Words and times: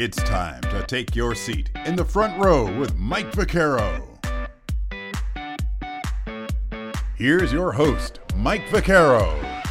It's 0.00 0.16
time 0.16 0.62
to 0.62 0.82
take 0.86 1.14
your 1.14 1.34
seat 1.34 1.68
in 1.84 1.94
the 1.94 2.06
front 2.06 2.42
row 2.42 2.74
with 2.78 2.96
Mike 2.96 3.30
Vaccaro. 3.32 4.06
Here's 7.16 7.52
your 7.52 7.70
host, 7.70 8.18
Mike 8.34 8.66
Vaccaro. 8.68 9.62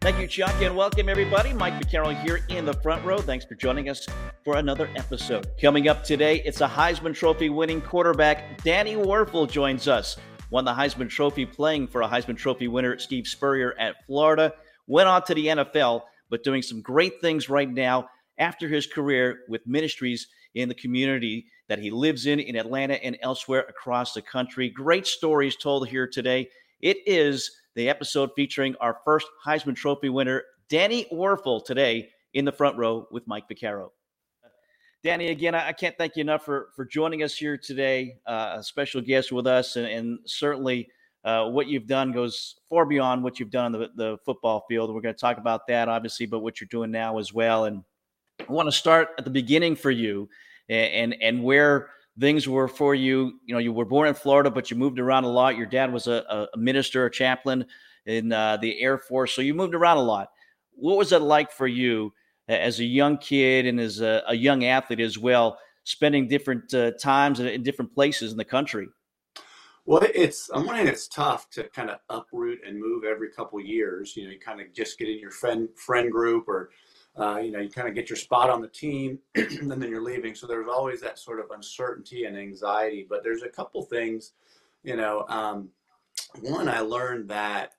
Thank 0.00 0.20
you, 0.20 0.28
Chuck, 0.28 0.54
and 0.62 0.76
welcome 0.76 1.08
everybody. 1.08 1.52
Mike 1.52 1.82
Vaccaro 1.82 2.14
here 2.22 2.44
in 2.48 2.64
the 2.64 2.74
front 2.74 3.04
row. 3.04 3.18
Thanks 3.18 3.44
for 3.44 3.56
joining 3.56 3.88
us 3.88 4.06
for 4.44 4.58
another 4.58 4.88
episode. 4.94 5.48
Coming 5.60 5.88
up 5.88 6.04
today, 6.04 6.40
it's 6.44 6.60
a 6.60 6.68
Heisman 6.68 7.12
Trophy 7.12 7.48
winning 7.48 7.80
quarterback. 7.80 8.62
Danny 8.62 8.94
Wuerffel 8.94 9.50
joins 9.50 9.88
us. 9.88 10.16
Won 10.50 10.64
the 10.64 10.74
Heisman 10.74 11.10
Trophy 11.10 11.44
playing 11.44 11.88
for 11.88 12.02
a 12.02 12.08
Heisman 12.08 12.36
Trophy 12.36 12.68
winner, 12.68 12.96
Steve 13.00 13.26
Spurrier, 13.26 13.74
at 13.80 14.06
Florida. 14.06 14.54
Went 14.86 15.08
on 15.08 15.24
to 15.24 15.34
the 15.34 15.46
NFL, 15.46 16.02
but 16.30 16.44
doing 16.44 16.62
some 16.62 16.80
great 16.80 17.20
things 17.20 17.48
right 17.48 17.68
now 17.68 18.08
after 18.38 18.68
his 18.68 18.86
career 18.86 19.40
with 19.48 19.66
ministries 19.66 20.28
in 20.54 20.68
the 20.68 20.74
community 20.74 21.46
that 21.68 21.78
he 21.78 21.90
lives 21.90 22.26
in 22.26 22.40
in 22.40 22.56
Atlanta 22.56 22.94
and 23.04 23.16
elsewhere 23.22 23.64
across 23.68 24.12
the 24.12 24.22
country. 24.22 24.68
Great 24.68 25.06
stories 25.06 25.56
told 25.56 25.88
here 25.88 26.06
today. 26.06 26.48
It 26.80 26.98
is 27.06 27.50
the 27.74 27.88
episode 27.88 28.30
featuring 28.36 28.74
our 28.80 28.98
first 29.04 29.26
Heisman 29.44 29.76
Trophy 29.76 30.08
winner, 30.08 30.42
Danny 30.68 31.06
Wuerffel, 31.12 31.64
today 31.64 32.10
in 32.34 32.44
the 32.44 32.52
front 32.52 32.76
row 32.76 33.06
with 33.10 33.26
Mike 33.26 33.48
Vaccaro. 33.48 33.90
Danny, 35.02 35.28
again, 35.28 35.54
I 35.54 35.72
can't 35.72 35.96
thank 35.98 36.16
you 36.16 36.20
enough 36.20 36.44
for 36.44 36.68
for 36.76 36.84
joining 36.84 37.24
us 37.24 37.34
here 37.34 37.58
today. 37.58 38.18
Uh, 38.26 38.56
a 38.58 38.62
special 38.62 39.00
guest 39.00 39.32
with 39.32 39.48
us, 39.48 39.76
and, 39.76 39.86
and 39.86 40.18
certainly 40.26 40.88
uh, 41.24 41.48
what 41.48 41.66
you've 41.66 41.86
done 41.86 42.12
goes 42.12 42.56
far 42.68 42.86
beyond 42.86 43.22
what 43.22 43.40
you've 43.40 43.50
done 43.50 43.66
on 43.66 43.72
the, 43.72 43.88
the 43.96 44.18
football 44.24 44.64
field. 44.68 44.94
We're 44.94 45.00
going 45.00 45.14
to 45.14 45.20
talk 45.20 45.38
about 45.38 45.66
that, 45.68 45.88
obviously, 45.88 46.26
but 46.26 46.40
what 46.40 46.60
you're 46.60 46.68
doing 46.68 46.90
now 46.90 47.18
as 47.18 47.32
well. 47.32 47.64
And 47.64 47.82
I 48.52 48.54
want 48.54 48.68
to 48.68 48.72
start 48.72 49.08
at 49.16 49.24
the 49.24 49.30
beginning 49.30 49.76
for 49.76 49.90
you, 49.90 50.28
and 50.68 51.16
and, 51.22 51.42
where 51.42 51.88
things 52.20 52.46
were 52.46 52.68
for 52.68 52.94
you. 52.94 53.40
You 53.46 53.54
know, 53.54 53.58
you 53.58 53.72
were 53.72 53.86
born 53.86 54.08
in 54.08 54.14
Florida, 54.14 54.50
but 54.50 54.70
you 54.70 54.76
moved 54.76 54.98
around 54.98 55.24
a 55.24 55.30
lot. 55.30 55.56
Your 55.56 55.66
dad 55.66 55.90
was 55.90 56.06
a, 56.06 56.48
a 56.52 56.58
minister, 56.58 57.06
a 57.06 57.10
chaplain 57.10 57.64
in 58.04 58.30
uh, 58.30 58.58
the 58.58 58.78
Air 58.82 58.98
Force, 58.98 59.32
so 59.32 59.40
you 59.40 59.54
moved 59.54 59.74
around 59.74 59.96
a 59.96 60.02
lot. 60.02 60.28
What 60.74 60.98
was 60.98 61.12
it 61.12 61.22
like 61.22 61.50
for 61.50 61.66
you 61.66 62.12
as 62.46 62.78
a 62.78 62.84
young 62.84 63.16
kid 63.16 63.64
and 63.64 63.80
as 63.80 64.02
a, 64.02 64.22
a 64.28 64.34
young 64.34 64.66
athlete 64.66 65.00
as 65.00 65.16
well, 65.16 65.58
spending 65.84 66.28
different 66.28 66.74
uh, 66.74 66.90
times 67.00 67.40
in 67.40 67.62
different 67.62 67.94
places 67.94 68.32
in 68.32 68.36
the 68.36 68.44
country? 68.44 68.88
Well, 69.86 70.02
it's 70.14 70.50
one 70.52 70.66
hand, 70.66 70.90
it's 70.90 71.08
tough 71.08 71.48
to 71.52 71.64
kind 71.70 71.88
of 71.88 72.00
uproot 72.10 72.60
and 72.66 72.78
move 72.78 73.04
every 73.04 73.30
couple 73.30 73.60
years. 73.62 74.14
You 74.14 74.24
know, 74.24 74.30
you 74.30 74.38
kind 74.38 74.60
of 74.60 74.74
just 74.74 74.98
get 74.98 75.08
in 75.08 75.18
your 75.18 75.30
friend 75.30 75.70
friend 75.74 76.12
group, 76.12 76.48
or 76.48 76.70
uh, 77.16 77.38
you 77.42 77.52
know, 77.52 77.60
you 77.60 77.68
kind 77.68 77.88
of 77.88 77.94
get 77.94 78.08
your 78.08 78.16
spot 78.16 78.48
on 78.48 78.62
the 78.62 78.68
team, 78.68 79.18
and 79.34 79.70
then 79.70 79.82
you're 79.82 80.02
leaving. 80.02 80.34
So 80.34 80.46
there's 80.46 80.68
always 80.68 81.00
that 81.02 81.18
sort 81.18 81.40
of 81.40 81.50
uncertainty 81.50 82.24
and 82.24 82.36
anxiety. 82.36 83.06
But 83.08 83.22
there's 83.22 83.42
a 83.42 83.48
couple 83.48 83.82
things, 83.82 84.32
you 84.82 84.96
know. 84.96 85.26
Um, 85.28 85.68
one, 86.40 86.68
I 86.68 86.80
learned 86.80 87.28
that 87.28 87.74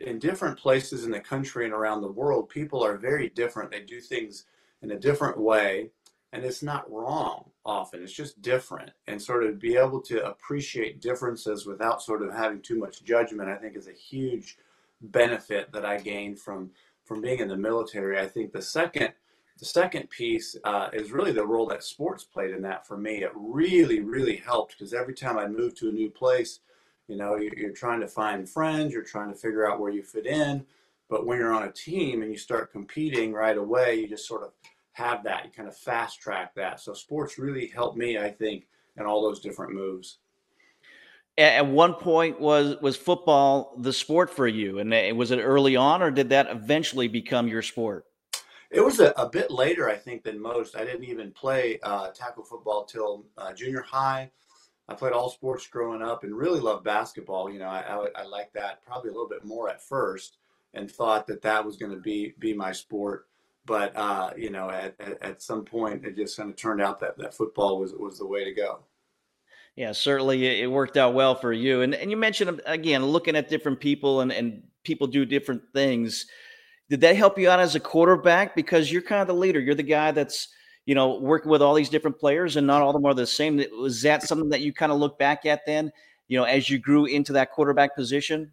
in 0.00 0.18
different 0.18 0.58
places 0.58 1.04
in 1.04 1.10
the 1.10 1.20
country 1.20 1.64
and 1.64 1.74
around 1.74 2.00
the 2.00 2.10
world, 2.10 2.48
people 2.48 2.82
are 2.82 2.96
very 2.96 3.28
different. 3.28 3.70
They 3.70 3.80
do 3.80 4.00
things 4.00 4.44
in 4.82 4.90
a 4.90 4.98
different 4.98 5.38
way, 5.38 5.90
and 6.32 6.44
it's 6.44 6.62
not 6.62 6.90
wrong 6.90 7.50
often. 7.64 8.02
It's 8.02 8.12
just 8.12 8.40
different. 8.40 8.90
And 9.06 9.20
sort 9.20 9.44
of 9.44 9.58
be 9.58 9.76
able 9.76 10.00
to 10.02 10.24
appreciate 10.26 11.02
differences 11.02 11.66
without 11.66 12.02
sort 12.02 12.22
of 12.22 12.32
having 12.32 12.62
too 12.62 12.78
much 12.78 13.04
judgment, 13.04 13.50
I 13.50 13.56
think 13.56 13.76
is 13.76 13.88
a 13.88 13.92
huge 13.92 14.56
benefit 15.00 15.72
that 15.72 15.84
I 15.84 15.98
gained 15.98 16.38
from 16.38 16.70
from 17.06 17.22
being 17.22 17.38
in 17.38 17.48
the 17.48 17.56
military. 17.56 18.18
I 18.18 18.26
think 18.26 18.52
the 18.52 18.62
second 18.62 19.12
the 19.58 19.64
second 19.64 20.10
piece 20.10 20.54
uh, 20.64 20.90
is 20.92 21.12
really 21.12 21.32
the 21.32 21.46
role 21.46 21.66
that 21.68 21.82
sports 21.82 22.24
played 22.24 22.50
in 22.50 22.60
that 22.62 22.86
for 22.86 22.98
me. 22.98 23.22
It 23.22 23.32
really, 23.34 24.00
really 24.00 24.36
helped 24.36 24.76
because 24.76 24.92
every 24.92 25.14
time 25.14 25.38
I 25.38 25.46
moved 25.46 25.78
to 25.78 25.88
a 25.88 25.92
new 25.92 26.10
place, 26.10 26.60
you 27.08 27.16
know, 27.16 27.36
you're, 27.36 27.56
you're 27.56 27.72
trying 27.72 28.00
to 28.00 28.06
find 28.06 28.46
friends, 28.46 28.92
you're 28.92 29.02
trying 29.02 29.32
to 29.32 29.38
figure 29.38 29.66
out 29.66 29.80
where 29.80 29.90
you 29.90 30.02
fit 30.02 30.26
in. 30.26 30.66
But 31.08 31.24
when 31.24 31.38
you're 31.38 31.54
on 31.54 31.62
a 31.62 31.72
team 31.72 32.20
and 32.20 32.30
you 32.30 32.36
start 32.36 32.72
competing 32.72 33.32
right 33.32 33.56
away, 33.56 33.94
you 33.94 34.08
just 34.08 34.28
sort 34.28 34.42
of 34.42 34.50
have 34.92 35.22
that. 35.24 35.46
You 35.46 35.50
kind 35.52 35.68
of 35.68 35.76
fast 35.76 36.20
track 36.20 36.54
that. 36.56 36.80
So 36.80 36.92
sports 36.92 37.38
really 37.38 37.68
helped 37.68 37.96
me, 37.96 38.18
I 38.18 38.30
think, 38.30 38.66
in 38.98 39.06
all 39.06 39.22
those 39.22 39.40
different 39.40 39.72
moves. 39.72 40.18
At 41.38 41.66
one 41.66 41.94
point, 41.94 42.40
was 42.40 42.76
was 42.80 42.96
football 42.96 43.74
the 43.78 43.92
sport 43.92 44.30
for 44.30 44.48
you? 44.48 44.78
And 44.78 44.92
uh, 44.94 45.14
was 45.14 45.30
it 45.30 45.38
early 45.38 45.76
on, 45.76 46.02
or 46.02 46.10
did 46.10 46.30
that 46.30 46.50
eventually 46.50 47.08
become 47.08 47.46
your 47.46 47.62
sport? 47.62 48.06
It 48.70 48.80
was 48.80 49.00
a, 49.00 49.10
a 49.16 49.28
bit 49.28 49.50
later, 49.50 49.88
I 49.88 49.96
think, 49.96 50.24
than 50.24 50.40
most. 50.40 50.76
I 50.76 50.84
didn't 50.84 51.04
even 51.04 51.30
play 51.32 51.78
uh, 51.82 52.08
tackle 52.08 52.44
football 52.44 52.84
till 52.84 53.26
uh, 53.36 53.52
junior 53.52 53.82
high. 53.82 54.30
I 54.88 54.94
played 54.94 55.12
all 55.12 55.30
sports 55.30 55.66
growing 55.66 56.02
up 56.02 56.24
and 56.24 56.34
really 56.34 56.60
loved 56.60 56.84
basketball. 56.84 57.50
You 57.50 57.58
know, 57.58 57.68
I, 57.68 57.80
I, 57.80 58.22
I 58.22 58.24
liked 58.24 58.54
that 58.54 58.84
probably 58.84 59.10
a 59.10 59.12
little 59.12 59.28
bit 59.28 59.44
more 59.44 59.68
at 59.68 59.82
first 59.82 60.38
and 60.74 60.90
thought 60.90 61.26
that 61.26 61.42
that 61.42 61.64
was 61.64 61.76
going 61.76 61.92
to 61.92 61.98
be 61.98 62.34
be 62.38 62.54
my 62.54 62.72
sport. 62.72 63.26
But 63.64 63.96
uh, 63.96 64.30
you 64.36 64.50
know, 64.50 64.70
at, 64.70 64.94
at, 65.00 65.22
at 65.22 65.42
some 65.42 65.64
point, 65.64 66.04
it 66.04 66.16
just 66.16 66.36
kind 66.36 66.50
of 66.50 66.56
turned 66.56 66.80
out 66.80 67.00
that 67.00 67.18
that 67.18 67.34
football 67.34 67.80
was 67.80 67.92
was 67.94 68.18
the 68.18 68.26
way 68.26 68.44
to 68.44 68.52
go. 68.52 68.80
Yeah, 69.76 69.92
certainly 69.92 70.62
it 70.62 70.70
worked 70.70 70.96
out 70.96 71.14
well 71.14 71.34
for 71.34 71.52
you. 71.52 71.82
And 71.82 71.94
and 71.94 72.10
you 72.10 72.16
mentioned 72.16 72.50
um, 72.50 72.60
again 72.66 73.04
looking 73.04 73.36
at 73.36 73.48
different 73.48 73.78
people 73.78 74.22
and 74.22 74.32
and 74.32 74.62
people 74.82 75.06
do 75.06 75.24
different 75.24 75.62
things. 75.74 76.26
Did 76.88 77.00
that 77.02 77.16
help 77.16 77.38
you 77.38 77.50
out 77.50 77.60
as 77.60 77.74
a 77.74 77.80
quarterback 77.80 78.56
because 78.56 78.90
you're 78.90 79.02
kind 79.02 79.20
of 79.20 79.26
the 79.26 79.34
leader? 79.34 79.60
You're 79.60 79.74
the 79.74 79.82
guy 79.82 80.12
that's 80.12 80.48
you 80.86 80.94
know, 80.94 81.18
working 81.18 81.50
with 81.50 81.60
all 81.60 81.74
these 81.74 81.88
different 81.88 82.18
players 82.18 82.56
and 82.56 82.66
not 82.66 82.80
all 82.80 82.90
of 82.90 82.94
them 82.94 83.04
are 83.04 83.14
the 83.14 83.26
same. 83.26 83.62
Was 83.72 84.02
that 84.02 84.22
something 84.22 84.48
that 84.50 84.60
you 84.60 84.72
kind 84.72 84.92
of 84.92 84.98
look 84.98 85.18
back 85.18 85.44
at 85.44 85.66
then, 85.66 85.92
you 86.28 86.38
know, 86.38 86.44
as 86.44 86.70
you 86.70 86.78
grew 86.78 87.06
into 87.06 87.32
that 87.32 87.50
quarterback 87.50 87.94
position? 87.96 88.52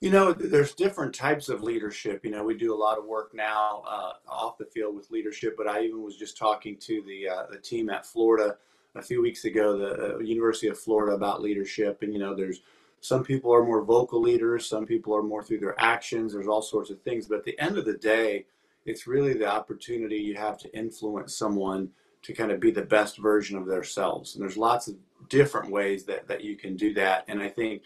You 0.00 0.10
know, 0.10 0.32
there's 0.32 0.74
different 0.74 1.14
types 1.14 1.48
of 1.48 1.62
leadership. 1.62 2.24
You 2.24 2.30
know, 2.30 2.42
we 2.42 2.56
do 2.56 2.74
a 2.74 2.76
lot 2.76 2.98
of 2.98 3.04
work 3.04 3.34
now 3.34 3.82
uh, 3.88 4.12
off 4.28 4.58
the 4.58 4.64
field 4.64 4.94
with 4.94 5.10
leadership, 5.10 5.54
but 5.56 5.68
I 5.68 5.82
even 5.82 6.02
was 6.02 6.16
just 6.16 6.36
talking 6.36 6.76
to 6.78 7.02
the 7.02 7.28
uh, 7.28 7.46
the 7.50 7.58
team 7.58 7.88
at 7.88 8.04
Florida 8.04 8.56
a 8.96 9.02
few 9.02 9.22
weeks 9.22 9.44
ago, 9.44 9.76
the 9.76 10.16
uh, 10.16 10.18
University 10.18 10.68
of 10.68 10.78
Florida, 10.78 11.14
about 11.14 11.42
leadership. 11.42 12.02
And 12.02 12.12
you 12.12 12.18
know, 12.18 12.34
there's 12.34 12.60
some 13.00 13.22
people 13.22 13.54
are 13.54 13.64
more 13.64 13.82
vocal 13.84 14.20
leaders, 14.20 14.66
some 14.66 14.86
people 14.86 15.14
are 15.14 15.22
more 15.22 15.42
through 15.42 15.60
their 15.60 15.80
actions. 15.80 16.32
There's 16.32 16.48
all 16.48 16.62
sorts 16.62 16.90
of 16.90 17.00
things, 17.02 17.26
but 17.26 17.38
at 17.38 17.44
the 17.44 17.58
end 17.60 17.78
of 17.78 17.84
the 17.84 17.96
day, 17.96 18.46
it's 18.84 19.06
really 19.06 19.34
the 19.34 19.46
opportunity 19.46 20.16
you 20.16 20.36
have 20.36 20.58
to 20.58 20.76
influence 20.76 21.36
someone 21.36 21.90
to 22.22 22.32
kind 22.32 22.50
of 22.50 22.60
be 22.60 22.70
the 22.70 22.82
best 22.82 23.18
version 23.18 23.56
of 23.56 23.66
themselves. 23.66 24.34
And 24.34 24.42
there's 24.42 24.56
lots 24.56 24.88
of 24.88 24.96
different 25.28 25.70
ways 25.70 26.04
that, 26.04 26.26
that 26.28 26.42
you 26.42 26.56
can 26.56 26.76
do 26.76 26.94
that. 26.94 27.24
And 27.28 27.40
I 27.40 27.48
think 27.48 27.82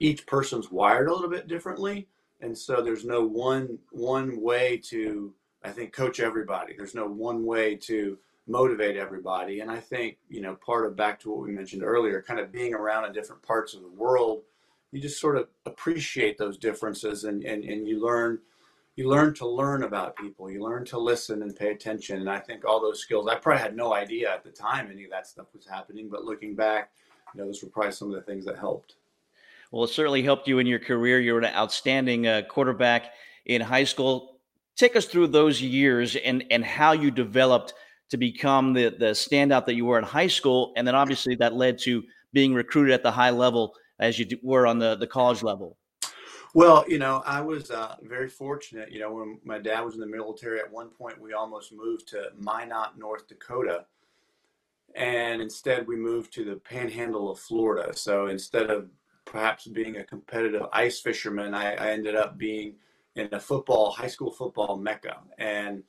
each 0.00 0.26
person's 0.26 0.70
wired 0.70 1.08
a 1.08 1.12
little 1.14 1.30
bit 1.30 1.48
differently. 1.48 2.08
And 2.40 2.56
so 2.56 2.82
there's 2.82 3.04
no 3.04 3.24
one 3.24 3.78
one 3.90 4.40
way 4.40 4.80
to 4.88 5.32
I 5.64 5.70
think 5.70 5.92
coach 5.92 6.18
everybody. 6.20 6.74
There's 6.76 6.94
no 6.94 7.06
one 7.06 7.44
way 7.44 7.76
to 7.76 8.18
motivate 8.46 8.96
everybody. 8.96 9.60
And 9.60 9.70
I 9.70 9.78
think, 9.78 10.18
you 10.28 10.40
know, 10.40 10.54
part 10.54 10.86
of 10.86 10.96
back 10.96 11.20
to 11.20 11.30
what 11.30 11.42
we 11.42 11.52
mentioned 11.52 11.82
earlier, 11.82 12.22
kind 12.22 12.40
of 12.40 12.52
being 12.52 12.74
around 12.74 13.04
in 13.04 13.12
different 13.12 13.42
parts 13.42 13.74
of 13.74 13.82
the 13.82 13.88
world, 13.88 14.42
you 14.90 15.00
just 15.00 15.20
sort 15.20 15.36
of 15.36 15.48
appreciate 15.64 16.38
those 16.38 16.58
differences 16.58 17.24
and, 17.24 17.44
and, 17.44 17.64
and 17.64 17.86
you 17.88 18.04
learn 18.04 18.38
you 18.96 19.08
learn 19.08 19.32
to 19.34 19.46
learn 19.46 19.84
about 19.84 20.16
people. 20.16 20.50
You 20.50 20.62
learn 20.62 20.84
to 20.86 20.98
listen 20.98 21.42
and 21.42 21.56
pay 21.56 21.70
attention. 21.70 22.18
And 22.18 22.28
I 22.28 22.38
think 22.38 22.64
all 22.64 22.80
those 22.80 23.00
skills, 23.00 23.26
I 23.26 23.36
probably 23.36 23.62
had 23.62 23.74
no 23.74 23.94
idea 23.94 24.30
at 24.30 24.44
the 24.44 24.50
time 24.50 24.90
any 24.90 25.04
of 25.04 25.10
that 25.10 25.26
stuff 25.26 25.46
was 25.54 25.66
happening. 25.66 26.08
But 26.10 26.24
looking 26.24 26.54
back, 26.54 26.90
you 27.34 27.40
know, 27.40 27.46
those 27.46 27.62
were 27.62 27.70
probably 27.70 27.92
some 27.92 28.08
of 28.08 28.14
the 28.14 28.22
things 28.22 28.44
that 28.44 28.58
helped. 28.58 28.96
Well, 29.70 29.84
it 29.84 29.88
certainly 29.88 30.22
helped 30.22 30.46
you 30.46 30.58
in 30.58 30.66
your 30.66 30.78
career. 30.78 31.20
You 31.20 31.32
were 31.32 31.40
an 31.40 31.54
outstanding 31.54 32.26
uh, 32.26 32.42
quarterback 32.46 33.12
in 33.46 33.62
high 33.62 33.84
school. 33.84 34.36
Take 34.76 34.94
us 34.94 35.06
through 35.06 35.28
those 35.28 35.62
years 35.62 36.16
and 36.16 36.44
and 36.50 36.64
how 36.64 36.92
you 36.92 37.10
developed 37.10 37.72
to 38.12 38.18
become 38.18 38.74
the 38.74 38.90
the 38.90 39.12
standout 39.12 39.64
that 39.64 39.74
you 39.74 39.86
were 39.86 39.98
in 39.98 40.04
high 40.04 40.26
school, 40.26 40.74
and 40.76 40.86
then 40.86 40.94
obviously 40.94 41.34
that 41.34 41.54
led 41.54 41.78
to 41.78 42.02
being 42.34 42.52
recruited 42.52 42.92
at 42.92 43.02
the 43.02 43.10
high 43.10 43.30
level 43.30 43.74
as 43.98 44.18
you 44.18 44.26
were 44.42 44.66
on 44.66 44.78
the 44.78 44.94
the 44.96 45.06
college 45.06 45.42
level. 45.42 45.78
Well, 46.54 46.84
you 46.86 46.98
know, 46.98 47.22
I 47.24 47.40
was 47.40 47.70
uh, 47.70 47.96
very 48.02 48.28
fortunate. 48.28 48.92
You 48.92 49.00
know, 49.00 49.14
when 49.14 49.40
my 49.44 49.58
dad 49.58 49.80
was 49.80 49.94
in 49.94 50.00
the 50.00 50.06
military, 50.06 50.60
at 50.60 50.70
one 50.70 50.90
point 50.90 51.18
we 51.18 51.32
almost 51.32 51.72
moved 51.72 52.06
to 52.08 52.32
Minot, 52.38 52.98
North 52.98 53.26
Dakota, 53.26 53.86
and 54.94 55.40
instead 55.40 55.86
we 55.86 55.96
moved 55.96 56.34
to 56.34 56.44
the 56.44 56.56
Panhandle 56.56 57.30
of 57.30 57.38
Florida. 57.38 57.96
So 57.96 58.26
instead 58.26 58.68
of 58.68 58.90
perhaps 59.24 59.66
being 59.66 59.96
a 59.96 60.04
competitive 60.04 60.66
ice 60.70 61.00
fisherman, 61.00 61.54
I, 61.54 61.72
I 61.76 61.92
ended 61.92 62.14
up 62.14 62.36
being 62.36 62.74
in 63.14 63.30
a 63.32 63.40
football, 63.40 63.90
high 63.90 64.08
school 64.08 64.30
football 64.30 64.76
mecca, 64.76 65.20
and 65.38 65.82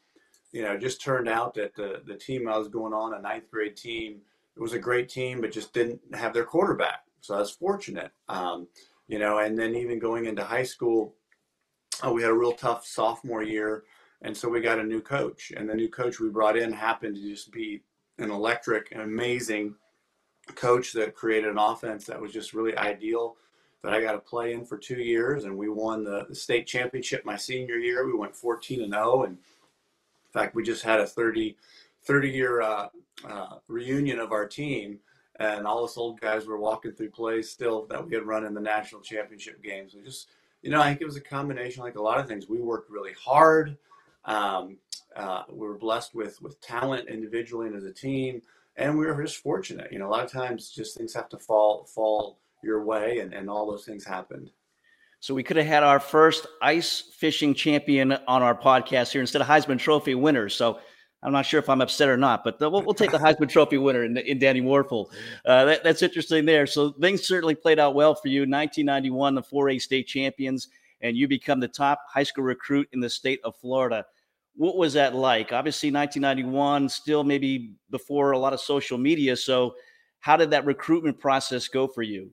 you 0.54 0.62
know, 0.62 0.78
just 0.78 1.02
turned 1.02 1.28
out 1.28 1.56
that 1.56 1.76
the 1.76 2.02
the 2.06 2.16
team 2.16 2.48
I 2.48 2.58
was 2.58 2.70
going 2.70 2.94
on, 2.94 3.14
a 3.14 3.22
ninth 3.22 3.52
grade 3.52 3.76
team, 3.76 4.22
it 4.56 4.62
was 4.62 4.74
a 4.74 4.80
great 4.80 5.10
team, 5.10 5.42
but 5.42 5.52
just 5.52 5.74
didn't 5.74 6.00
have 6.14 6.34
their 6.34 6.46
quarterback. 6.46 7.04
So 7.20 7.36
I 7.36 7.40
was 7.40 7.52
fortunate. 7.52 8.12
Um, 8.30 8.68
you 9.08 9.20
know, 9.20 9.40
and 9.40 9.58
then 9.58 9.76
even 9.76 10.00
going 10.00 10.26
into 10.28 10.44
high 10.44 10.64
school, 10.64 11.16
uh, 12.06 12.12
we 12.12 12.22
had 12.22 12.32
a 12.32 12.36
real 12.36 12.54
tough 12.54 12.86
sophomore 12.86 13.44
year, 13.44 13.84
And 14.22 14.36
so 14.36 14.48
we 14.48 14.62
got 14.62 14.80
a 14.80 14.84
new 14.84 15.02
coach, 15.02 15.52
and 15.56 15.70
the 15.70 15.76
new 15.76 15.90
coach 15.90 16.20
we 16.20 16.30
brought 16.30 16.58
in 16.58 16.72
happened 16.72 17.16
to 17.16 17.22
just 17.22 17.52
be 17.52 17.82
an 18.20 18.32
electric 18.32 18.92
and 18.92 19.02
amazing 19.02 19.76
coach 20.56 20.94
that 20.94 21.16
created 21.16 21.50
an 21.50 21.58
offense 21.58 22.06
that 22.06 22.22
was 22.22 22.32
just 22.32 22.54
really 22.54 22.78
ideal 22.78 23.36
that 23.82 23.94
I 23.94 24.02
got 24.02 24.14
to 24.14 24.20
play 24.20 24.54
in 24.54 24.66
for 24.66 24.78
two 24.78 25.02
years. 25.02 25.44
And 25.44 25.58
we 25.58 25.68
won 25.68 26.04
the, 26.04 26.26
the 26.30 26.36
state 26.36 26.68
championship 26.68 27.26
my 27.26 27.36
senior 27.36 27.76
year. 27.76 28.06
We 28.06 28.14
went 28.14 28.36
14 28.36 28.82
and 28.82 28.94
0. 28.94 29.24
And 29.24 29.38
in 30.34 30.42
fact, 30.42 30.56
we 30.56 30.64
just 30.64 30.84
had 30.84 31.00
a 31.00 31.06
30, 31.06 31.56
30 32.06 32.30
year 32.30 32.62
uh, 32.62 32.88
uh, 33.28 33.56
reunion 33.68 34.20
of 34.20 34.32
our 34.32 34.48
team. 34.48 35.00
And 35.40 35.66
all 35.66 35.84
us 35.84 35.98
old 35.98 36.22
guys 36.22 36.46
were 36.46 36.60
walking 36.60 36.92
through 36.92 37.10
plays 37.10 37.50
still 37.50 37.86
that 37.88 38.06
we 38.06 38.14
had 38.14 38.24
run 38.24 38.46
in 38.46 38.54
the 38.54 38.62
national 38.62 39.02
championship 39.02 39.64
games. 39.64 39.94
We 39.96 40.04
just, 40.04 40.30
you 40.62 40.70
know, 40.70 40.80
I 40.80 40.90
think 40.90 41.02
it 41.02 41.06
was 41.06 41.18
a 41.18 41.22
combination, 41.22 41.84
like 41.84 41.96
a 41.96 42.02
lot 42.02 42.20
of 42.20 42.28
things. 42.28 42.48
We 42.48 42.60
worked 42.60 42.90
really 42.90 43.14
hard. 43.14 43.78
Um, 44.26 44.78
uh, 45.16 45.44
we 45.50 45.68
were 45.68 45.78
blessed 45.78 46.16
with 46.16 46.42
with 46.42 46.62
talent 46.62 47.10
individually 47.10 47.68
and 47.68 47.76
as 47.76 47.84
a 47.84 47.92
team, 47.92 48.42
and 48.78 48.98
we 48.98 49.06
were 49.06 49.22
just 49.24 49.38
fortunate. 49.38 49.92
You 49.92 50.00
know, 50.00 50.08
a 50.08 50.12
lot 50.12 50.24
of 50.24 50.32
times 50.32 50.70
just 50.70 50.98
things 50.98 51.14
have 51.14 51.30
to 51.30 51.38
fall 51.38 51.86
fall 51.86 52.38
your 52.64 52.84
way, 52.84 53.20
and, 53.20 53.34
and 53.34 53.50
all 53.50 53.70
those 53.70 53.86
things 53.86 54.06
happened. 54.06 54.52
So 55.24 55.34
we 55.34 55.42
could 55.42 55.56
have 55.56 55.66
had 55.66 55.84
our 55.84 56.02
first 56.02 56.48
ice 56.62 57.02
fishing 57.16 57.54
champion 57.54 58.12
on 58.12 58.44
our 58.44 58.54
podcast 58.54 59.14
here 59.14 59.22
instead 59.22 59.42
of 59.42 59.48
Heisman 59.48 59.80
Trophy 59.80 60.16
winners. 60.16 60.54
So 60.54 60.82
I'm 61.22 61.32
not 61.32 61.46
sure 61.46 61.62
if 61.62 61.70
I'm 61.70 61.80
upset 61.80 62.10
or 62.10 62.18
not, 62.18 62.44
but 62.44 62.60
we'll, 62.60 62.82
we'll 62.82 62.94
take 62.94 63.12
the 63.12 63.18
Heisman 63.18 63.48
Trophy 63.50 63.78
winner 63.78 64.04
in, 64.04 64.18
in 64.18 64.38
Danny 64.38 64.60
Wuerffel. 64.60 65.06
Uh, 65.46 65.64
that, 65.64 65.82
that's 65.82 66.02
interesting 66.02 66.44
there. 66.44 66.68
So 66.68 66.92
things 66.92 67.26
certainly 67.26 67.56
played 67.56 67.80
out 67.80 67.96
well 67.96 68.16
for 68.16 68.28
you. 68.28 68.42
1991, 68.42 69.36
the 69.36 69.42
4A 69.42 69.82
state 69.82 70.08
champions, 70.08 70.68
and 71.00 71.16
you 71.16 71.30
become 71.30 71.62
the 71.62 71.70
top 71.70 72.00
high 72.10 72.24
school 72.24 72.44
recruit 72.44 72.90
in 72.92 73.00
the 73.00 73.10
state 73.10 73.40
of 73.46 73.56
Florida. 73.56 74.06
What 74.58 74.76
was 74.76 74.92
that 74.96 75.16
like? 75.16 75.54
Obviously, 75.54 75.90
1991, 75.90 76.90
still 76.90 77.24
maybe 77.24 77.76
before 77.92 78.32
a 78.32 78.38
lot 78.38 78.52
of 78.52 78.60
social 78.60 78.98
media. 78.98 79.38
So, 79.38 79.76
how 80.20 80.36
did 80.36 80.50
that 80.50 80.66
recruitment 80.66 81.18
process 81.18 81.70
go 81.70 81.88
for 81.88 82.02
you? 82.02 82.30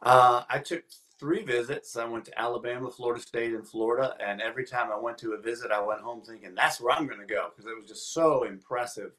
Uh, 0.00 0.44
I 0.48 0.60
took 0.60 0.84
three 1.18 1.42
visits. 1.42 1.96
I 1.96 2.04
went 2.04 2.24
to 2.26 2.40
Alabama, 2.40 2.90
Florida 2.90 3.20
State, 3.20 3.52
and 3.52 3.66
Florida. 3.66 4.16
And 4.24 4.40
every 4.40 4.64
time 4.64 4.90
I 4.92 4.98
went 4.98 5.18
to 5.18 5.32
a 5.32 5.40
visit, 5.40 5.70
I 5.70 5.80
went 5.80 6.00
home 6.00 6.22
thinking, 6.22 6.54
that's 6.54 6.80
where 6.80 6.94
I'm 6.94 7.06
going 7.06 7.20
to 7.20 7.26
go 7.26 7.50
because 7.50 7.70
it 7.70 7.76
was 7.78 7.88
just 7.88 8.12
so 8.12 8.44
impressive. 8.44 9.12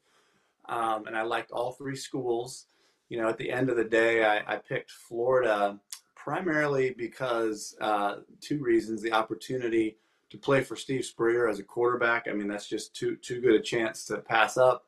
Um, 0.68 1.06
and 1.06 1.16
I 1.16 1.22
liked 1.22 1.50
all 1.50 1.72
three 1.72 1.96
schools. 1.96 2.66
You 3.08 3.20
know, 3.20 3.28
at 3.28 3.38
the 3.38 3.50
end 3.50 3.70
of 3.70 3.76
the 3.76 3.84
day, 3.84 4.24
I, 4.24 4.54
I 4.54 4.56
picked 4.56 4.90
Florida 4.90 5.78
primarily 6.14 6.90
because 6.90 7.76
uh, 7.80 8.16
two 8.40 8.58
reasons 8.58 9.02
the 9.02 9.12
opportunity 9.12 9.96
to 10.30 10.38
play 10.38 10.62
for 10.62 10.76
Steve 10.76 11.04
Spurrier 11.04 11.48
as 11.48 11.58
a 11.58 11.64
quarterback. 11.64 12.28
I 12.28 12.32
mean, 12.32 12.46
that's 12.46 12.68
just 12.68 12.94
too, 12.94 13.16
too 13.16 13.40
good 13.40 13.54
a 13.54 13.60
chance 13.60 14.04
to 14.06 14.18
pass 14.18 14.56
up. 14.56 14.86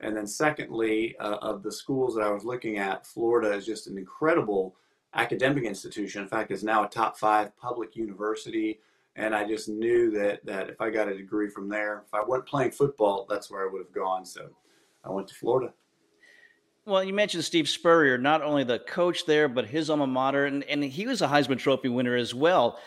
And 0.00 0.16
then, 0.16 0.26
secondly, 0.26 1.16
uh, 1.18 1.38
of 1.40 1.62
the 1.62 1.72
schools 1.72 2.14
that 2.14 2.22
I 2.22 2.30
was 2.30 2.44
looking 2.44 2.78
at, 2.78 3.06
Florida 3.06 3.52
is 3.54 3.66
just 3.66 3.86
an 3.86 3.96
incredible 3.98 4.76
academic 5.14 5.64
institution. 5.64 6.22
In 6.22 6.28
fact, 6.28 6.50
it's 6.50 6.62
now 6.62 6.84
a 6.84 6.88
top 6.88 7.16
five 7.16 7.56
public 7.56 7.96
university. 7.96 8.80
And 9.16 9.34
I 9.34 9.46
just 9.46 9.68
knew 9.68 10.10
that, 10.10 10.44
that 10.44 10.70
if 10.70 10.80
I 10.80 10.90
got 10.90 11.08
a 11.08 11.16
degree 11.16 11.48
from 11.48 11.68
there, 11.68 12.02
if 12.06 12.12
I 12.12 12.22
wasn't 12.22 12.46
playing 12.46 12.72
football, 12.72 13.26
that's 13.28 13.50
where 13.50 13.62
I 13.62 13.72
would 13.72 13.78
have 13.78 13.92
gone. 13.92 14.24
So 14.24 14.48
I 15.04 15.10
went 15.10 15.28
to 15.28 15.34
Florida. 15.34 15.72
Well, 16.86 17.02
you 17.02 17.14
mentioned 17.14 17.44
Steve 17.44 17.68
Spurrier, 17.68 18.18
not 18.18 18.42
only 18.42 18.64
the 18.64 18.80
coach 18.80 19.24
there, 19.24 19.48
but 19.48 19.66
his 19.66 19.88
alma 19.88 20.06
mater, 20.06 20.46
and, 20.46 20.64
and 20.64 20.84
he 20.84 21.06
was 21.06 21.22
a 21.22 21.28
Heisman 21.28 21.58
Trophy 21.58 21.88
winner 21.88 22.16
as 22.16 22.34
well. 22.34 22.78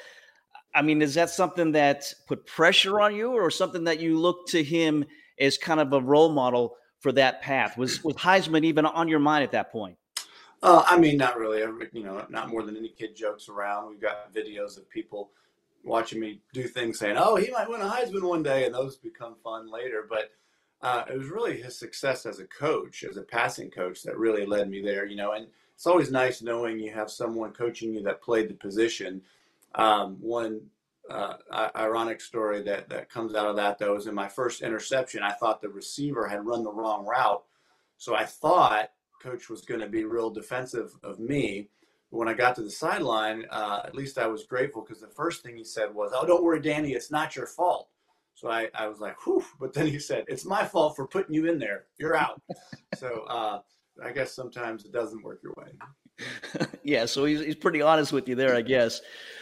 I 0.75 0.83
mean, 0.83 1.01
is 1.01 1.15
that 1.15 1.31
something 1.31 1.71
that 1.71 2.13
put 2.27 2.45
pressure 2.45 2.99
on 2.99 3.15
you, 3.15 3.31
or 3.31 3.49
something 3.49 3.85
that 3.85 3.99
you 3.99 4.19
look 4.19 4.47
to 4.49 4.61
him 4.61 5.03
as 5.39 5.57
kind 5.57 5.79
of 5.79 5.91
a 5.93 6.01
role 6.01 6.29
model 6.29 6.75
for 6.99 7.11
that 7.13 7.41
path? 7.41 7.75
Was 7.75 8.03
was 8.03 8.15
Heisman 8.17 8.63
even 8.65 8.85
on 8.85 9.07
your 9.07 9.19
mind 9.19 9.43
at 9.43 9.51
that 9.53 9.71
point? 9.71 9.97
Uh, 10.63 10.83
I 10.85 10.97
mean, 10.97 11.17
not 11.17 11.37
really. 11.37 11.59
You 11.93 12.03
know, 12.03 12.25
not 12.29 12.49
more 12.49 12.63
than 12.63 12.77
any 12.77 12.89
kid 12.89 13.15
jokes 13.15 13.49
around. 13.49 13.89
We've 13.89 14.01
got 14.01 14.33
videos 14.33 14.77
of 14.77 14.89
people 14.89 15.31
watching 15.83 16.19
me 16.19 16.41
do 16.53 16.63
things, 16.63 16.99
saying, 16.99 17.15
"Oh, 17.17 17.35
he 17.35 17.51
might 17.51 17.69
win 17.69 17.81
a 17.81 17.85
Heisman 17.85 18.27
one 18.27 18.43
day," 18.43 18.65
and 18.65 18.73
those 18.73 18.97
become 18.97 19.35
fun 19.43 19.71
later. 19.71 20.05
But 20.09 20.31
uh, 20.81 21.03
it 21.11 21.17
was 21.17 21.29
really 21.29 21.61
his 21.61 21.77
success 21.77 22.25
as 22.25 22.39
a 22.39 22.45
coach, 22.45 23.03
as 23.03 23.17
a 23.17 23.21
passing 23.21 23.69
coach, 23.69 24.03
that 24.03 24.17
really 24.17 24.45
led 24.45 24.69
me 24.69 24.81
there. 24.81 25.05
You 25.05 25.15
know, 25.15 25.33
and 25.33 25.47
it's 25.75 25.87
always 25.87 26.11
nice 26.11 26.41
knowing 26.41 26.79
you 26.79 26.91
have 26.91 27.11
someone 27.11 27.51
coaching 27.51 27.93
you 27.93 28.01
that 28.03 28.21
played 28.21 28.49
the 28.49 28.55
position. 28.55 29.21
Um, 29.75 30.17
one 30.19 30.61
uh, 31.09 31.35
ironic 31.75 32.19
story 32.19 32.63
that 32.63 32.89
that 32.89 33.09
comes 33.09 33.35
out 33.35 33.47
of 33.47 33.55
that 33.57 33.77
though 33.77 33.95
is 33.95 34.07
in 34.07 34.15
my 34.15 34.27
first 34.27 34.61
interception, 34.63 35.21
I 35.21 35.33
thought 35.33 35.61
the 35.61 35.69
receiver 35.69 36.27
had 36.27 36.45
run 36.45 36.63
the 36.63 36.73
wrong 36.73 37.05
route, 37.05 37.43
so 37.97 38.15
I 38.15 38.25
thought 38.25 38.89
coach 39.21 39.49
was 39.49 39.61
going 39.61 39.81
to 39.81 39.87
be 39.87 40.05
real 40.05 40.29
defensive 40.29 40.91
of 41.03 41.19
me. 41.19 41.69
But 42.11 42.17
when 42.17 42.27
I 42.27 42.33
got 42.33 42.55
to 42.55 42.63
the 42.63 42.71
sideline, 42.71 43.45
uh, 43.49 43.81
at 43.85 43.95
least 43.95 44.17
I 44.17 44.27
was 44.27 44.45
grateful 44.45 44.81
because 44.81 45.01
the 45.01 45.07
first 45.07 45.43
thing 45.43 45.57
he 45.57 45.63
said 45.63 45.93
was, 45.93 46.11
"Oh, 46.13 46.25
don't 46.25 46.43
worry, 46.43 46.61
Danny, 46.61 46.93
it's 46.93 47.11
not 47.11 47.35
your 47.35 47.47
fault." 47.47 47.89
So 48.35 48.49
I, 48.49 48.69
I 48.73 48.87
was 48.87 48.99
like, 48.99 49.15
"Whew!" 49.25 49.43
But 49.59 49.73
then 49.73 49.87
he 49.87 49.99
said, 49.99 50.25
"It's 50.27 50.45
my 50.45 50.65
fault 50.65 50.95
for 50.95 51.07
putting 51.07 51.33
you 51.33 51.47
in 51.47 51.59
there. 51.59 51.85
You're 51.97 52.15
out." 52.15 52.41
so 52.95 53.23
uh, 53.27 53.59
I 54.03 54.11
guess 54.11 54.33
sometimes 54.33 54.85
it 54.85 54.91
doesn't 54.91 55.23
work 55.23 55.41
your 55.43 55.53
way. 55.57 56.65
yeah, 56.83 57.05
so 57.05 57.25
he's, 57.25 57.41
he's 57.41 57.55
pretty 57.55 57.81
honest 57.81 58.11
with 58.13 58.27
you 58.27 58.35
there, 58.35 58.55
I 58.55 58.61
guess. 58.61 59.01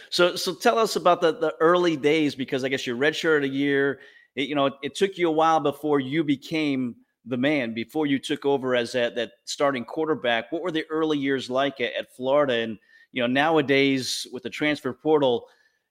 So 0.09 0.35
so 0.35 0.53
tell 0.53 0.77
us 0.77 0.95
about 0.95 1.21
the, 1.21 1.33
the 1.33 1.53
early 1.59 1.97
days 1.97 2.35
because 2.35 2.63
I 2.63 2.69
guess 2.69 2.87
you're 2.87 2.97
redshirt 2.97 3.43
a 3.43 3.47
year. 3.47 3.99
It, 4.35 4.49
you 4.49 4.55
know, 4.55 4.67
it, 4.67 4.73
it 4.81 4.95
took 4.95 5.17
you 5.17 5.27
a 5.27 5.31
while 5.31 5.59
before 5.59 5.99
you 5.99 6.23
became 6.23 6.95
the 7.25 7.37
man 7.37 7.73
before 7.73 8.05
you 8.05 8.19
took 8.19 8.45
over 8.45 8.75
as 8.75 8.91
that, 8.91 9.15
that 9.15 9.31
starting 9.45 9.85
quarterback. 9.85 10.51
What 10.51 10.61
were 10.61 10.71
the 10.71 10.85
early 10.89 11.17
years 11.17 11.49
like 11.49 11.81
at, 11.81 11.93
at 11.93 12.15
Florida? 12.15 12.53
And 12.53 12.77
you 13.11 13.21
know, 13.21 13.27
nowadays 13.27 14.27
with 14.31 14.43
the 14.43 14.49
transfer 14.49 14.93
portal, 14.93 15.47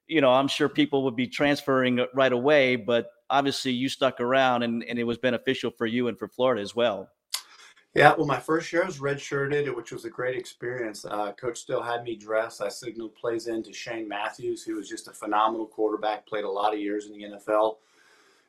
you 0.07 0.21
know, 0.21 0.31
I'm 0.31 0.49
sure 0.49 0.69
people 0.69 1.03
would 1.05 1.17
be 1.17 1.27
transferring 1.27 2.05
right 2.15 2.33
away, 2.33 2.77
but 2.77 3.11
obviously 3.31 3.73
you 3.73 3.89
stuck 3.89 4.21
around 4.21 4.63
and, 4.63 4.85
and 4.85 4.99
it 4.99 5.05
was 5.05 5.19
beneficial 5.19 5.71
for 5.71 5.87
you 5.87 6.09
and 6.09 6.19
for 6.19 6.29
Florida 6.29 6.61
as 6.61 6.77
well. 6.77 7.09
Yeah, 7.95 8.13
well, 8.17 8.27
my 8.27 8.41
first 8.41 8.73
year 8.73 8.83
I 8.83 8.87
was 8.87 8.99
redshirted, 8.99 9.75
which 9.75 9.93
was 9.93 10.05
a 10.05 10.11
great 10.11 10.37
experience. 10.37 11.05
Uh, 11.05 11.33
Coach 11.33 11.59
still 11.59 11.81
had 11.81 12.03
me 12.03 12.17
dressed. 12.17 12.61
I 12.61 12.69
signaled 12.69 13.15
plays 13.15 13.47
in 13.47 13.63
to 13.63 13.73
Shane 13.73 14.09
Matthews, 14.09 14.65
who 14.65 14.75
was 14.75 14.89
just 14.89 15.07
a 15.07 15.13
phenomenal 15.13 15.67
quarterback, 15.67 16.27
played 16.27 16.45
a 16.45 16.51
lot 16.51 16.75
of 16.75 16.81
years 16.81 17.07
in 17.07 17.13
the 17.13 17.37
NFL 17.37 17.77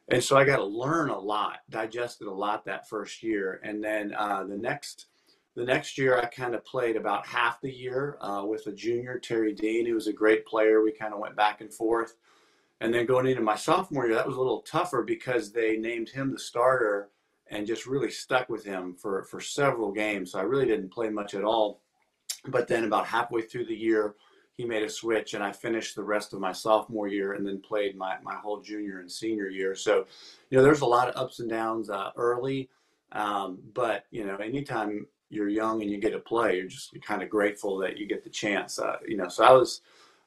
and 0.10 0.24
so 0.24 0.38
I 0.38 0.46
got 0.46 0.58
to 0.58 0.66
learn 0.66 1.10
a 1.10 1.18
lot, 1.18 1.60
digested 1.70 2.28
a 2.28 2.34
lot 2.34 2.66
that 2.66 2.88
first 2.88 3.24
year, 3.24 3.60
and 3.64 3.84
then 3.84 4.14
uh, 4.18 4.44
the 4.44 4.58
next 4.58 5.08
the 5.56 5.64
next 5.64 5.98
year 5.98 6.20
I 6.20 6.26
kind 6.26 6.54
of 6.54 6.66
played 6.66 6.98
about 6.98 7.26
half 7.26 7.62
the 7.62 7.72
year 7.72 8.18
uh, 8.20 8.44
with 8.46 8.68
a 8.68 8.74
junior 8.74 9.20
Terry 9.20 9.54
Dean, 9.54 9.86
who 9.86 9.94
was 9.94 10.08
a 10.08 10.14
great 10.14 10.46
player. 10.46 10.84
We 10.84 10.92
kind 10.92 11.14
of 11.14 11.20
went 11.20 11.36
back 11.36 11.62
and 11.62 11.74
forth, 11.74 12.16
and 12.82 12.94
then 12.94 13.06
going 13.06 13.26
into 13.26 13.42
my 13.42 13.56
sophomore 13.56 14.06
year, 14.06 14.16
that 14.16 14.28
was 14.28 14.36
a 14.36 14.42
little 14.42 14.62
tougher 14.62 15.02
because 15.02 15.52
they 15.52 15.78
named 15.78 16.10
him 16.10 16.32
the 16.32 16.40
starter 16.40 17.10
and 17.48 17.68
just 17.68 17.86
really 17.86 18.12
stuck 18.12 18.50
with 18.50 18.64
him 18.64 18.96
for 18.96 19.24
for 19.24 19.40
several 19.40 19.92
games. 19.92 20.32
So 20.32 20.40
I 20.40 20.44
really 20.44 20.66
didn't 20.66 20.94
play 20.94 21.10
much 21.10 21.34
at 21.34 21.44
all. 21.44 21.82
But 22.48 22.68
then 22.68 22.84
about 22.84 23.08
halfway 23.08 23.42
through 23.42 23.66
the 23.66 23.76
year, 23.76 24.16
he 24.56 24.66
made 24.66 24.84
a 24.84 24.90
switch 24.90 25.34
and 25.34 25.44
I 25.44 25.52
finished 25.52 25.96
the 25.96 26.04
rest 26.04 26.34
of 26.34 26.40
my 26.40 26.52
sophomore 26.52 27.08
year 27.08 27.34
and 27.34 27.46
then 27.46 27.60
played 27.60 27.96
my, 27.96 28.16
my 28.24 28.36
whole 28.36 28.62
junior 28.62 29.00
and 29.00 29.12
senior 29.12 29.50
year. 29.50 29.76
So, 29.76 30.06
you 30.50 30.58
know, 30.58 30.64
there's 30.64 30.82
a 30.82 30.86
lot 30.86 31.10
of 31.10 31.16
ups 31.16 31.40
and 31.40 31.50
downs 31.50 31.90
uh, 31.90 32.12
early. 32.16 32.70
Um, 33.12 33.60
but, 33.74 34.06
you 34.12 34.26
know, 34.26 34.36
anytime 34.38 35.08
you're 35.30 35.50
young 35.50 35.82
and 35.82 35.92
you 35.92 35.98
get 35.98 36.12
to 36.12 36.20
play, 36.20 36.58
you're 36.58 36.68
just 36.68 36.96
kind 37.02 37.22
of 37.22 37.30
grateful 37.30 37.78
that 37.80 37.98
you 37.98 38.06
get 38.06 38.24
the 38.24 38.30
chance. 38.30 38.80
Uh, 38.80 38.98
you 39.06 39.18
know, 39.18 39.28
so 39.28 39.44
I 39.44 39.52
was 39.52 39.82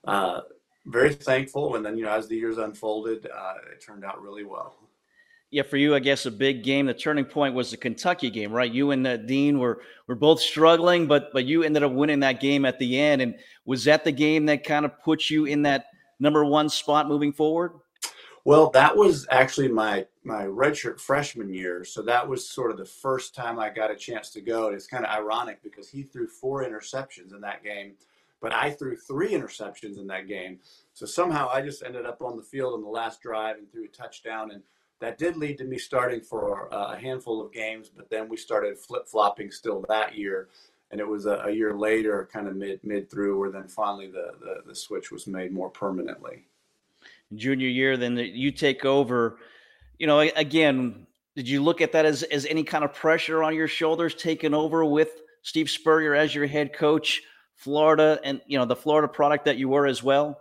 uh, 0.06 0.40
very 0.86 1.14
thankful. 1.14 1.76
And 1.76 1.84
then, 1.84 1.96
you 1.96 2.04
know, 2.04 2.12
as 2.12 2.28
the 2.28 2.36
years 2.36 2.58
unfolded, 2.58 3.26
uh, 3.26 3.54
it 3.72 3.80
turned 3.80 4.04
out 4.04 4.22
really 4.22 4.44
well 4.44 4.76
yeah, 5.50 5.62
for 5.62 5.78
you, 5.78 5.94
I 5.94 5.98
guess 5.98 6.26
a 6.26 6.30
big 6.30 6.62
game. 6.62 6.86
The 6.86 6.94
turning 6.94 7.24
point 7.24 7.54
was 7.54 7.70
the 7.70 7.78
Kentucky 7.78 8.28
game, 8.28 8.52
right? 8.52 8.70
You 8.70 8.90
and 8.90 9.06
uh, 9.06 9.16
Dean 9.16 9.58
were 9.58 9.80
were 10.06 10.14
both 10.14 10.40
struggling, 10.40 11.06
but 11.06 11.32
but 11.32 11.46
you 11.46 11.62
ended 11.62 11.82
up 11.82 11.92
winning 11.92 12.20
that 12.20 12.40
game 12.40 12.64
at 12.64 12.78
the 12.78 13.00
end. 13.00 13.22
And 13.22 13.34
was 13.64 13.84
that 13.84 14.04
the 14.04 14.12
game 14.12 14.46
that 14.46 14.64
kind 14.64 14.84
of 14.84 14.98
put 15.02 15.30
you 15.30 15.46
in 15.46 15.62
that 15.62 15.86
number 16.20 16.44
one 16.44 16.68
spot 16.68 17.08
moving 17.08 17.32
forward? 17.32 17.72
Well, 18.44 18.70
that 18.70 18.94
was 18.94 19.26
actually 19.30 19.68
my 19.68 20.06
my 20.22 20.44
redshirt 20.44 21.00
freshman 21.00 21.52
year, 21.52 21.82
so 21.82 22.02
that 22.02 22.28
was 22.28 22.46
sort 22.46 22.70
of 22.70 22.76
the 22.76 22.84
first 22.84 23.34
time 23.34 23.58
I 23.58 23.70
got 23.70 23.90
a 23.90 23.96
chance 23.96 24.28
to 24.30 24.42
go. 24.42 24.66
And 24.66 24.76
It's 24.76 24.86
kind 24.86 25.04
of 25.06 25.10
ironic 25.10 25.62
because 25.62 25.88
he 25.88 26.02
threw 26.02 26.26
four 26.26 26.62
interceptions 26.62 27.32
in 27.34 27.40
that 27.40 27.64
game, 27.64 27.94
but 28.42 28.52
I 28.52 28.70
threw 28.70 28.96
three 28.96 29.30
interceptions 29.30 29.98
in 29.98 30.06
that 30.08 30.28
game. 30.28 30.58
So 30.92 31.06
somehow 31.06 31.48
I 31.48 31.62
just 31.62 31.82
ended 31.82 32.04
up 32.04 32.20
on 32.20 32.36
the 32.36 32.42
field 32.42 32.74
on 32.74 32.82
the 32.82 32.88
last 32.88 33.22
drive 33.22 33.56
and 33.56 33.70
threw 33.72 33.86
a 33.86 33.88
touchdown 33.88 34.50
and 34.50 34.62
that 35.00 35.18
did 35.18 35.36
lead 35.36 35.58
to 35.58 35.64
me 35.64 35.78
starting 35.78 36.20
for 36.20 36.72
uh, 36.74 36.94
a 36.94 36.98
handful 36.98 37.40
of 37.40 37.52
games, 37.52 37.88
but 37.88 38.10
then 38.10 38.28
we 38.28 38.36
started 38.36 38.78
flip 38.78 39.06
flopping 39.06 39.50
still 39.50 39.84
that 39.88 40.16
year. 40.16 40.48
And 40.90 41.00
it 41.00 41.06
was 41.06 41.26
a, 41.26 41.42
a, 41.44 41.50
year 41.50 41.76
later, 41.76 42.28
kind 42.32 42.48
of 42.48 42.56
mid 42.56 42.82
mid 42.82 43.10
through, 43.10 43.38
where 43.38 43.50
then 43.50 43.68
finally 43.68 44.06
the, 44.06 44.32
the, 44.40 44.62
the 44.66 44.74
switch 44.74 45.12
was 45.12 45.26
made 45.26 45.52
more 45.52 45.68
permanently. 45.68 46.46
junior 47.34 47.68
year. 47.68 47.96
Then 47.96 48.16
you 48.16 48.50
take 48.50 48.84
over. 48.84 49.38
You 49.98 50.06
know, 50.06 50.20
again, 50.20 51.06
did 51.36 51.48
you 51.48 51.62
look 51.62 51.80
at 51.82 51.92
that 51.92 52.06
as 52.06 52.22
as 52.24 52.46
any 52.46 52.64
kind 52.64 52.84
of 52.84 52.94
pressure 52.94 53.42
on 53.42 53.54
your 53.54 53.68
shoulders 53.68 54.14
taking 54.14 54.54
over 54.54 54.84
with 54.84 55.10
Steve 55.42 55.68
Spurrier 55.68 56.14
as 56.14 56.34
your 56.34 56.46
head 56.46 56.72
coach, 56.72 57.20
Florida, 57.54 58.18
and 58.24 58.40
you 58.46 58.58
know 58.58 58.64
the 58.64 58.76
Florida 58.76 59.08
product 59.08 59.44
that 59.44 59.58
you 59.58 59.68
were 59.68 59.86
as 59.86 60.02
well? 60.02 60.40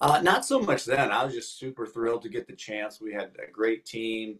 Uh, 0.00 0.20
not 0.22 0.44
so 0.44 0.60
much 0.60 0.84
then. 0.84 1.10
I 1.10 1.24
was 1.24 1.34
just 1.34 1.58
super 1.58 1.86
thrilled 1.86 2.22
to 2.22 2.28
get 2.28 2.46
the 2.46 2.54
chance. 2.54 3.00
We 3.00 3.12
had 3.12 3.30
a 3.46 3.50
great 3.50 3.84
team. 3.84 4.38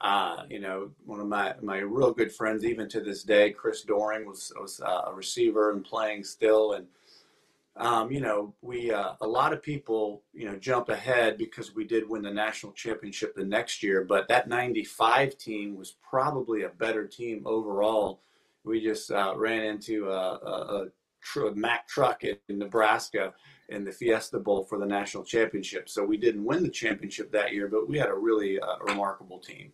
Uh, 0.00 0.44
you 0.48 0.60
know, 0.60 0.90
one 1.04 1.20
of 1.20 1.26
my, 1.26 1.54
my 1.62 1.78
real 1.78 2.12
good 2.12 2.32
friends, 2.32 2.64
even 2.64 2.88
to 2.88 3.00
this 3.00 3.22
day, 3.22 3.50
Chris 3.50 3.82
Doering 3.82 4.26
was 4.26 4.52
was 4.58 4.80
uh, 4.80 5.02
a 5.06 5.14
receiver 5.14 5.72
and 5.72 5.84
playing 5.84 6.24
still. 6.24 6.72
And 6.72 6.86
um, 7.76 8.10
you 8.10 8.20
know, 8.20 8.54
we 8.62 8.92
uh, 8.92 9.14
a 9.20 9.26
lot 9.26 9.52
of 9.52 9.62
people 9.62 10.22
you 10.32 10.46
know 10.46 10.56
jump 10.56 10.88
ahead 10.88 11.38
because 11.38 11.74
we 11.74 11.84
did 11.84 12.08
win 12.08 12.22
the 12.22 12.30
national 12.30 12.72
championship 12.72 13.34
the 13.34 13.44
next 13.44 13.82
year. 13.82 14.04
But 14.04 14.28
that 14.28 14.48
'95 14.48 15.36
team 15.36 15.76
was 15.76 15.96
probably 16.02 16.62
a 16.62 16.70
better 16.70 17.06
team 17.06 17.42
overall. 17.46 18.20
We 18.64 18.80
just 18.80 19.10
uh, 19.10 19.34
ran 19.36 19.64
into 19.64 20.08
a, 20.08 20.38
a, 20.38 20.76
a 20.76 20.86
tr- 21.24 21.50
Mack 21.54 21.88
truck 21.88 22.22
in, 22.24 22.36
in 22.48 22.58
Nebraska 22.58 23.32
in 23.70 23.84
the 23.84 23.92
Fiesta 23.92 24.38
Bowl 24.38 24.64
for 24.64 24.78
the 24.78 24.86
national 24.86 25.24
championship. 25.24 25.88
So 25.88 26.04
we 26.04 26.16
didn't 26.16 26.44
win 26.44 26.62
the 26.62 26.70
championship 26.70 27.32
that 27.32 27.52
year, 27.52 27.68
but 27.68 27.88
we 27.88 27.98
had 27.98 28.08
a 28.08 28.14
really 28.14 28.60
uh, 28.60 28.76
remarkable 28.86 29.38
team. 29.38 29.72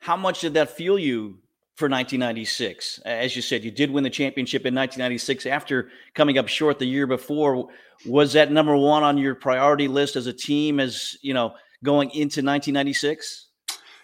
How 0.00 0.16
much 0.16 0.40
did 0.40 0.54
that 0.54 0.70
fuel 0.70 0.98
you 0.98 1.38
for 1.76 1.86
1996? 1.86 3.00
As 3.04 3.36
you 3.36 3.42
said, 3.42 3.62
you 3.62 3.70
did 3.70 3.90
win 3.90 4.04
the 4.04 4.10
championship 4.10 4.62
in 4.62 4.74
1996 4.74 5.46
after 5.46 5.90
coming 6.14 6.38
up 6.38 6.48
short 6.48 6.78
the 6.78 6.86
year 6.86 7.06
before. 7.06 7.68
Was 8.06 8.32
that 8.32 8.50
number 8.50 8.76
one 8.76 9.02
on 9.02 9.18
your 9.18 9.34
priority 9.34 9.88
list 9.88 10.16
as 10.16 10.26
a 10.26 10.32
team 10.32 10.80
as, 10.80 11.16
you 11.20 11.34
know, 11.34 11.54
going 11.84 12.08
into 12.10 12.40
1996? 12.40 13.48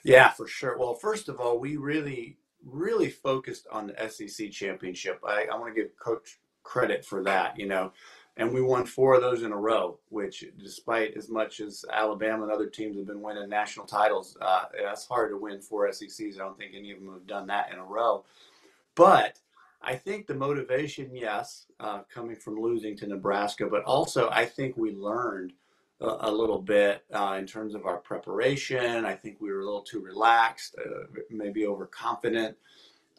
Yeah, 0.05 0.29
for 0.31 0.47
sure. 0.47 0.77
Well, 0.79 0.95
first 0.95 1.29
of 1.29 1.41
all, 1.41 1.59
we 1.59 1.77
really, 1.77 2.37
really 2.64 3.11
focused 3.11 3.66
on 3.71 3.87
the 3.87 4.09
SEC 4.09 4.50
championship. 4.50 5.21
I, 5.26 5.47
I 5.52 5.56
want 5.56 5.75
to 5.75 5.80
give 5.80 5.97
Coach 5.97 6.38
credit 6.62 7.04
for 7.04 7.23
that. 7.25 7.59
You 7.59 7.66
know, 7.66 7.92
and 8.37 8.52
we 8.52 8.62
won 8.62 8.85
four 8.85 9.14
of 9.14 9.23
those 9.23 9.42
in 9.42 9.52
a 9.52 9.56
row. 9.56 9.99
Which, 10.09 10.44
despite 10.59 11.16
as 11.16 11.28
much 11.28 11.61
as 11.61 11.85
Alabama 11.92 12.44
and 12.44 12.52
other 12.52 12.68
teams 12.68 12.97
have 12.97 13.06
been 13.06 13.23
winning 13.23 13.49
national 13.49 13.87
titles, 13.87 14.37
uh, 14.40 14.64
that's 14.83 15.06
hard 15.06 15.30
to 15.30 15.38
win 15.38 15.61
four 15.61 15.90
SECs. 15.92 16.37
I 16.37 16.38
don't 16.38 16.59
think 16.59 16.73
any 16.76 16.92
of 16.92 17.00
them 17.00 17.12
have 17.12 17.26
done 17.26 17.47
that 17.49 17.73
in 17.73 17.78
a 17.78 17.85
row. 17.85 18.25
But 18.94 19.38
I 19.83 19.97
think 19.97 20.26
the 20.26 20.35
motivation, 20.35 21.14
yes, 21.14 21.66
uh, 21.78 22.00
coming 22.12 22.37
from 22.37 22.59
losing 22.59 22.97
to 22.99 23.06
Nebraska, 23.06 23.66
but 23.66 23.85
also 23.85 24.30
I 24.30 24.47
think 24.47 24.76
we 24.76 24.92
learned 24.92 25.52
a, 26.05 26.31
little 26.31 26.61
bit 26.61 27.05
uh, 27.13 27.37
in 27.39 27.47
terms 27.47 27.75
of 27.75 27.87
our 27.87 27.99
preparation. 27.99 29.05
I 29.05 29.15
think 29.15 29.41
we 29.41 29.53
were 29.53 29.61
a 29.61 29.65
little 29.65 29.83
too 29.83 30.01
relaxed, 30.01 30.77
uh, 30.79 31.21
maybe 31.31 31.67
overconfident. 31.67 32.57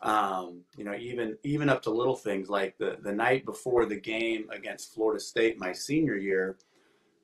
Um, 0.02 0.62
you 0.78 0.84
know, 0.84 0.96
even 0.96 1.38
even 1.44 1.70
up 1.70 1.82
to 1.84 1.90
little 1.90 2.16
things 2.16 2.50
like 2.50 2.78
the 2.78 2.98
the 3.02 3.14
night 3.14 3.46
before 3.46 3.86
the 3.86 3.96
game 3.96 4.50
against 4.52 4.94
Florida 4.94 5.20
State 5.20 5.60
my 5.60 5.72
senior 5.72 6.16
year, 6.16 6.58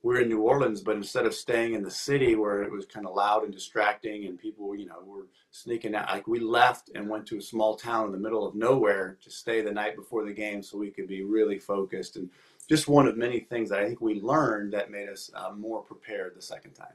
we 0.02 0.16
are 0.16 0.20
in 0.20 0.28
New 0.28 0.40
Orleans, 0.40 0.80
but 0.80 0.96
instead 0.96 1.26
of 1.26 1.34
staying 1.34 1.74
in 1.74 1.82
the 1.82 1.90
city 1.90 2.34
where 2.34 2.62
it 2.62 2.72
was 2.72 2.86
kind 2.86 3.06
of 3.06 3.14
loud 3.14 3.44
and 3.44 3.52
distracting 3.52 4.26
and 4.26 4.38
people, 4.38 4.74
you 4.74 4.86
know, 4.86 4.98
were 5.04 5.28
sneaking 5.52 5.94
out, 5.94 6.08
like 6.10 6.26
we 6.26 6.40
left 6.40 6.90
and 6.94 7.08
went 7.08 7.24
to 7.26 7.38
a 7.38 7.42
small 7.42 7.76
town 7.76 8.06
in 8.06 8.12
the 8.12 8.18
middle 8.18 8.46
of 8.46 8.56
nowhere 8.56 9.16
to 9.22 9.30
stay 9.30 9.60
the 9.60 9.70
night 9.70 9.94
before 9.94 10.24
the 10.24 10.32
game 10.32 10.60
so 10.62 10.76
we 10.76 10.90
could 10.90 11.06
be 11.06 11.22
really 11.22 11.58
focused. 11.58 12.16
And 12.16 12.30
just 12.72 12.88
one 12.88 13.06
of 13.06 13.18
many 13.18 13.38
things 13.38 13.68
that 13.68 13.80
I 13.80 13.84
think 13.84 14.00
we 14.00 14.18
learned 14.22 14.72
that 14.72 14.90
made 14.90 15.10
us 15.10 15.30
uh, 15.34 15.50
more 15.54 15.82
prepared 15.82 16.34
the 16.34 16.40
second 16.40 16.72
time. 16.72 16.94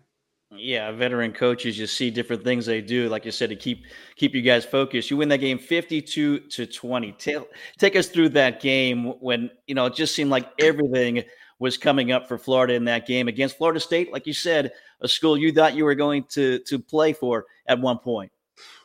Yeah, 0.50 0.92
veteran 0.92 1.34
coaches, 1.34 1.78
you 1.78 1.86
see 1.86 2.10
different 2.10 2.44
things 2.44 2.66
they 2.66 2.82
do, 2.82 3.10
like 3.10 3.26
you 3.26 3.32
said, 3.32 3.50
to 3.52 3.56
keep 3.56 3.86
keep 4.16 4.34
you 4.34 4.42
guys 4.42 4.66
focused. 4.66 5.12
You 5.12 5.18
win 5.18 5.30
that 5.30 5.38
game 5.38 5.60
fifty-two 5.60 6.40
to 6.40 6.66
twenty. 6.66 7.12
Take, 7.12 7.44
take 7.78 7.96
us 7.96 8.08
through 8.08 8.30
that 8.30 8.60
game 8.60 9.14
when 9.20 9.52
you 9.68 9.76
know 9.76 9.86
it 9.86 9.94
just 9.94 10.16
seemed 10.16 10.32
like 10.32 10.50
everything 10.58 11.24
was 11.60 11.78
coming 11.78 12.12
up 12.12 12.28
for 12.28 12.40
Florida 12.40 12.74
in 12.74 12.86
that 12.86 13.06
game 13.06 13.28
against 13.28 13.58
Florida 13.58 13.80
State. 13.80 14.12
Like 14.12 14.26
you 14.26 14.34
said, 14.34 14.72
a 15.02 15.08
school 15.08 15.38
you 15.38 15.52
thought 15.52 15.76
you 15.76 15.86
were 15.86 15.96
going 15.96 16.24
to 16.30 16.58
to 16.60 16.80
play 16.80 17.14
for 17.14 17.46
at 17.68 17.80
one 17.80 18.00
point. 18.00 18.32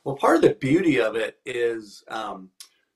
Well, 0.04 0.16
part 0.16 0.36
of 0.36 0.42
the 0.42 0.54
beauty 0.54 1.00
of 1.00 1.16
it 1.16 1.38
is, 1.46 2.04
um, 2.08 2.50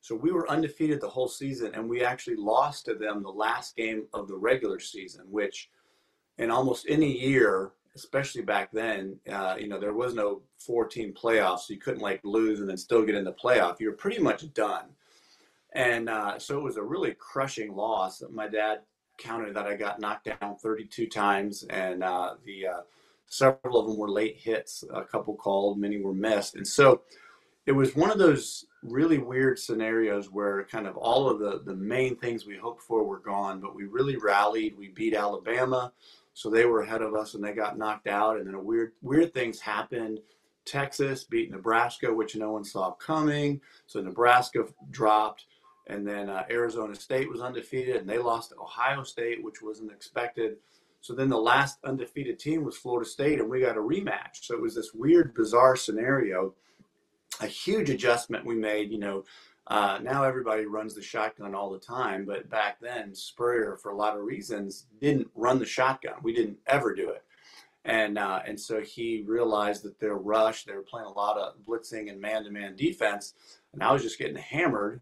so 0.06 0.14
we 0.14 0.30
were 0.30 0.48
undefeated 0.48 1.00
the 1.00 1.08
whole 1.08 1.26
season, 1.26 1.74
and 1.74 1.88
we 1.88 2.04
actually 2.04 2.36
lost 2.36 2.84
to 2.84 2.94
them 2.94 3.24
the 3.24 3.28
last 3.28 3.74
game 3.74 4.06
of 4.14 4.28
the 4.28 4.36
regular 4.36 4.78
season, 4.78 5.24
which 5.28 5.68
in 6.38 6.48
almost 6.48 6.86
any 6.88 7.10
year 7.18 7.72
especially 7.96 8.42
back 8.42 8.70
then, 8.72 9.18
uh, 9.32 9.56
you 9.58 9.66
know, 9.66 9.80
there 9.80 9.94
was 9.94 10.14
no 10.14 10.42
14 10.58 11.14
playoffs. 11.14 11.60
So 11.60 11.72
you 11.72 11.80
couldn't 11.80 12.02
like 12.02 12.20
lose 12.24 12.60
and 12.60 12.68
then 12.68 12.76
still 12.76 13.02
get 13.02 13.14
in 13.14 13.24
the 13.24 13.32
playoff. 13.32 13.80
You 13.80 13.88
were 13.88 13.96
pretty 13.96 14.20
much 14.20 14.52
done. 14.52 14.84
And 15.72 16.10
uh, 16.10 16.38
so 16.38 16.58
it 16.58 16.62
was 16.62 16.76
a 16.76 16.82
really 16.82 17.16
crushing 17.18 17.74
loss. 17.74 18.22
My 18.30 18.48
dad 18.48 18.80
counted 19.18 19.54
that 19.56 19.66
I 19.66 19.76
got 19.76 19.98
knocked 19.98 20.28
down 20.40 20.56
32 20.56 21.06
times, 21.06 21.64
and 21.70 22.04
uh, 22.04 22.34
the 22.44 22.66
uh, 22.66 22.80
several 23.28 23.80
of 23.80 23.86
them 23.86 23.96
were 23.96 24.10
late 24.10 24.36
hits. 24.36 24.84
A 24.92 25.02
couple 25.02 25.34
called, 25.34 25.78
many 25.78 25.98
were 25.98 26.14
missed, 26.14 26.54
and 26.54 26.66
so 26.66 27.00
it 27.66 27.72
was 27.72 27.96
one 27.96 28.10
of 28.10 28.18
those 28.18 28.64
really 28.82 29.18
weird 29.18 29.58
scenarios 29.58 30.30
where 30.30 30.64
kind 30.64 30.86
of 30.86 30.96
all 30.96 31.28
of 31.28 31.40
the 31.40 31.62
the 31.64 31.74
main 31.74 32.16
things 32.16 32.46
we 32.46 32.56
hoped 32.56 32.82
for 32.82 33.04
were 33.04 33.18
gone, 33.18 33.60
but 33.60 33.74
we 33.74 33.84
really 33.84 34.16
rallied. 34.16 34.78
We 34.78 34.88
beat 34.88 35.14
Alabama. 35.14 35.92
So 36.36 36.50
they 36.50 36.66
were 36.66 36.82
ahead 36.82 37.00
of 37.00 37.14
us 37.14 37.32
and 37.32 37.42
they 37.42 37.54
got 37.54 37.78
knocked 37.78 38.06
out. 38.06 38.36
And 38.36 38.46
then 38.46 38.54
a 38.54 38.62
weird, 38.62 38.92
weird 39.00 39.32
things 39.32 39.58
happened. 39.58 40.20
Texas 40.66 41.24
beat 41.24 41.50
Nebraska, 41.50 42.12
which 42.12 42.36
no 42.36 42.50
one 42.50 42.62
saw 42.62 42.90
coming. 42.90 43.62
So 43.86 44.02
Nebraska 44.02 44.66
dropped. 44.90 45.46
And 45.86 46.06
then 46.06 46.28
uh, 46.28 46.44
Arizona 46.50 46.94
State 46.94 47.30
was 47.30 47.40
undefeated 47.40 47.96
and 47.96 48.08
they 48.08 48.18
lost 48.18 48.50
to 48.50 48.56
Ohio 48.60 49.02
State, 49.02 49.42
which 49.42 49.62
wasn't 49.62 49.92
expected. 49.92 50.56
So 51.00 51.14
then 51.14 51.30
the 51.30 51.38
last 51.38 51.78
undefeated 51.84 52.38
team 52.38 52.64
was 52.64 52.76
Florida 52.76 53.08
State 53.08 53.40
and 53.40 53.48
we 53.48 53.60
got 53.60 53.78
a 53.78 53.80
rematch. 53.80 54.42
So 54.42 54.54
it 54.54 54.60
was 54.60 54.74
this 54.74 54.92
weird, 54.92 55.32
bizarre 55.32 55.76
scenario. 55.76 56.52
A 57.40 57.46
huge 57.46 57.90
adjustment 57.90 58.46
we 58.46 58.54
made, 58.54 58.90
you 58.90 58.98
know, 58.98 59.24
uh, 59.66 59.98
now 60.02 60.22
everybody 60.22 60.64
runs 60.64 60.94
the 60.94 61.02
shotgun 61.02 61.54
all 61.54 61.70
the 61.70 61.78
time, 61.78 62.24
but 62.24 62.48
back 62.48 62.78
then 62.80 63.14
Spurrier, 63.14 63.76
for 63.76 63.90
a 63.90 63.96
lot 63.96 64.16
of 64.16 64.24
reasons, 64.24 64.86
didn't 65.00 65.28
run 65.34 65.58
the 65.58 65.66
shotgun. 65.66 66.14
We 66.22 66.32
didn't 66.32 66.58
ever 66.66 66.94
do 66.94 67.10
it, 67.10 67.24
and 67.84 68.16
uh, 68.16 68.40
and 68.46 68.58
so 68.58 68.80
he 68.80 69.24
realized 69.26 69.82
that 69.82 69.98
their 69.98 70.14
rush, 70.14 70.64
they 70.64 70.72
were 70.72 70.82
playing 70.82 71.08
a 71.08 71.12
lot 71.12 71.36
of 71.36 71.54
blitzing 71.66 72.08
and 72.10 72.20
man-to-man 72.20 72.76
defense, 72.76 73.34
and 73.72 73.82
I 73.82 73.92
was 73.92 74.02
just 74.02 74.18
getting 74.18 74.36
hammered. 74.36 75.00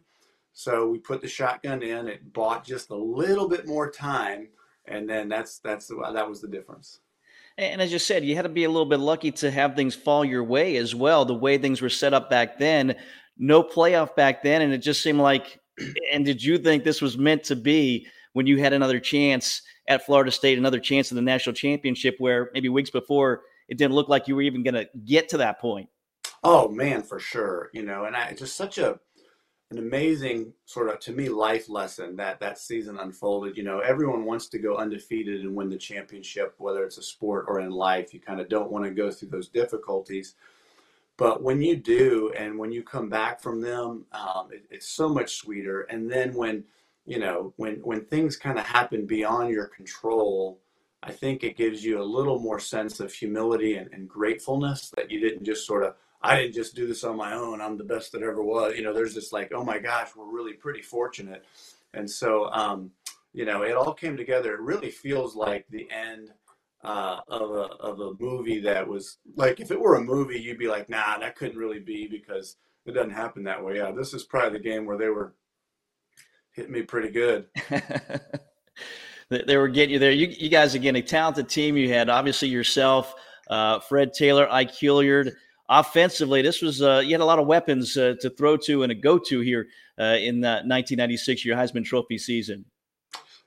So 0.55 0.89
we 0.89 0.99
put 0.99 1.21
the 1.21 1.29
shotgun 1.29 1.83
in. 1.83 2.09
It 2.09 2.33
bought 2.33 2.65
just 2.65 2.89
a 2.91 2.97
little 2.97 3.49
bit 3.49 3.67
more 3.67 3.91
time, 3.91 4.49
and 4.87 5.09
then 5.09 5.29
that's 5.29 5.59
that's 5.59 5.89
the, 5.89 6.11
that 6.15 6.29
was 6.29 6.41
the 6.41 6.49
difference. 6.49 7.01
And 7.57 7.81
as 7.81 7.93
you 7.93 7.99
said, 7.99 8.25
you 8.25 8.35
had 8.35 8.43
to 8.43 8.49
be 8.49 8.65
a 8.65 8.69
little 8.69 8.87
bit 8.87 8.99
lucky 8.99 9.31
to 9.33 9.51
have 9.51 9.77
things 9.77 9.95
fall 9.95 10.25
your 10.25 10.43
way 10.43 10.77
as 10.77 10.95
well. 10.95 11.25
The 11.25 11.35
way 11.35 11.57
things 11.57 11.81
were 11.81 11.89
set 11.89 12.13
up 12.13 12.29
back 12.29 12.59
then, 12.59 12.97
no 13.39 13.63
playoff 13.63 14.17
back 14.17 14.43
then, 14.43 14.63
and 14.63 14.73
it 14.73 14.79
just 14.79 15.03
seemed 15.03 15.21
like. 15.21 15.61
And 16.13 16.25
did 16.25 16.41
you 16.41 16.59
think 16.59 16.85
this 16.85 17.03
was 17.03 17.19
meant 17.19 17.43
to 17.45 17.57
be 17.57 18.07
when 18.33 18.47
you 18.47 18.59
had 18.59 18.73
another 18.73 19.01
chance 19.01 19.61
at 19.89 20.07
Florida 20.07 20.31
State, 20.31 20.57
another 20.57 20.79
chance 20.79 21.11
in 21.11 21.17
the 21.17 21.23
national 21.23 21.55
championship, 21.55 22.15
where 22.19 22.51
maybe 22.55 22.69
weeks 22.69 22.91
before 22.91 23.43
it 23.69 23.77
didn't 23.77 23.95
look 23.95 24.09
like 24.09 24.29
you 24.29 24.37
were 24.37 24.43
even 24.43 24.63
going 24.63 24.75
to 24.75 24.89
get 25.05 25.29
to 25.31 25.39
that 25.39 25.61
point? 25.61 25.89
Oh 26.45 26.69
man, 26.69 27.03
for 27.03 27.19
sure. 27.19 27.71
You 27.73 27.83
know, 27.83 28.05
and 28.05 28.15
I 28.15 28.35
just 28.35 28.57
such 28.57 28.79
a 28.79 29.01
an 29.71 29.79
amazing 29.79 30.53
sort 30.67 30.89
of 30.89 31.01
to 31.01 31.13
me 31.13 31.29
life 31.29 31.69
lesson 31.69 32.17
that 32.17 32.39
that 32.41 32.59
season 32.59 32.99
unfolded. 32.99 33.57
You 33.57 33.65
know, 33.65 33.81
everyone 33.81 34.25
wants 34.25 34.47
to 34.49 34.59
go 34.59 34.77
undefeated 34.77 35.41
and 35.41 35.55
win 35.55 35.71
the 35.71 35.77
championship, 35.77 36.55
whether 36.59 36.85
it's 36.85 36.99
a 36.99 37.03
sport 37.03 37.47
or 37.49 37.61
in 37.61 37.71
life. 37.71 38.13
You 38.15 38.21
kind 38.21 38.41
of 38.41 38.49
don't 38.49 38.71
want 38.71 38.85
to 38.85 38.91
go 38.91 39.11
through 39.11 39.31
those 39.31 39.49
difficulties. 39.49 40.35
But 41.17 41.43
when 41.43 41.63
you 41.63 41.77
do, 41.77 42.33
and 42.37 42.59
when 42.59 42.73
you 42.73 42.83
come 42.83 43.09
back 43.09 43.41
from 43.41 43.61
them, 43.61 44.05
um, 44.13 44.49
it, 44.51 44.65
it's 44.71 44.89
so 44.89 45.09
much 45.09 45.37
sweeter. 45.37 45.83
And 45.83 46.11
then 46.11 46.35
when, 46.35 46.65
you 47.07 47.19
know, 47.19 47.53
when 47.57 47.77
when 47.77 48.05
things 48.05 48.37
kind 48.37 48.59
of 48.59 48.67
happen 48.67 49.07
beyond 49.07 49.51
your 49.51 49.67
control, 49.67 50.61
I 51.03 51.13
think 51.13 51.45
it 51.45 51.57
gives 51.57 51.85
you 51.85 52.01
a 52.01 52.03
little 52.03 52.39
more 52.39 52.59
sense 52.59 52.99
of 52.99 53.13
humility 53.13 53.77
and, 53.77 53.93
and 53.93 54.09
gratefulness 54.09 54.91
that 54.97 55.11
you 55.11 55.21
didn't 55.21 55.45
just 55.45 55.67
sort 55.67 55.85
of, 55.85 55.95
I 56.25 56.37
didn't 56.37 56.55
just 56.55 56.75
do 56.75 56.87
this 56.87 57.05
on 57.05 57.17
my 57.17 57.35
own. 57.35 57.61
I'm 57.61 57.77
the 57.77 57.85
best 57.85 58.13
that 58.13 58.23
ever 58.23 58.43
was. 58.43 58.75
You 58.77 58.83
know, 58.83 58.95
there's 58.95 59.15
this 59.15 59.31
like, 59.31 59.53
oh 59.55 59.63
my 59.63 59.79
gosh, 59.79 60.11
we're 60.17 60.25
really 60.25 60.55
pretty 60.55 60.81
fortunate. 60.81 61.45
And 61.93 62.11
so, 62.11 62.51
um, 62.51 62.91
you 63.35 63.45
know, 63.45 63.63
it 63.63 63.77
all 63.77 63.93
came 63.93 64.17
together. 64.17 64.55
It 64.55 64.61
really 64.61 64.91
feels 64.91 65.37
like 65.37 65.67
the 65.69 65.87
end 65.91 66.31
uh, 66.83 67.21
of 67.29 67.51
a 67.51 67.75
of 67.81 68.01
a 68.01 68.13
movie 68.19 68.61
that 68.61 68.89
was 68.89 69.19
like 69.37 69.61
if 69.61 69.71
it 69.71 69.79
were 69.79 69.97
a 69.97 70.03
movie, 70.03 70.41
you'd 70.41 70.59
be 70.59 70.67
like, 70.67 70.89
nah, 70.89 71.19
that 71.19 71.37
couldn't 71.37 71.59
really 71.59 71.81
be 71.81 72.07
because 72.07 72.57
it 72.87 72.93
doesn't 72.93 73.11
happen 73.11 73.45
that 73.45 73.63
way. 73.63 73.77
Yeah, 73.77 73.91
this 73.91 74.15
is 74.15 74.25
probably 74.25 74.59
the 74.59 74.65
game 74.65 74.87
where 74.87 74.99
they 74.99 75.09
were 75.09 75.35
hitting 76.53 76.73
me 76.73 76.83
pretty 76.83 77.11
good. 77.11 77.47
they 79.29 79.57
were 79.59 79.69
getting 79.69 79.93
you 79.93 79.99
there. 79.99 80.11
You, 80.11 80.29
you 80.29 80.49
guys 80.49 80.75
again 80.75 80.97
a 80.97 81.03
talented 81.03 81.51
team. 81.51 81.77
You 81.77 81.91
had 81.91 82.09
obviously 82.09 82.49
yourself, 82.49 83.15
uh, 83.51 83.81
Fred 83.81 84.15
Taylor, 84.15 84.51
Ike 84.51 84.75
Hilliard. 84.75 85.35
Offensively, 85.69 86.43
this 86.43 86.61
was 86.61 86.83
uh, 86.83 87.03
you 87.05 87.13
had 87.13 87.23
a 87.23 87.25
lot 87.25 87.39
of 87.39 87.47
weapons 87.47 87.97
uh, 87.97 88.15
to 88.21 88.29
throw 88.31 88.57
to 88.59 88.83
and 88.83 88.93
a 88.93 88.95
go 88.95 89.19
to 89.19 89.41
here 89.41 89.69
uh, 89.99 90.17
in 90.21 90.41
1996, 90.41 91.45
your 91.45 91.57
Heisman 91.57 91.85
Trophy 91.85 92.19
season. 92.19 92.67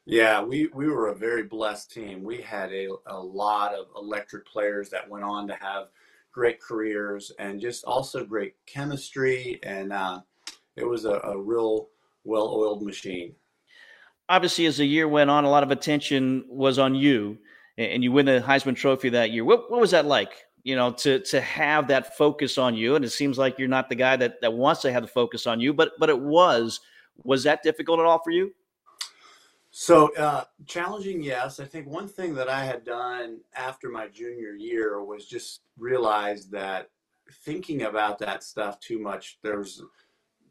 Yeah, 0.09 0.41
we, 0.41 0.67
we 0.73 0.87
were 0.87 1.09
a 1.09 1.15
very 1.15 1.43
blessed 1.43 1.91
team. 1.91 2.23
We 2.23 2.41
had 2.41 2.71
a, 2.71 2.87
a 3.07 3.19
lot 3.19 3.73
of 3.75 3.87
electric 3.95 4.47
players 4.47 4.89
that 4.91 5.07
went 5.09 5.25
on 5.25 5.49
to 5.49 5.53
have 5.55 5.89
great 6.31 6.61
careers 6.61 7.31
and 7.39 7.59
just 7.59 7.83
also 7.83 8.23
great 8.23 8.55
chemistry. 8.65 9.59
And 9.63 9.91
uh, 9.91 10.21
it 10.77 10.85
was 10.85 11.03
a, 11.03 11.19
a 11.25 11.37
real 11.37 11.89
well 12.23 12.47
oiled 12.47 12.83
machine. 12.83 13.35
Obviously, 14.29 14.65
as 14.65 14.77
the 14.77 14.85
year 14.85 15.09
went 15.09 15.29
on, 15.29 15.43
a 15.43 15.49
lot 15.49 15.63
of 15.63 15.71
attention 15.71 16.45
was 16.47 16.79
on 16.79 16.95
you, 16.95 17.37
and 17.77 18.01
you 18.01 18.11
win 18.13 18.25
the 18.25 18.39
Heisman 18.39 18.77
Trophy 18.77 19.09
that 19.09 19.31
year. 19.31 19.43
What, 19.43 19.69
what 19.69 19.81
was 19.81 19.91
that 19.91 20.05
like? 20.05 20.46
You 20.67 20.75
know, 20.75 20.91
to 20.91 21.19
to 21.19 21.39
have 21.39 21.87
that 21.87 22.17
focus 22.17 22.57
on 22.57 22.75
you, 22.75 22.95
and 22.95 23.05
it 23.05 23.11
seems 23.11 23.37
like 23.37 23.57
you're 23.57 23.69
not 23.77 23.87
the 23.87 23.95
guy 23.95 24.17
that 24.17 24.41
that 24.41 24.51
wants 24.51 24.81
to 24.81 24.91
have 24.91 25.01
the 25.01 25.07
focus 25.07 25.47
on 25.47 25.61
you, 25.61 25.73
but 25.73 25.93
but 25.97 26.09
it 26.09 26.19
was. 26.19 26.81
Was 27.23 27.43
that 27.43 27.63
difficult 27.63 27.99
at 28.01 28.05
all 28.05 28.21
for 28.21 28.31
you? 28.31 28.53
So 29.71 30.13
uh, 30.15 30.43
challenging, 30.65 31.21
yes. 31.21 31.61
I 31.61 31.65
think 31.65 31.87
one 31.87 32.09
thing 32.09 32.35
that 32.35 32.49
I 32.49 32.65
had 32.65 32.83
done 32.83 33.39
after 33.55 33.89
my 33.89 34.09
junior 34.09 34.55
year 34.55 35.03
was 35.03 35.25
just 35.25 35.61
realize 35.77 36.49
that 36.49 36.89
thinking 37.45 37.83
about 37.83 38.19
that 38.19 38.43
stuff 38.43 38.79
too 38.81 38.99
much, 38.99 39.39
there's 39.43 39.81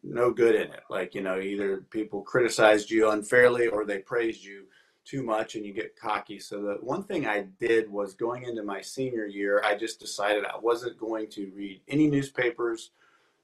no 0.03 0.31
good 0.31 0.55
in 0.55 0.73
it. 0.73 0.85
Like, 0.89 1.15
you 1.15 1.23
know, 1.23 1.41
either 1.41 1.85
people 1.91 2.23
criticized 2.23 2.91
you 2.91 3.11
unfairly 3.11 3.67
or 3.67 3.85
they 3.85 3.99
praised 3.99 4.45
you 4.45 4.65
too 5.07 5.23
much 5.23 5.55
and 5.55 5.65
you 5.65 5.73
get 5.73 5.97
cocky. 5.97 6.39
So 6.39 6.61
the 6.61 6.75
one 6.81 7.05
thing 7.05 7.27
I 7.27 7.47
did 7.61 7.91
was 7.91 8.15
going 8.15 8.43
into 8.43 8.63
my 8.63 8.81
senior 8.81 9.27
year, 9.27 9.63
I 9.65 9.77
just 9.77 10.01
decided 10.01 10.45
I 10.45 10.59
wasn't 10.59 10.99
going 10.99 11.29
to 11.31 11.51
read 11.55 11.81
any 11.89 12.09
newspapers, 12.09 12.91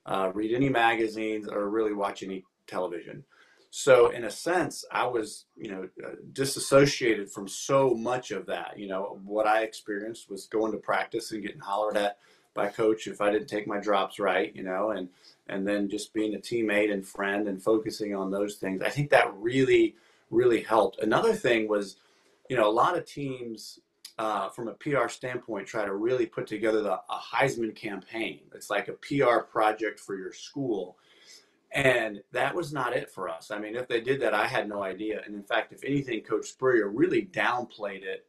uh, 0.04 0.33
read 0.35 0.54
any 0.54 0.69
magazines, 0.69 1.49
or 1.49 1.69
really 1.71 1.92
watch 1.95 2.23
any 2.23 2.45
television. 2.66 3.25
So 3.71 4.11
in 4.11 4.25
a 4.25 4.31
sense, 4.31 4.85
I 4.92 5.07
was, 5.07 5.47
you 5.57 5.71
know, 5.71 5.88
uh, 6.04 6.16
disassociated 6.33 7.31
from 7.31 7.49
so 7.49 7.95
much 7.95 8.31
of 8.31 8.45
that. 8.47 8.78
You 8.78 8.88
know, 8.88 9.19
what 9.25 9.47
I 9.47 9.62
experienced 9.62 10.28
was 10.28 10.47
going 10.47 10.73
to 10.73 10.78
practice 10.78 11.31
and 11.31 11.42
getting 11.42 11.61
hollered 11.61 11.97
at 11.97 12.19
by 12.54 12.69
coach 12.69 13.07
if 13.07 13.23
I 13.23 13.31
didn't 13.31 13.49
take 13.49 13.66
my 13.66 13.78
drops 13.78 14.19
right, 14.19 14.54
you 14.54 14.62
know, 14.62 14.90
and 14.90 15.09
and 15.49 15.66
then 15.66 15.88
just 15.88 16.12
being 16.12 16.35
a 16.35 16.38
teammate 16.38 16.92
and 16.92 17.07
friend 17.07 17.49
and 17.49 17.62
focusing 17.62 18.14
on 18.14 18.31
those 18.31 18.57
things. 18.57 18.83
I 18.83 18.90
think 18.90 19.11
that 19.11 19.33
really 19.37 19.95
really 20.33 20.62
helped. 20.62 20.99
Another 21.01 21.35
thing 21.35 21.69
was, 21.69 21.97
you 22.49 22.57
know, 22.57 22.69
a 22.69 22.73
lot 22.73 22.99
of 22.99 23.05
teams 23.05 23.79
uh, 24.19 24.49
from 24.49 24.69
a 24.69 24.75
PR 24.75 25.09
standpoint 25.09 25.67
try 25.67 25.85
to 25.85 25.95
really 25.95 26.27
put 26.27 26.47
together 26.47 26.83
the, 26.83 26.95
a 26.95 27.21
Heisman 27.35 27.75
campaign. 27.75 28.41
It's 28.55 28.71
like 28.71 28.89
a 28.89 28.93
PR 28.95 29.41
project 29.41 30.01
for 30.01 30.17
your 30.17 30.33
school. 30.33 30.97
And 31.73 32.21
that 32.33 32.55
was 32.55 32.73
not 32.73 32.95
it 32.95 33.11
for 33.11 33.29
us. 33.29 33.51
I 33.51 33.59
mean, 33.59 33.77
if 33.77 33.89
they 33.89 34.01
did 34.01 34.21
that, 34.21 34.35
I 34.35 34.47
had 34.47 34.69
no 34.69 34.83
idea. 34.83 35.23
And 35.25 35.35
in 35.35 35.43
fact, 35.43 35.73
if 35.73 35.85
anything, 35.85 36.21
Coach 36.21 36.49
Spurrier 36.49 36.89
really 36.89 37.31
downplayed 37.33 38.03
it 38.03 38.27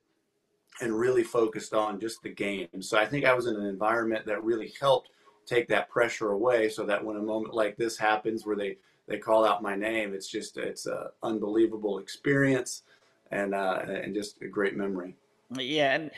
and 0.82 0.98
really 0.98 1.24
focused 1.24 1.74
on 1.74 2.00
just 2.00 2.24
the 2.24 2.30
game. 2.30 2.68
So 2.82 2.98
I 2.98 3.06
think 3.06 3.26
I 3.26 3.34
was 3.34 3.48
in 3.48 3.56
an 3.56 3.66
environment 3.66 4.26
that 4.26 4.44
really 4.44 4.74
helped 4.80 5.10
take 5.46 5.68
that 5.68 5.90
pressure 5.90 6.32
away 6.32 6.70
so 6.70 6.86
that 6.86 7.04
when 7.04 7.18
a 7.18 7.22
moment 7.22 7.54
like 7.54 7.76
this 7.76 7.98
happens 7.98 8.46
where 8.46 8.56
they, 8.56 8.78
they 9.08 9.18
call 9.18 9.46
out 9.46 9.62
my 9.62 9.76
name, 9.76 10.14
it's 10.14 10.28
just, 10.28 10.58
it's 10.58 10.86
an 10.86 11.08
unbelievable 11.22 12.00
experience 12.00 12.84
and, 13.32 13.54
uh, 13.54 13.80
and 13.88 14.14
just 14.14 14.42
a 14.42 14.48
great 14.48 14.76
memory. 14.76 15.16
Yeah, 15.60 15.94
and 15.94 16.12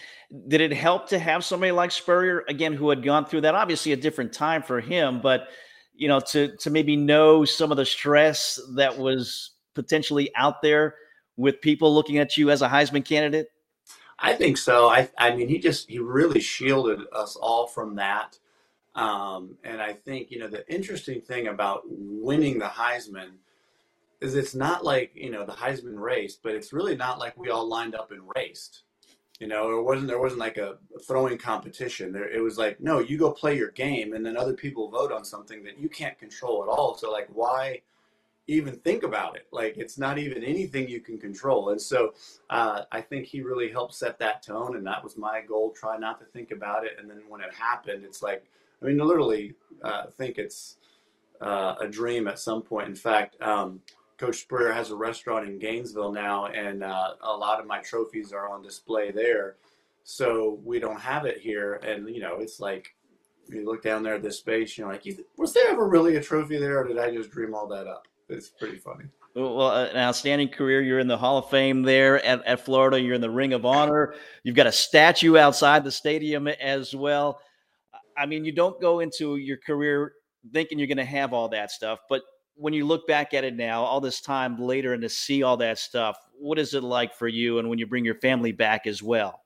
did 0.47 0.61
it 0.61 0.71
help 0.71 1.09
to 1.09 1.19
have 1.19 1.43
somebody 1.43 1.71
like 1.71 1.91
Spurrier 1.91 2.43
again 2.47 2.73
who 2.73 2.89
had 2.89 3.03
gone 3.03 3.25
through 3.25 3.41
that? 3.41 3.55
Obviously, 3.55 3.91
a 3.91 3.97
different 3.97 4.31
time 4.33 4.61
for 4.61 4.79
him, 4.79 5.19
but 5.21 5.49
you 5.93 6.07
know, 6.07 6.19
to 6.19 6.55
to 6.57 6.69
maybe 6.69 6.95
know 6.95 7.45
some 7.45 7.71
of 7.71 7.77
the 7.77 7.85
stress 7.85 8.59
that 8.75 8.97
was 8.97 9.51
potentially 9.73 10.31
out 10.35 10.61
there 10.61 10.95
with 11.37 11.61
people 11.61 11.93
looking 11.93 12.17
at 12.17 12.37
you 12.37 12.49
as 12.49 12.61
a 12.61 12.69
Heisman 12.69 13.03
candidate? 13.03 13.47
I 14.19 14.33
think 14.33 14.57
so. 14.57 14.87
I 14.87 15.09
I 15.17 15.35
mean, 15.35 15.47
he 15.47 15.59
just 15.59 15.89
he 15.89 15.99
really 15.99 16.39
shielded 16.39 17.01
us 17.11 17.35
all 17.35 17.67
from 17.67 17.95
that. 17.95 18.39
Um, 18.95 19.57
and 19.63 19.81
I 19.81 19.93
think 19.93 20.31
you 20.31 20.39
know 20.39 20.47
the 20.47 20.67
interesting 20.73 21.21
thing 21.21 21.47
about 21.47 21.83
winning 21.85 22.59
the 22.59 22.65
Heisman 22.65 23.31
is 24.21 24.35
it's 24.35 24.55
not 24.55 24.85
like 24.85 25.11
you 25.15 25.29
know 25.29 25.45
the 25.45 25.53
Heisman 25.53 25.99
race, 25.99 26.37
but 26.41 26.55
it's 26.55 26.73
really 26.73 26.95
not 26.95 27.19
like 27.19 27.37
we 27.37 27.49
all 27.49 27.67
lined 27.67 27.95
up 27.95 28.11
and 28.11 28.21
raced. 28.35 28.83
You 29.39 29.47
know, 29.47 29.77
it 29.77 29.83
wasn't 29.83 30.07
there 30.07 30.19
wasn't 30.19 30.39
like 30.39 30.57
a 30.57 30.77
throwing 31.05 31.37
competition. 31.37 32.13
There, 32.13 32.29
it 32.29 32.41
was 32.41 32.57
like, 32.57 32.79
no, 32.79 32.99
you 32.99 33.17
go 33.17 33.31
play 33.31 33.57
your 33.57 33.71
game, 33.71 34.13
and 34.13 34.25
then 34.25 34.37
other 34.37 34.53
people 34.53 34.89
vote 34.89 35.11
on 35.11 35.25
something 35.25 35.63
that 35.65 35.77
you 35.77 35.89
can't 35.89 36.17
control 36.17 36.63
at 36.63 36.69
all. 36.69 36.95
So 36.95 37.11
like, 37.11 37.27
why? 37.33 37.81
even 38.47 38.75
think 38.75 39.03
about 39.03 39.35
it. 39.35 39.47
Like 39.51 39.77
it's 39.77 39.97
not 39.97 40.17
even 40.17 40.43
anything 40.43 40.87
you 40.87 41.01
can 41.01 41.17
control. 41.17 41.69
And 41.69 41.81
so 41.81 42.13
uh, 42.49 42.83
I 42.91 43.01
think 43.01 43.25
he 43.25 43.41
really 43.41 43.71
helped 43.71 43.95
set 43.95 44.19
that 44.19 44.43
tone. 44.43 44.75
And 44.75 44.85
that 44.85 45.03
was 45.03 45.17
my 45.17 45.41
goal. 45.41 45.71
Try 45.71 45.97
not 45.97 46.19
to 46.19 46.25
think 46.25 46.51
about 46.51 46.85
it. 46.85 46.91
And 46.99 47.09
then 47.09 47.21
when 47.27 47.41
it 47.41 47.53
happened, 47.53 48.03
it's 48.03 48.21
like, 48.21 48.45
I 48.81 48.85
mean, 48.85 48.97
literally 48.97 49.53
uh, 49.83 50.07
think 50.17 50.37
it's 50.37 50.77
uh, 51.41 51.75
a 51.79 51.87
dream 51.87 52.27
at 52.27 52.39
some 52.39 52.61
point. 52.61 52.87
In 52.87 52.95
fact, 52.95 53.41
um, 53.41 53.81
Coach 54.17 54.41
Spurrier 54.41 54.71
has 54.71 54.91
a 54.91 54.95
restaurant 54.95 55.47
in 55.47 55.59
Gainesville 55.59 56.11
now, 56.11 56.45
and 56.47 56.83
uh, 56.83 57.15
a 57.21 57.35
lot 57.35 57.59
of 57.59 57.67
my 57.67 57.79
trophies 57.79 58.31
are 58.31 58.49
on 58.49 58.61
display 58.61 59.11
there. 59.11 59.57
So 60.03 60.59
we 60.63 60.79
don't 60.79 60.99
have 60.99 61.25
it 61.25 61.39
here. 61.39 61.75
And, 61.75 62.07
you 62.09 62.21
know, 62.21 62.37
it's 62.39 62.59
like, 62.59 62.95
you 63.49 63.65
look 63.65 63.83
down 63.83 64.03
there 64.03 64.15
at 64.15 64.23
this 64.23 64.37
space, 64.37 64.77
you're 64.77 64.87
like, 64.87 65.03
was 65.37 65.53
there 65.53 65.69
ever 65.69 65.87
really 65.87 66.15
a 66.15 66.21
trophy 66.21 66.57
there, 66.57 66.79
or 66.79 66.87
did 66.87 66.97
I 66.97 67.11
just 67.11 67.31
dream 67.31 67.53
all 67.53 67.67
that 67.67 67.87
up? 67.87 68.07
It's 68.29 68.49
pretty 68.49 68.77
funny. 68.77 69.05
Well, 69.35 69.61
uh, 69.61 69.85
an 69.87 69.97
outstanding 69.97 70.49
career. 70.49 70.81
You're 70.81 70.99
in 70.99 71.07
the 71.07 71.17
Hall 71.17 71.37
of 71.37 71.49
Fame 71.49 71.81
there 71.81 72.23
at, 72.25 72.43
at 72.45 72.61
Florida. 72.61 72.99
You're 72.99 73.15
in 73.15 73.21
the 73.21 73.29
Ring 73.29 73.53
of 73.53 73.65
Honor. 73.65 74.15
You've 74.43 74.55
got 74.55 74.65
a 74.65 74.71
statue 74.71 75.37
outside 75.37 75.83
the 75.83 75.91
stadium 75.91 76.47
as 76.47 76.95
well. 76.95 77.41
I 78.17 78.25
mean, 78.25 78.45
you 78.45 78.51
don't 78.51 78.79
go 78.79 78.99
into 78.99 79.37
your 79.37 79.57
career 79.57 80.13
thinking 80.53 80.77
you're 80.77 80.87
going 80.87 80.97
to 80.97 81.05
have 81.05 81.33
all 81.33 81.49
that 81.49 81.71
stuff, 81.71 81.99
but 82.09 82.21
when 82.55 82.73
you 82.73 82.85
look 82.85 83.05
back 83.07 83.33
at 83.33 83.43
it 83.43 83.55
now, 83.55 83.83
all 83.83 83.99
this 83.99 84.21
time 84.21 84.57
later, 84.57 84.93
and 84.93 85.01
to 85.01 85.09
see 85.09 85.43
all 85.43 85.57
that 85.57 85.77
stuff, 85.77 86.17
what 86.39 86.57
is 86.57 86.73
it 86.73 86.83
like 86.83 87.13
for 87.13 87.27
you? 87.27 87.59
And 87.59 87.69
when 87.69 87.79
you 87.79 87.85
bring 87.85 88.05
your 88.05 88.15
family 88.15 88.51
back 88.51 88.87
as 88.87 89.03
well? 89.03 89.41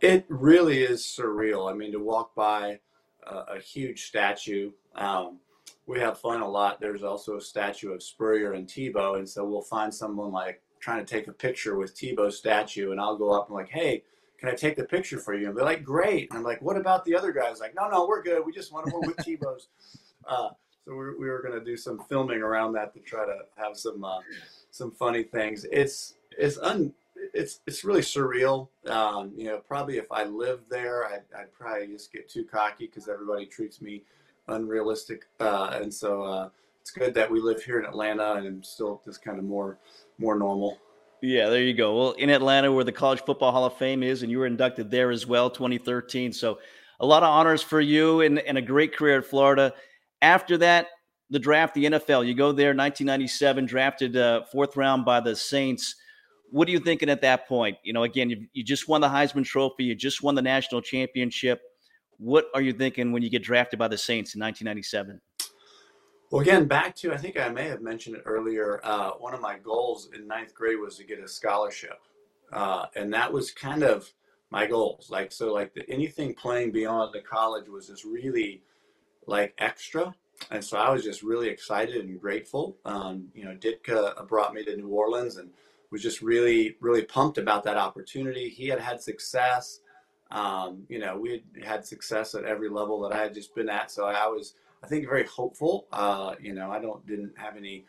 It 0.00 0.24
really 0.28 0.82
is 0.82 1.02
surreal. 1.02 1.70
I 1.70 1.74
mean, 1.74 1.92
to 1.92 1.98
walk 1.98 2.34
by 2.34 2.80
a, 3.26 3.36
a 3.56 3.60
huge 3.60 4.06
statue. 4.06 4.72
Um, 4.94 5.38
we 5.86 6.00
have 6.00 6.18
fun 6.18 6.40
a 6.40 6.48
lot. 6.48 6.80
There's 6.80 7.02
also 7.02 7.36
a 7.36 7.40
statue 7.40 7.92
of 7.92 8.02
Spurrier 8.02 8.52
and 8.52 8.66
Tebow, 8.66 9.18
and 9.18 9.28
so 9.28 9.44
we'll 9.44 9.62
find 9.62 9.92
someone 9.92 10.32
like 10.32 10.62
trying 10.80 11.04
to 11.04 11.10
take 11.10 11.28
a 11.28 11.32
picture 11.32 11.76
with 11.76 11.96
Tebow's 11.96 12.38
statue, 12.38 12.92
and 12.92 13.00
I'll 13.00 13.18
go 13.18 13.32
up 13.32 13.48
and 13.48 13.56
like, 13.56 13.70
hey, 13.70 14.02
can 14.44 14.52
I 14.52 14.56
take 14.56 14.76
the 14.76 14.84
picture 14.84 15.18
for 15.18 15.34
you? 15.34 15.48
And 15.48 15.56
they're 15.56 15.64
like, 15.64 15.82
great. 15.82 16.30
And 16.30 16.38
I'm 16.38 16.44
like, 16.44 16.60
what 16.60 16.76
about 16.76 17.04
the 17.04 17.16
other 17.16 17.32
guys? 17.32 17.60
Like, 17.60 17.74
no, 17.74 17.88
no, 17.88 18.06
we're 18.06 18.22
good. 18.22 18.44
We 18.44 18.52
just 18.52 18.72
want 18.72 18.86
to 18.86 18.94
work 18.94 19.06
with 19.06 19.16
Tebow's. 19.18 19.68
Uh, 20.26 20.48
so 20.86 20.92
we, 20.92 21.14
we 21.16 21.28
were 21.28 21.42
going 21.42 21.52
to 21.52 21.62
do 21.62 21.76
some 21.76 22.02
filming 22.08 22.40
around 22.40 22.72
that 22.72 22.94
to 22.94 23.00
try 23.00 23.26
to 23.26 23.40
have 23.58 23.76
some 23.76 24.02
uh, 24.02 24.20
some 24.70 24.90
funny 24.90 25.22
things. 25.22 25.66
It's 25.70 26.14
it's 26.38 26.56
un 26.56 26.94
it's 27.34 27.60
it's 27.66 27.84
really 27.84 28.00
surreal. 28.00 28.68
Um, 28.86 29.32
you 29.36 29.44
know, 29.44 29.58
probably 29.58 29.98
if 29.98 30.10
I 30.10 30.24
lived 30.24 30.70
there, 30.70 31.04
I'd, 31.04 31.24
I'd 31.38 31.52
probably 31.52 31.88
just 31.88 32.10
get 32.10 32.26
too 32.26 32.42
cocky 32.42 32.86
because 32.86 33.06
everybody 33.06 33.44
treats 33.44 33.82
me 33.82 34.02
unrealistic. 34.48 35.26
Uh, 35.40 35.78
and 35.78 35.92
so 35.92 36.22
uh, 36.22 36.48
it's 36.80 36.90
good 36.90 37.12
that 37.12 37.30
we 37.30 37.38
live 37.38 37.62
here 37.62 37.78
in 37.78 37.84
Atlanta 37.84 38.36
and 38.36 38.46
I'm 38.46 38.62
still 38.62 39.02
just 39.04 39.22
kind 39.22 39.38
of 39.38 39.44
more 39.44 39.76
more 40.16 40.38
normal. 40.38 40.78
Yeah, 41.24 41.48
there 41.48 41.62
you 41.62 41.72
go. 41.72 41.96
Well, 41.96 42.12
in 42.12 42.28
Atlanta, 42.28 42.70
where 42.70 42.84
the 42.84 42.92
College 42.92 43.22
Football 43.22 43.50
Hall 43.50 43.64
of 43.64 43.78
Fame 43.78 44.02
is, 44.02 44.22
and 44.22 44.30
you 44.30 44.38
were 44.38 44.46
inducted 44.46 44.90
there 44.90 45.10
as 45.10 45.26
well, 45.26 45.48
2013. 45.48 46.34
So 46.34 46.58
a 47.00 47.06
lot 47.06 47.22
of 47.22 47.30
honors 47.30 47.62
for 47.62 47.80
you 47.80 48.20
and, 48.20 48.38
and 48.40 48.58
a 48.58 48.62
great 48.62 48.94
career 48.94 49.20
at 49.20 49.24
Florida. 49.24 49.72
After 50.20 50.58
that, 50.58 50.88
the 51.30 51.38
draft, 51.38 51.72
the 51.72 51.86
NFL, 51.86 52.26
you 52.26 52.34
go 52.34 52.52
there, 52.52 52.74
1997, 52.74 53.64
drafted 53.64 54.18
uh, 54.18 54.42
fourth 54.52 54.76
round 54.76 55.06
by 55.06 55.20
the 55.20 55.34
Saints. 55.34 55.94
What 56.50 56.68
are 56.68 56.72
you 56.72 56.78
thinking 56.78 57.08
at 57.08 57.22
that 57.22 57.48
point? 57.48 57.78
You 57.84 57.94
know, 57.94 58.02
again, 58.02 58.28
you, 58.28 58.46
you 58.52 58.62
just 58.62 58.86
won 58.86 59.00
the 59.00 59.08
Heisman 59.08 59.46
Trophy, 59.46 59.84
you 59.84 59.94
just 59.94 60.22
won 60.22 60.34
the 60.34 60.42
national 60.42 60.82
championship. 60.82 61.62
What 62.18 62.48
are 62.54 62.60
you 62.60 62.74
thinking 62.74 63.12
when 63.12 63.22
you 63.22 63.30
get 63.30 63.42
drafted 63.42 63.78
by 63.78 63.88
the 63.88 63.96
Saints 63.96 64.34
in 64.34 64.42
1997? 64.42 65.22
Well, 66.30 66.42
again, 66.42 66.66
back 66.66 66.96
to 66.96 67.12
I 67.12 67.16
think 67.16 67.38
I 67.38 67.48
may 67.48 67.68
have 67.68 67.82
mentioned 67.82 68.16
it 68.16 68.22
earlier. 68.26 68.80
Uh, 68.82 69.10
one 69.12 69.34
of 69.34 69.40
my 69.40 69.58
goals 69.58 70.08
in 70.14 70.26
ninth 70.26 70.54
grade 70.54 70.80
was 70.80 70.96
to 70.96 71.04
get 71.04 71.20
a 71.20 71.28
scholarship, 71.28 72.00
uh, 72.52 72.86
and 72.96 73.12
that 73.14 73.32
was 73.32 73.50
kind 73.52 73.82
of 73.82 74.12
my 74.50 74.66
goals. 74.66 75.10
Like 75.10 75.32
so, 75.32 75.52
like 75.52 75.74
the, 75.74 75.88
anything 75.88 76.34
playing 76.34 76.72
beyond 76.72 77.14
the 77.14 77.20
college 77.20 77.68
was 77.68 77.86
just 77.88 78.04
really 78.04 78.62
like 79.26 79.54
extra, 79.58 80.14
and 80.50 80.64
so 80.64 80.76
I 80.78 80.90
was 80.90 81.04
just 81.04 81.22
really 81.22 81.48
excited 81.48 82.04
and 82.04 82.20
grateful. 82.20 82.76
Um, 82.84 83.28
you 83.34 83.44
know, 83.44 83.54
Ditka 83.54 84.26
brought 84.26 84.54
me 84.54 84.64
to 84.64 84.76
New 84.76 84.88
Orleans, 84.88 85.36
and 85.36 85.50
was 85.90 86.02
just 86.02 86.20
really 86.22 86.76
really 86.80 87.02
pumped 87.04 87.38
about 87.38 87.62
that 87.64 87.76
opportunity. 87.76 88.48
He 88.48 88.66
had 88.66 88.80
had 88.80 89.00
success. 89.00 89.80
Um, 90.30 90.84
you 90.88 90.98
know, 90.98 91.16
we 91.16 91.42
had 91.54 91.64
had 91.64 91.86
success 91.86 92.34
at 92.34 92.44
every 92.44 92.68
level 92.68 93.00
that 93.02 93.12
I 93.12 93.22
had 93.22 93.34
just 93.34 93.54
been 93.54 93.68
at, 93.68 93.90
so 93.90 94.06
I 94.06 94.26
was 94.26 94.54
I 94.84 94.86
think 94.86 95.06
very 95.06 95.24
hopeful. 95.24 95.86
Uh, 95.90 96.34
you 96.38 96.52
know, 96.52 96.70
I 96.70 96.78
don't 96.78 97.04
didn't 97.06 97.32
have 97.38 97.56
any 97.56 97.86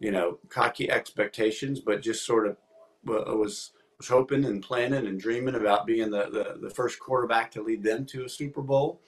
you 0.00 0.10
know 0.10 0.38
cocky 0.48 0.90
expectations, 0.90 1.80
but 1.80 2.00
just 2.00 2.24
sort 2.24 2.46
of 2.46 2.56
was 3.04 3.72
was 3.98 4.08
hoping 4.08 4.46
and 4.46 4.62
planning 4.62 5.06
and 5.06 5.20
dreaming 5.20 5.56
about 5.56 5.86
being 5.86 6.10
the, 6.10 6.30
the, 6.30 6.58
the 6.62 6.70
first 6.70 7.00
quarterback 7.00 7.50
to 7.50 7.62
lead 7.62 7.82
them 7.82 8.06
to 8.06 8.24
a 8.24 8.28
Super 8.28 8.62
Bowl. 8.62 9.00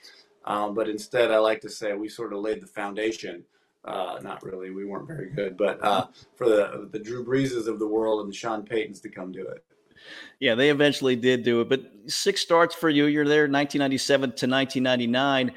Um, 0.45 0.75
but 0.75 0.89
instead, 0.89 1.31
I 1.31 1.39
like 1.39 1.61
to 1.61 1.71
say 1.71 1.95
we 1.95 2.09
sort 2.09 2.33
of 2.33 2.41
laid 2.41 2.61
the 2.61 2.67
foundation. 2.67 3.45
Uh, 3.85 4.19
not 4.23 4.43
really, 4.43 4.71
we 4.71 4.85
weren't 4.85 5.07
very 5.07 5.31
good, 5.31 5.57
but 5.57 5.83
uh, 5.83 6.09
for 6.37 6.47
the 6.47 6.89
the 6.93 6.99
Drew 6.99 7.25
Breeses 7.25 7.69
of 7.69 7.79
the 7.79 7.89
world 7.89 8.21
and 8.21 8.29
the 8.29 8.37
Sean 8.37 8.65
Paytons 8.67 9.01
to 9.03 9.09
come 9.09 9.33
do 9.33 9.47
it. 9.49 9.65
Yeah, 10.41 10.55
they 10.55 10.69
eventually 10.69 11.17
did 11.17 11.43
do 11.43 11.63
it, 11.63 11.71
but 11.71 11.91
six 12.07 12.43
starts 12.43 12.75
for 12.75 12.91
you. 12.91 13.07
You're 13.07 13.27
there 13.27 13.43
1997 13.43 14.21
to 14.21 14.47
1999. 14.47 15.53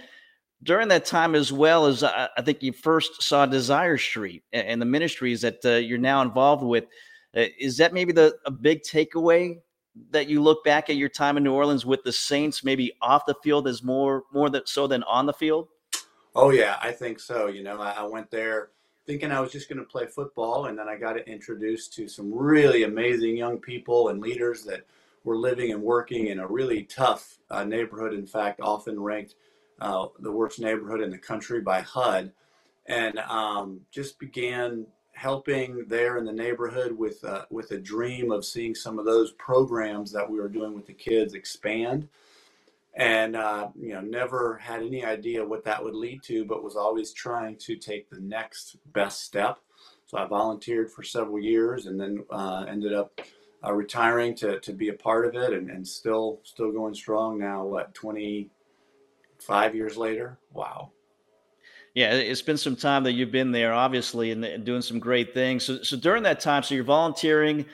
During 0.63 0.87
that 0.89 1.05
time, 1.05 1.35
as 1.35 1.51
well 1.51 1.85
as 1.85 2.03
I, 2.03 2.29
I 2.37 2.41
think 2.41 2.63
you 2.63 2.71
first 2.71 3.21
saw 3.21 3.45
Desire 3.45 3.97
Street 3.97 4.43
and 4.53 4.81
the 4.81 4.85
ministries 4.85 5.41
that 5.41 5.63
uh, 5.65 5.71
you're 5.71 5.97
now 5.97 6.21
involved 6.21 6.63
with. 6.63 6.85
Uh, 7.35 7.45
is 7.59 7.77
that 7.77 7.93
maybe 7.93 8.13
the 8.13 8.37
a 8.45 8.51
big 8.51 8.81
takeaway 8.83 9.57
that 10.11 10.27
you 10.27 10.41
look 10.41 10.63
back 10.63 10.89
at 10.89 10.95
your 10.95 11.09
time 11.09 11.37
in 11.37 11.43
New 11.43 11.53
Orleans 11.53 11.85
with 11.85 12.03
the 12.03 12.11
Saints, 12.11 12.63
maybe 12.63 12.93
off 13.01 13.25
the 13.25 13.35
field 13.43 13.67
as 13.67 13.83
more 13.83 14.23
more 14.31 14.49
that 14.49 14.69
so 14.69 14.87
than 14.87 15.03
on 15.03 15.25
the 15.25 15.33
field? 15.33 15.67
Oh 16.35 16.51
yeah, 16.51 16.77
I 16.81 16.91
think 16.91 17.19
so. 17.19 17.47
You 17.47 17.63
know, 17.63 17.79
I, 17.79 17.91
I 17.91 18.03
went 18.03 18.31
there 18.31 18.69
thinking 19.05 19.31
I 19.31 19.39
was 19.39 19.51
just 19.51 19.69
going 19.69 19.79
to 19.79 19.85
play 19.85 20.05
football, 20.07 20.65
and 20.65 20.77
then 20.77 20.87
I 20.87 20.95
got 20.95 21.17
introduced 21.27 21.93
to 21.95 22.07
some 22.07 22.33
really 22.33 22.83
amazing 22.83 23.35
young 23.35 23.57
people 23.57 24.09
and 24.09 24.21
leaders 24.21 24.63
that 24.63 24.85
were 25.23 25.37
living 25.37 25.71
and 25.71 25.81
working 25.81 26.27
in 26.27 26.39
a 26.39 26.47
really 26.47 26.83
tough 26.83 27.37
uh, 27.49 27.63
neighborhood. 27.63 28.13
In 28.13 28.25
fact, 28.25 28.61
often 28.61 28.99
ranked 28.99 29.35
uh, 29.79 30.07
the 30.19 30.31
worst 30.31 30.59
neighborhood 30.59 31.01
in 31.01 31.09
the 31.09 31.17
country 31.17 31.61
by 31.61 31.81
HUD, 31.81 32.31
and 32.85 33.19
um, 33.19 33.81
just 33.91 34.19
began 34.19 34.85
helping 35.13 35.85
there 35.87 36.17
in 36.17 36.25
the 36.25 36.33
neighborhood 36.33 36.91
with 36.91 37.23
uh, 37.23 37.45
with 37.49 37.71
a 37.71 37.77
dream 37.77 38.31
of 38.31 38.45
seeing 38.45 38.75
some 38.75 38.99
of 38.99 39.05
those 39.05 39.31
programs 39.33 40.11
that 40.11 40.29
we 40.29 40.39
were 40.39 40.49
doing 40.49 40.73
with 40.73 40.85
the 40.85 40.93
kids 40.93 41.33
expand. 41.33 42.07
And 42.95 43.35
uh, 43.35 43.69
you 43.79 43.93
know 43.93 44.01
never 44.01 44.57
had 44.57 44.83
any 44.83 45.03
idea 45.03 45.45
what 45.45 45.63
that 45.65 45.83
would 45.83 45.95
lead 45.95 46.21
to 46.23 46.45
but 46.45 46.63
was 46.63 46.75
always 46.75 47.11
trying 47.11 47.55
to 47.57 47.75
take 47.75 48.09
the 48.09 48.19
next 48.19 48.77
best 48.93 49.21
step. 49.23 49.59
So 50.05 50.17
i 50.17 50.25
volunteered 50.25 50.91
for 50.91 51.01
several 51.01 51.39
years 51.39 51.87
and 51.87 51.99
then 51.99 52.23
uh, 52.29 52.65
ended 52.67 52.93
up 52.93 53.19
uh, 53.63 53.73
retiring 53.73 54.35
to, 54.35 54.59
to 54.59 54.73
be 54.73 54.89
a 54.89 54.93
part 54.93 55.25
of 55.25 55.35
it 55.35 55.53
and, 55.53 55.69
and 55.69 55.87
still 55.87 56.39
still 56.43 56.71
going 56.71 56.93
strong 56.93 57.39
now 57.39 57.63
what 57.63 57.93
25 59.45 59.75
years 59.75 59.97
later 59.97 60.39
wow 60.51 60.91
yeah, 61.95 62.11
it's 62.13 62.41
been 62.41 62.57
some 62.57 62.75
time 62.75 63.03
that 63.03 63.11
you've 63.11 63.31
been 63.31 63.51
there, 63.51 63.71
obviously, 63.71 64.31
and, 64.31 64.43
and 64.43 64.65
doing 64.65 64.81
some 64.81 64.97
great 64.97 65.31
things. 65.33 65.63
So, 65.63 65.83
so 65.83 65.95
during 65.95 66.23
that 66.23 66.39
time, 66.39 66.63
so 66.63 66.73
you're 66.73 66.83
volunteering, 66.83 67.65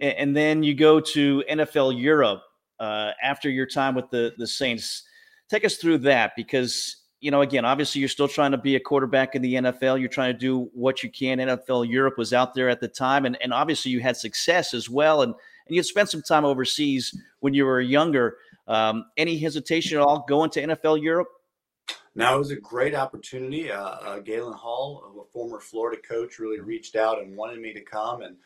and, 0.00 0.12
and 0.16 0.36
then 0.36 0.64
you 0.64 0.74
go 0.74 0.98
to 0.98 1.44
NFL 1.48 2.00
Europe 2.00 2.42
uh, 2.80 3.12
after 3.22 3.48
your 3.48 3.66
time 3.66 3.94
with 3.94 4.10
the 4.10 4.34
the 4.38 4.46
Saints. 4.46 5.04
Take 5.48 5.64
us 5.64 5.76
through 5.76 5.98
that 5.98 6.32
because 6.36 6.96
you 7.20 7.30
know, 7.30 7.42
again, 7.42 7.64
obviously, 7.64 8.00
you're 8.00 8.08
still 8.08 8.28
trying 8.28 8.50
to 8.50 8.58
be 8.58 8.76
a 8.76 8.80
quarterback 8.80 9.34
in 9.34 9.42
the 9.42 9.54
NFL. 9.54 10.00
You're 10.00 10.08
trying 10.08 10.32
to 10.32 10.38
do 10.38 10.70
what 10.72 11.02
you 11.02 11.10
can. 11.10 11.38
NFL 11.38 11.88
Europe 11.88 12.16
was 12.16 12.32
out 12.32 12.54
there 12.54 12.68
at 12.68 12.80
the 12.80 12.88
time, 12.88 13.24
and 13.24 13.36
and 13.42 13.52
obviously, 13.52 13.92
you 13.92 14.00
had 14.00 14.16
success 14.16 14.74
as 14.74 14.90
well. 14.90 15.22
And 15.22 15.32
and 15.66 15.76
you 15.76 15.82
spent 15.84 16.10
some 16.10 16.22
time 16.22 16.44
overseas 16.44 17.16
when 17.38 17.54
you 17.54 17.66
were 17.66 17.80
younger. 17.80 18.38
Um, 18.70 19.06
any 19.16 19.36
hesitation 19.36 19.98
at 19.98 20.04
all 20.04 20.24
going 20.28 20.48
to 20.50 20.62
NFL 20.62 21.02
Europe? 21.02 21.26
Now 22.14 22.36
it 22.36 22.38
was 22.38 22.52
a 22.52 22.56
great 22.56 22.94
opportunity. 22.94 23.70
Uh, 23.70 23.82
uh, 23.82 24.18
Galen 24.20 24.52
Hall, 24.52 25.26
a 25.28 25.32
former 25.32 25.58
Florida 25.58 26.00
coach, 26.00 26.38
really 26.38 26.60
reached 26.60 26.94
out 26.94 27.20
and 27.20 27.36
wanted 27.36 27.60
me 27.60 27.72
to 27.72 27.80
come, 27.80 28.22
and 28.22 28.36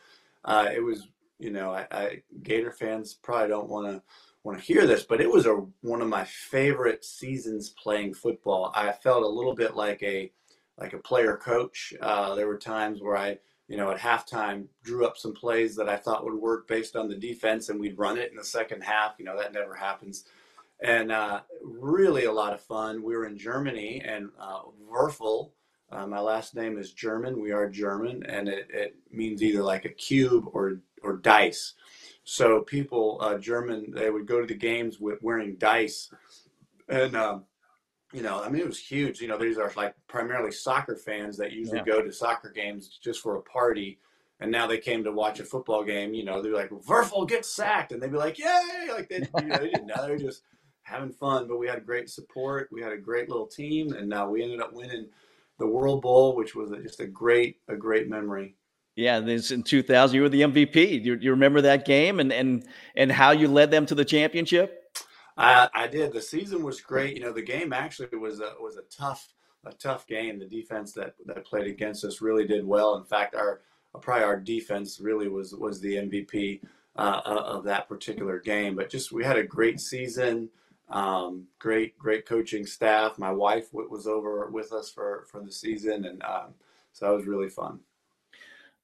uh, 0.47 0.69
it 0.75 0.83
was, 0.83 1.09
you 1.39 1.51
know, 1.51 1.73
I, 1.73 1.87
I, 1.91 2.23
Gator 2.43 2.73
fans 2.73 3.13
probably 3.13 3.49
don't 3.49 3.69
want 3.69 3.87
to 3.87 4.03
want 4.45 4.59
to 4.59 4.65
hear 4.65 4.87
this, 4.87 5.03
but 5.03 5.21
it 5.21 5.31
was 5.31 5.45
a 5.45 5.63
one 5.83 6.01
of 6.01 6.09
my 6.09 6.25
favorite 6.25 7.05
seasons 7.05 7.69
playing 7.71 8.15
football. 8.15 8.73
I 8.75 8.93
felt 8.93 9.25
a 9.25 9.29
little 9.29 9.55
bit 9.55 9.77
like 9.77 10.03
a 10.03 10.33
like 10.79 10.95
a 10.95 10.99
player 10.99 11.37
coach. 11.37 11.93
Uh, 12.01 12.35
there 12.35 12.47
were 12.47 12.59
times 12.59 13.03
where 13.03 13.17
I, 13.17 13.39
you 13.69 13.77
know, 13.77 13.91
at 13.91 13.99
halftime 13.99 14.67
drew 14.83 15.07
up 15.07 15.17
some 15.17 15.33
plays 15.33 15.75
that 15.77 15.89
I 15.89 15.97
thought 15.97 16.25
would 16.25 16.35
work 16.35 16.69
based 16.69 16.97
on 16.97 17.09
the 17.09 17.17
defense, 17.17 17.69
and 17.69 17.81
we'd 17.81 17.99
run 17.99 18.19
it 18.19 18.31
in 18.31 18.37
the 18.37 18.45
second 18.45 18.83
half. 18.83 19.15
You 19.19 19.25
know, 19.25 19.39
that 19.39 19.53
never 19.53 19.75
happens 19.75 20.25
and 20.81 21.11
uh, 21.11 21.41
really 21.63 22.25
a 22.25 22.33
lot 22.33 22.53
of 22.53 22.61
fun. 22.61 23.03
We 23.03 23.17
were 23.17 23.27
in 23.27 23.39
Germany 23.39 24.03
and 24.05 24.31
uh, 24.39 24.63
Würfel. 24.91 25.51
Uh, 25.91 26.07
my 26.07 26.21
last 26.21 26.55
name 26.55 26.79
is 26.79 26.93
German. 26.93 27.41
We 27.41 27.53
are 27.53 27.69
German, 27.69 28.25
and 28.25 28.49
it, 28.49 28.69
it 28.71 28.97
means 29.11 29.43
either 29.43 29.63
like 29.63 29.85
a 29.85 29.91
cube 29.91 30.45
or 30.53 30.81
or 31.03 31.17
dice. 31.17 31.75
So 32.25 32.63
people, 32.63 33.19
uh, 33.21 33.37
German, 33.37 33.93
they 33.95 34.11
would 34.11 34.27
go 34.27 34.41
to 34.41 34.47
the 34.47 34.55
games 34.55 34.99
with 34.99 35.23
wearing 35.23 35.57
dice, 35.57 36.11
and 36.89 37.15
um, 37.15 37.45
you 38.15 38.23
know, 38.23 38.41
I 38.43 38.49
mean, 38.49 38.63
it 38.63 38.67
was 38.67 38.79
huge. 38.79 39.21
You 39.21 39.27
know, 39.27 39.37
these 39.37 39.59
are 39.59 39.73
like 39.77 39.95
primarily 40.07 40.53
soccer 40.53 40.97
fans 40.97 41.37
that 41.39 41.53
usually 41.53 41.79
yeah. 41.79 41.85
go 41.85 42.01
to 42.01 42.13
soccer 42.13 42.51
games 42.51 42.99
just 43.03 43.21
for 43.21 43.37
a 43.37 43.43
party. 43.43 43.99
And 44.39 44.53
now 44.53 44.69
they 44.69 44.79
came 44.79 45.03
to 45.05 45.13
watch 45.13 45.41
a 45.41 45.45
football 45.45 45.83
game. 45.83 46.15
You 46.15 46.25
know, 46.25 46.41
they're 46.41 46.55
like, 46.55 46.71
Würfel 46.71 47.29
gets 47.29 47.55
sacked, 47.55 47.93
and 47.93 48.01
they'd 48.01 48.13
be 48.13 48.19
like, 48.19 48.39
"Yay!" 48.39 48.89
Like 48.91 49.09
they, 49.09 49.27
you 49.41 49.47
know, 49.47 49.59
they 49.59 49.71
didn't 49.71 49.87
know. 49.87 50.07
They're 50.07 50.19
just 50.19 50.43
having 50.83 51.13
fun, 51.13 51.49
but 51.49 51.59
we 51.59 51.67
had 51.67 51.85
great 51.85 52.09
support. 52.09 52.69
We 52.71 52.83
had 52.83 52.93
a 52.93 52.97
great 52.97 53.29
little 53.29 53.47
team, 53.47 53.93
and 53.93 54.09
now 54.09 54.29
we 54.29 54.43
ended 54.43 54.61
up 54.61 54.73
winning 54.73 55.07
the 55.59 55.67
World 55.67 56.03
Bowl, 56.03 56.37
which 56.37 56.55
was 56.55 56.71
just 56.83 57.01
a 57.01 57.07
great, 57.07 57.59
a 57.69 57.77
great 57.77 58.09
memory. 58.09 58.57
Yeah, 58.97 59.21
this 59.21 59.51
in 59.51 59.63
2000, 59.65 60.15
you 60.15 60.23
were 60.23 60.29
the 60.29 60.43
MVP. 60.43 61.05
You, 61.05 61.17
you 61.21 61.31
remember 61.31 61.61
that 61.63 61.85
game 61.85 62.21
and 62.21 62.33
and 62.33 62.65
and 62.95 63.11
how 63.11 63.33
you 63.33 63.49
led 63.49 63.71
them 63.71 63.87
to 63.87 63.95
the 63.95 64.05
championship? 64.05 64.84
I, 65.37 65.69
I 65.75 65.87
did. 65.89 66.13
The 66.13 66.23
season 66.23 66.63
was 66.63 66.81
great. 66.81 67.17
You 67.17 67.23
know, 67.23 67.33
the 67.33 67.43
game 67.43 67.73
actually 67.73 68.17
was 68.17 68.41
a 68.41 68.53
was 68.61 68.77
a 68.77 68.83
tough 68.83 69.33
a 69.65 69.73
tough 69.73 70.07
game. 70.07 70.39
The 70.39 70.47
defense 70.47 70.93
that 70.93 71.15
that 71.27 71.45
played 71.45 71.67
against 71.67 72.05
us 72.05 72.21
really 72.21 72.47
did 72.47 72.65
well. 72.65 72.97
In 72.97 73.05
fact, 73.05 73.35
our 73.35 73.61
probably 74.01 74.25
our 74.25 74.39
defense 74.39 75.01
really 75.01 75.29
was 75.29 75.55
was 75.55 75.81
the 75.81 75.97
MVP 75.97 76.61
uh, 76.97 77.21
of 77.25 77.65
that 77.65 77.89
particular 77.89 78.39
game. 78.39 78.77
But 78.77 78.91
just 78.91 79.13
we 79.13 79.25
had 79.25 79.39
a 79.39 79.45
great 79.45 79.81
season. 79.81 80.49
Um, 80.91 81.47
great, 81.59 81.99
great 81.99 82.27
coaching 82.27 82.67
staff. 82.67 83.19
My 83.19 83.33
wife 83.33 83.73
was 83.73 84.07
over 84.07 84.47
with 84.51 84.73
us 84.73 84.91
for 84.91 85.25
for 85.31 85.41
the 85.41 85.51
season, 85.51 86.05
and 86.05 86.23
um, 86.23 86.55
so 86.93 87.07
that 87.07 87.17
was 87.17 87.27
really 87.27 87.49
fun. 87.49 87.81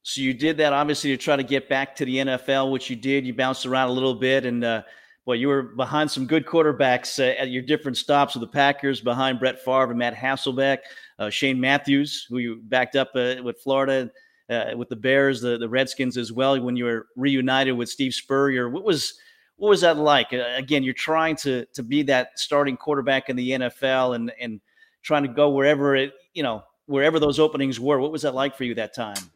So 0.03 0.23
you 0.23 0.33
did 0.33 0.57
that 0.57 0.73
obviously 0.73 1.11
to 1.11 1.19
try 1.19 1.37
to 1.37 1.43
get 1.43 1.69
back 1.69 1.95
to 1.97 2.07
the 2.07 2.17
NFL, 2.17 2.73
which 2.73 2.89
you 2.89 2.97
did. 2.97 3.27
You 3.27 3.35
bounced 3.35 3.67
around 3.67 3.91
a 3.91 3.93
little 3.93 4.15
bit, 4.15 4.47
and 4.47 4.65
uh, 4.65 4.83
well, 5.31 5.39
you 5.39 5.47
were 5.47 5.63
behind 5.63 6.11
some 6.11 6.27
good 6.27 6.45
quarterbacks 6.45 7.21
uh, 7.21 7.41
at 7.41 7.51
your 7.51 7.63
different 7.63 7.97
stops 7.97 8.35
with 8.35 8.41
the 8.41 8.49
Packers, 8.49 9.01
behind 9.01 9.39
Brett 9.39 9.61
Favre 9.61 9.91
and 9.91 9.97
Matt 9.97 10.13
Hasselbeck, 10.13 10.79
uh, 11.21 11.31
Shane 11.31 11.61
Matthews, 11.61 12.27
who 12.29 12.39
you 12.39 12.61
backed 12.65 12.97
up 12.97 13.13
uh, 13.15 13.37
with 13.41 13.61
Florida, 13.61 14.11
uh, 14.49 14.73
with 14.75 14.89
the 14.89 14.97
Bears, 14.97 15.41
the 15.41 15.57
the 15.57 15.69
Redskins 15.69 16.17
as 16.17 16.33
well. 16.33 16.61
When 16.61 16.75
you 16.75 16.85
were 16.85 17.07
reunited 17.15 17.77
with 17.77 17.89
Steve 17.89 18.13
Spurrier, 18.13 18.69
what 18.69 18.83
was 18.83 19.21
what 19.55 19.69
was 19.69 19.83
that 19.83 19.99
like? 19.99 20.33
Uh, 20.33 20.43
again, 20.57 20.83
you're 20.83 20.95
trying 20.95 21.37
to 21.37 21.65
to 21.75 21.85
be 21.85 22.03
that 22.03 22.37
starting 22.37 22.77
quarterback 22.77 23.29
in 23.29 23.37
the 23.37 23.51
NFL 23.51 24.17
and 24.17 24.33
and 24.41 24.61
trying 25.03 25.23
to 25.23 25.29
go 25.29 25.51
wherever 25.51 25.95
it 25.95 26.13
you 26.35 26.43
know 26.43 26.65
wherever 26.87 27.21
those 27.21 27.39
openings 27.39 27.79
were. 27.79 28.01
What 28.01 28.11
was 28.11 28.23
that 28.23 28.35
like 28.35 28.57
for 28.57 28.65
you 28.65 28.75
that 28.75 28.97
time? 28.97 29.31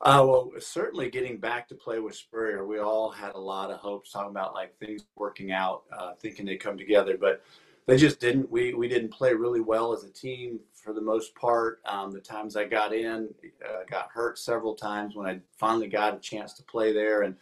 Uh, 0.00 0.24
well, 0.24 0.52
certainly 0.60 1.10
getting 1.10 1.38
back 1.38 1.66
to 1.68 1.74
play 1.74 1.98
with 1.98 2.14
Spurrier, 2.14 2.64
we 2.64 2.78
all 2.78 3.10
had 3.10 3.34
a 3.34 3.38
lot 3.38 3.70
of 3.70 3.78
hopes 3.78 4.12
talking 4.12 4.30
about 4.30 4.54
like 4.54 4.78
things 4.78 5.04
working 5.16 5.50
out, 5.50 5.82
uh, 5.96 6.12
thinking 6.20 6.46
they'd 6.46 6.58
come 6.58 6.78
together, 6.78 7.16
but 7.18 7.42
they 7.86 7.96
just 7.96 8.20
didn't. 8.20 8.48
We 8.50 8.74
we 8.74 8.86
didn't 8.86 9.08
play 9.08 9.34
really 9.34 9.60
well 9.60 9.92
as 9.92 10.04
a 10.04 10.10
team 10.10 10.60
for 10.72 10.92
the 10.92 11.00
most 11.00 11.34
part. 11.34 11.80
Um, 11.84 12.12
the 12.12 12.20
times 12.20 12.54
I 12.54 12.64
got 12.64 12.92
in, 12.92 13.30
uh, 13.66 13.84
got 13.90 14.10
hurt 14.12 14.38
several 14.38 14.74
times 14.74 15.16
when 15.16 15.26
I 15.26 15.40
finally 15.56 15.88
got 15.88 16.14
a 16.14 16.20
chance 16.20 16.52
to 16.54 16.62
play 16.62 16.92
there, 16.92 17.22
and 17.22 17.34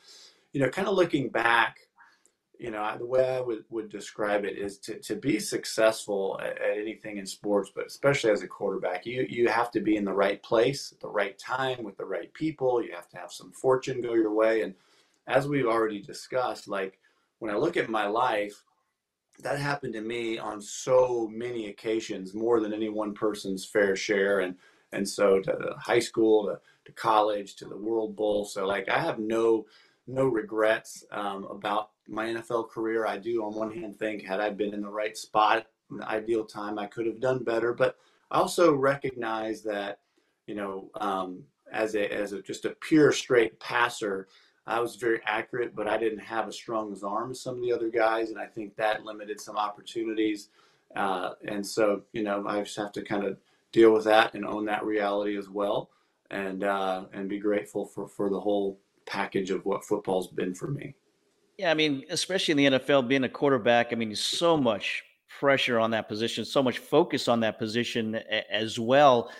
you 0.52 0.60
know, 0.60 0.70
kind 0.70 0.88
of 0.88 0.94
looking 0.94 1.28
back, 1.28 1.85
you 2.58 2.70
know, 2.70 2.96
the 2.98 3.06
way 3.06 3.36
I 3.36 3.40
would, 3.40 3.64
would 3.70 3.90
describe 3.90 4.44
it 4.44 4.56
is 4.56 4.78
to, 4.78 4.98
to 5.00 5.16
be 5.16 5.38
successful 5.38 6.38
at, 6.42 6.60
at, 6.60 6.78
anything 6.78 7.18
in 7.18 7.26
sports, 7.26 7.70
but 7.74 7.86
especially 7.86 8.30
as 8.30 8.42
a 8.42 8.48
quarterback, 8.48 9.04
you, 9.04 9.26
you 9.28 9.48
have 9.48 9.70
to 9.72 9.80
be 9.80 9.96
in 9.96 10.04
the 10.04 10.12
right 10.12 10.42
place 10.42 10.92
at 10.92 11.00
the 11.00 11.08
right 11.08 11.38
time 11.38 11.84
with 11.84 11.96
the 11.96 12.04
right 12.04 12.32
people. 12.34 12.82
You 12.82 12.92
have 12.94 13.08
to 13.10 13.18
have 13.18 13.32
some 13.32 13.52
fortune 13.52 14.00
go 14.00 14.14
your 14.14 14.32
way. 14.32 14.62
And 14.62 14.74
as 15.26 15.46
we've 15.46 15.66
already 15.66 16.00
discussed, 16.00 16.68
like 16.68 16.98
when 17.40 17.52
I 17.52 17.58
look 17.58 17.76
at 17.76 17.90
my 17.90 18.06
life, 18.06 18.62
that 19.42 19.58
happened 19.58 19.92
to 19.92 20.00
me 20.00 20.38
on 20.38 20.60
so 20.62 21.30
many 21.30 21.68
occasions, 21.68 22.32
more 22.32 22.60
than 22.60 22.72
any 22.72 22.88
one 22.88 23.12
person's 23.12 23.66
fair 23.66 23.94
share. 23.94 24.40
And, 24.40 24.54
and 24.92 25.06
so 25.06 25.40
to 25.40 25.74
high 25.78 25.98
school, 25.98 26.46
to, 26.46 26.58
to 26.86 26.92
college, 26.92 27.56
to 27.56 27.66
the 27.66 27.76
World 27.76 28.16
Bowl. 28.16 28.46
So 28.46 28.66
like 28.66 28.88
I 28.88 28.98
have 28.98 29.18
no, 29.18 29.66
no 30.06 30.26
regrets 30.26 31.04
um, 31.10 31.44
about 31.50 31.90
my 32.08 32.26
NFL 32.26 32.70
career. 32.70 33.06
I 33.06 33.18
do, 33.18 33.44
on 33.44 33.54
one 33.54 33.72
hand, 33.72 33.98
think 33.98 34.22
had 34.22 34.40
I 34.40 34.50
been 34.50 34.74
in 34.74 34.82
the 34.82 34.90
right 34.90 35.16
spot 35.16 35.66
in 35.90 35.98
the 35.98 36.08
ideal 36.08 36.44
time, 36.44 36.78
I 36.78 36.86
could 36.86 37.06
have 37.06 37.20
done 37.20 37.44
better. 37.44 37.72
But 37.72 37.96
I 38.30 38.38
also 38.38 38.74
recognize 38.74 39.62
that, 39.62 40.00
you 40.46 40.54
know, 40.54 40.90
um, 41.00 41.42
as 41.72 41.94
a 41.94 42.12
as 42.12 42.32
a 42.32 42.42
just 42.42 42.64
a 42.64 42.70
pure 42.80 43.12
straight 43.12 43.58
passer, 43.60 44.28
I 44.66 44.80
was 44.80 44.96
very 44.96 45.20
accurate, 45.26 45.74
but 45.76 45.88
I 45.88 45.96
didn't 45.96 46.20
have 46.20 46.48
as 46.48 46.56
strong 46.56 46.92
as 46.92 47.02
arm 47.02 47.30
as 47.30 47.40
some 47.40 47.56
of 47.56 47.62
the 47.62 47.72
other 47.72 47.90
guys, 47.90 48.30
and 48.30 48.38
I 48.38 48.46
think 48.46 48.76
that 48.76 49.04
limited 49.04 49.40
some 49.40 49.56
opportunities. 49.56 50.48
Uh, 50.94 51.30
and 51.46 51.66
so, 51.66 52.02
you 52.12 52.22
know, 52.22 52.44
I 52.46 52.62
just 52.62 52.76
have 52.76 52.92
to 52.92 53.02
kind 53.02 53.24
of 53.24 53.38
deal 53.72 53.92
with 53.92 54.04
that 54.04 54.34
and 54.34 54.46
own 54.46 54.64
that 54.66 54.84
reality 54.84 55.36
as 55.36 55.48
well, 55.48 55.90
and 56.30 56.64
uh, 56.64 57.04
and 57.12 57.28
be 57.28 57.38
grateful 57.38 57.86
for 57.86 58.08
for 58.08 58.30
the 58.30 58.40
whole 58.40 58.80
package 59.06 59.50
of 59.50 59.64
what 59.64 59.84
football's 59.84 60.28
been 60.28 60.54
for 60.54 60.68
me. 60.68 60.94
Yeah, 61.58 61.70
I 61.70 61.74
mean, 61.74 62.04
especially 62.10 62.52
in 62.52 62.72
the 62.72 62.78
NFL, 62.78 63.08
being 63.08 63.24
a 63.24 63.28
quarterback, 63.28 63.92
I 63.92 63.96
mean, 63.96 64.14
so 64.14 64.56
much 64.56 65.04
pressure 65.40 65.78
on 65.78 65.90
that 65.92 66.08
position, 66.08 66.44
so 66.44 66.62
much 66.62 66.78
focus 66.78 67.28
on 67.28 67.40
that 67.40 67.58
position 67.58 68.16
as 68.50 68.78
well. 68.78 69.30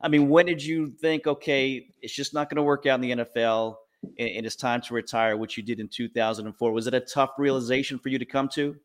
I 0.00 0.08
mean, 0.08 0.28
when 0.28 0.46
did 0.46 0.64
you 0.64 0.88
think, 0.88 1.26
okay, 1.26 1.86
it's 2.02 2.12
just 2.12 2.34
not 2.34 2.48
going 2.48 2.56
to 2.56 2.62
work 2.62 2.86
out 2.86 2.96
in 2.96 3.00
the 3.00 3.24
NFL 3.24 3.76
and 4.18 4.46
it's 4.46 4.56
time 4.56 4.80
to 4.82 4.94
retire, 4.94 5.36
which 5.36 5.56
you 5.56 5.62
did 5.62 5.78
in 5.78 5.88
2004? 5.88 6.72
Was 6.72 6.86
it 6.86 6.94
a 6.94 7.00
tough 7.00 7.32
realization 7.38 7.98
for 7.98 8.08
you 8.08 8.18
to 8.18 8.24
come 8.24 8.48
to? 8.50 8.76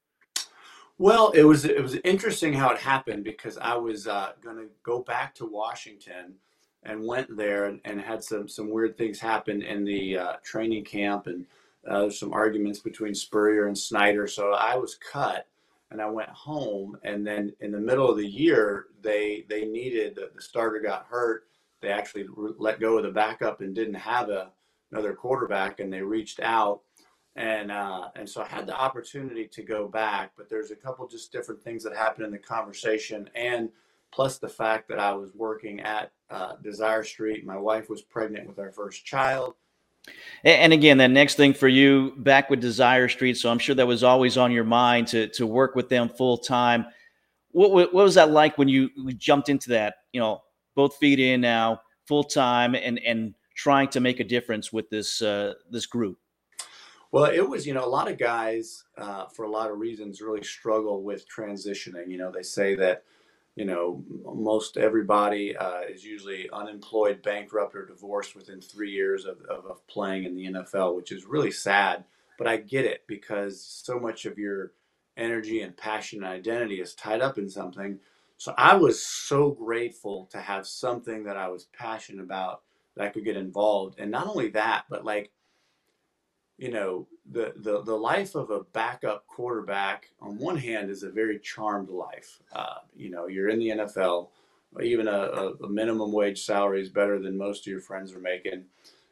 Well, 0.98 1.32
it 1.32 1.44
was 1.44 1.66
it 1.66 1.82
was 1.82 1.96
interesting 2.06 2.54
how 2.54 2.70
it 2.70 2.78
happened 2.78 3.26
because 3.26 3.58
I 3.58 3.76
was 3.76 4.08
uh, 4.08 4.32
going 4.42 4.56
to 4.56 4.68
go 4.82 5.02
back 5.02 5.36
to 5.36 5.46
Washington 5.46 6.36
and 6.84 7.06
went 7.06 7.36
there 7.36 7.66
and, 7.66 7.82
and, 7.84 8.00
had 8.00 8.24
some 8.24 8.48
some 8.48 8.70
weird 8.70 8.98
things 8.98 9.20
happen 9.20 9.62
in 9.62 9.84
the 9.84 10.18
uh, 10.18 10.34
training 10.42 10.86
camp 10.86 11.28
and 11.28 11.46
uh, 11.90 12.10
some 12.10 12.34
arguments 12.34 12.80
between 12.80 13.14
Spurrier 13.14 13.68
and 13.68 13.78
Snyder. 13.78 14.28
So 14.28 14.54
I 14.54 14.76
was 14.76 14.96
cut 14.96 15.48
and 15.92 16.02
I 16.02 16.10
went 16.10 16.30
home. 16.30 16.98
And 17.04 17.26
then 17.26 17.54
in 17.60 17.72
the 17.72 17.80
middle 17.80 18.10
of 18.10 18.18
the 18.18 18.28
year, 18.28 18.88
they 19.02 19.46
they 19.50 19.66
needed 19.66 20.16
the, 20.16 20.30
starter 20.42 20.80
got 20.80 21.06
hurt. 21.10 21.48
They 21.82 21.90
actually 21.90 22.28
let 22.58 22.80
go 22.80 22.98
of 22.98 23.04
the 23.04 23.12
backup 23.12 23.62
and 23.62 23.76
didn't 23.76 23.96
have 23.96 24.30
a, 24.30 24.52
another 24.92 25.14
quarterback, 25.14 25.80
and 25.80 25.92
they 25.92 26.02
reached 26.02 26.40
out. 26.40 26.82
And 27.36 27.72
uh, 27.72 28.10
and 28.16 28.28
so 28.28 28.42
I 28.42 28.48
had 28.48 28.66
the 28.66 28.76
opportunity 28.76 29.48
to 29.48 29.62
go 29.62 29.88
back, 29.88 30.32
but 30.38 30.50
there's 30.50 30.72
a 30.72 30.76
couple 30.76 31.08
just 31.08 31.32
different 31.32 31.62
things 31.62 31.84
that 31.84 31.96
happened 31.96 32.26
in 32.26 32.32
the 32.32 32.38
conversation, 32.38 33.30
and 33.36 33.70
plus 34.12 34.38
the 34.38 34.48
fact 34.48 34.88
that 34.88 35.00
I 35.00 35.14
was 35.14 35.32
working 35.36 35.82
at 35.82 36.12
uh, 36.30 36.54
Desire 36.64 37.04
Street. 37.04 37.46
My 37.46 37.58
wife 37.58 37.90
was 37.90 38.02
pregnant 38.02 38.48
with 38.48 38.58
our 38.58 38.72
first 38.72 39.06
child. 39.06 39.56
And 40.44 40.74
again, 40.74 41.00
that 41.00 41.10
next 41.10 41.36
thing 41.36 41.54
for 41.54 41.68
you 41.68 42.14
back 42.18 42.50
with 42.52 42.62
Desire 42.62 43.08
Street. 43.10 43.36
So 43.38 43.50
I'm 43.50 43.58
sure 43.58 43.74
that 43.76 43.88
was 43.88 44.04
always 44.04 44.38
on 44.38 44.52
your 44.52 44.64
mind 44.64 45.08
to 45.08 45.28
to 45.30 45.48
work 45.48 45.76
with 45.76 45.90
them 45.90 46.08
full 46.08 46.38
time. 46.38 46.86
What, 47.52 47.72
what, 47.72 47.94
was 47.94 48.16
that 48.16 48.32
like 48.32 48.58
when 48.58 48.68
you 48.68 48.90
jumped 49.18 49.50
into 49.50 49.70
that? 49.70 49.96
You 50.14 50.20
know, 50.20 50.44
both 50.76 50.98
feet 50.98 51.20
in 51.20 51.42
now, 51.42 51.82
full 52.08 52.24
time, 52.24 52.76
and 52.76 53.00
and 53.00 53.34
trying 53.56 53.88
to 53.90 54.00
make 54.00 54.20
a 54.20 54.24
difference 54.24 54.72
with 54.72 54.90
this 54.90 55.22
uh, 55.22 55.54
this 55.72 55.88
group. 55.88 56.20
Well, 57.12 57.26
it 57.26 57.48
was 57.48 57.66
you 57.66 57.74
know 57.74 57.86
a 57.86 57.88
lot 57.88 58.12
of 58.12 58.18
guys 58.18 58.84
uh, 58.98 59.26
for 59.28 59.46
a 59.46 59.50
lot 59.50 59.72
of 59.72 59.80
reasons 59.80 60.22
really 60.22 60.44
struggle 60.44 61.02
with 61.02 61.26
transitioning. 61.28 62.10
You 62.10 62.18
know, 62.18 62.32
they 62.32 62.44
say 62.44 62.76
that 62.76 63.04
you 63.56 63.64
know, 63.64 64.04
most 64.26 64.78
everybody 64.78 65.56
uh, 65.56 65.82
is 65.90 66.04
usually 66.04 66.50
unemployed, 66.52 67.22
bankrupt, 67.22 67.76
or 67.76 67.86
divorced 67.86 68.36
within 68.36 68.60
three 68.60 68.92
years 68.92 69.26
of, 69.26 69.40
of, 69.50 69.66
of, 69.66 69.88
playing 69.88 70.26
in 70.26 70.36
the 70.36 70.46
NFL, 70.46 70.96
which 70.96 71.12
is 71.12 71.26
really 71.26 71.52
sad. 71.52 72.04
But 72.38 72.48
I 72.48 72.58
get 72.58 72.84
it 72.84 73.06
because 73.08 73.64
so 73.64 73.98
much 73.98 74.26
of 74.26 74.38
your 74.38 74.74
energy 75.16 75.62
and 75.62 75.76
passion 75.78 76.22
and 76.22 76.34
identity 76.34 76.82
is 76.82 76.96
tied 76.96 77.22
up 77.22 77.38
in 77.38 77.50
something. 77.50 78.00
So 78.38 78.54
I 78.58 78.76
was 78.76 79.02
so 79.02 79.52
grateful 79.52 80.28
to 80.32 80.40
have 80.40 80.68
something 80.68 81.24
that 81.24 81.38
I 81.38 81.48
was 81.48 81.68
passionate 81.78 82.24
about 82.24 82.62
that 82.98 83.06
I 83.06 83.10
could 83.10 83.24
get 83.24 83.38
involved. 83.38 84.00
And 84.00 84.12
not 84.12 84.28
only 84.28 84.50
that, 84.50 84.84
but 84.90 85.06
like 85.06 85.32
you 86.58 86.72
know, 86.72 87.08
the, 87.32 87.54
the, 87.58 87.82
the 87.84 87.96
life 87.96 88.36
of 88.36 88.50
a 88.50 88.64
backup 88.72 89.28
quarterback, 89.28 90.10
on 90.22 90.38
one 90.38 90.58
hand, 90.58 90.90
is 90.90 91.04
a 91.04 91.10
very 91.10 91.40
charmed 91.40 91.90
life. 91.90 92.40
Uh, 92.54 92.78
you 92.96 93.10
know, 93.10 93.28
you're 93.28 93.50
in 93.50 93.60
the 93.60 93.70
NFL, 93.70 94.30
even 94.82 95.08
a, 95.08 95.54
a, 95.62 95.70
minimum 95.70 96.12
wage 96.12 96.44
salary 96.44 96.82
is 96.82 96.90
better 96.90 97.20
than 97.20 97.38
most 97.38 97.66
of 97.66 97.72
your 97.72 97.82
friends 97.82 98.14
are 98.14 98.20
making. 98.20 98.64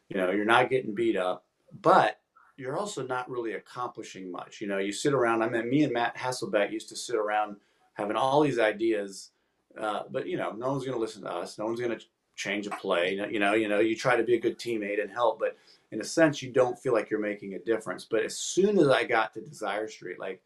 You 0.08 0.18
know, 0.18 0.30
you're 0.30 0.44
not 0.44 0.70
getting 0.70 0.94
beat 0.94 1.16
up, 1.16 1.44
but 1.82 2.20
you're 2.56 2.78
also 2.78 3.06
not 3.06 3.28
really 3.30 3.54
accomplishing 3.54 4.30
much. 4.30 4.60
You 4.60 4.66
know, 4.66 4.78
you 4.78 4.92
sit 4.92 5.12
around, 5.12 5.42
I 5.42 5.48
mean, 5.48 5.68
me 5.68 5.84
and 5.84 5.92
Matt 5.92 6.16
Hasselbeck 6.16 6.72
used 6.72 6.88
to 6.90 6.96
sit 6.96 7.16
around 7.16 7.56
having 7.94 8.16
all 8.16 8.40
these 8.40 8.58
ideas, 8.58 9.30
uh, 9.78 10.02
but, 10.10 10.26
you 10.26 10.36
know, 10.36 10.52
no 10.52 10.70
one's 10.70 10.84
going 10.84 10.96
to 10.96 11.00
listen 11.00 11.22
to 11.22 11.30
us. 11.30 11.58
No 11.58 11.66
one's 11.66 11.80
going 11.80 11.98
to 11.98 12.04
change 12.36 12.66
a 12.66 12.70
play. 12.70 13.14
You 13.30 13.38
know, 13.38 13.54
you 13.54 13.68
know, 13.68 13.80
you 13.80 13.96
try 13.96 14.16
to 14.16 14.22
be 14.22 14.34
a 14.34 14.40
good 14.40 14.58
teammate 14.58 15.00
and 15.00 15.10
help, 15.10 15.38
but 15.38 15.56
in 15.94 16.00
a 16.00 16.04
sense, 16.04 16.42
you 16.42 16.50
don't 16.50 16.76
feel 16.76 16.92
like 16.92 17.08
you're 17.08 17.20
making 17.20 17.54
a 17.54 17.58
difference. 17.60 18.04
But 18.04 18.24
as 18.24 18.36
soon 18.36 18.80
as 18.80 18.88
I 18.88 19.04
got 19.04 19.32
to 19.34 19.40
Desire 19.40 19.86
Street, 19.86 20.18
like 20.18 20.42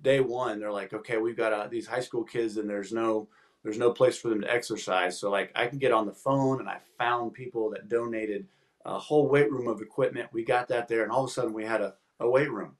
day 0.00 0.20
one, 0.20 0.58
they're 0.58 0.72
like, 0.72 0.94
okay, 0.94 1.18
we've 1.18 1.36
got 1.36 1.52
uh, 1.52 1.68
these 1.68 1.86
high 1.86 2.00
school 2.00 2.24
kids, 2.24 2.56
and 2.56 2.68
there's 2.68 2.92
no 2.92 3.28
there's 3.62 3.78
no 3.78 3.90
place 3.90 4.16
for 4.16 4.30
them 4.30 4.40
to 4.40 4.50
exercise. 4.50 5.20
So 5.20 5.30
like 5.30 5.52
I 5.54 5.66
can 5.66 5.78
get 5.78 5.92
on 5.92 6.06
the 6.06 6.14
phone, 6.14 6.60
and 6.60 6.68
I 6.68 6.78
found 6.96 7.34
people 7.34 7.68
that 7.70 7.90
donated 7.90 8.46
a 8.86 8.98
whole 8.98 9.28
weight 9.28 9.52
room 9.52 9.68
of 9.68 9.82
equipment. 9.82 10.30
We 10.32 10.44
got 10.44 10.68
that 10.68 10.88
there, 10.88 11.02
and 11.02 11.12
all 11.12 11.24
of 11.24 11.30
a 11.30 11.32
sudden 11.32 11.52
we 11.52 11.66
had 11.66 11.82
a, 11.82 11.94
a 12.18 12.28
weight 12.28 12.50
room. 12.50 12.76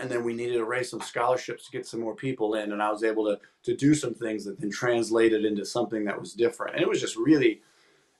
And 0.00 0.10
then 0.10 0.24
we 0.24 0.34
needed 0.34 0.54
to 0.54 0.64
raise 0.64 0.90
some 0.90 1.00
scholarships 1.00 1.66
to 1.66 1.70
get 1.70 1.86
some 1.86 2.00
more 2.00 2.16
people 2.16 2.54
in, 2.54 2.72
and 2.72 2.82
I 2.82 2.90
was 2.90 3.04
able 3.04 3.26
to 3.26 3.38
to 3.62 3.76
do 3.76 3.94
some 3.94 4.14
things 4.14 4.44
that 4.44 4.58
then 4.58 4.72
translated 4.72 5.44
into 5.44 5.64
something 5.64 6.04
that 6.06 6.18
was 6.18 6.32
different. 6.32 6.74
And 6.74 6.82
it 6.82 6.88
was 6.88 7.00
just 7.00 7.14
really 7.14 7.62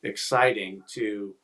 exciting 0.04 0.84
to 0.90 1.34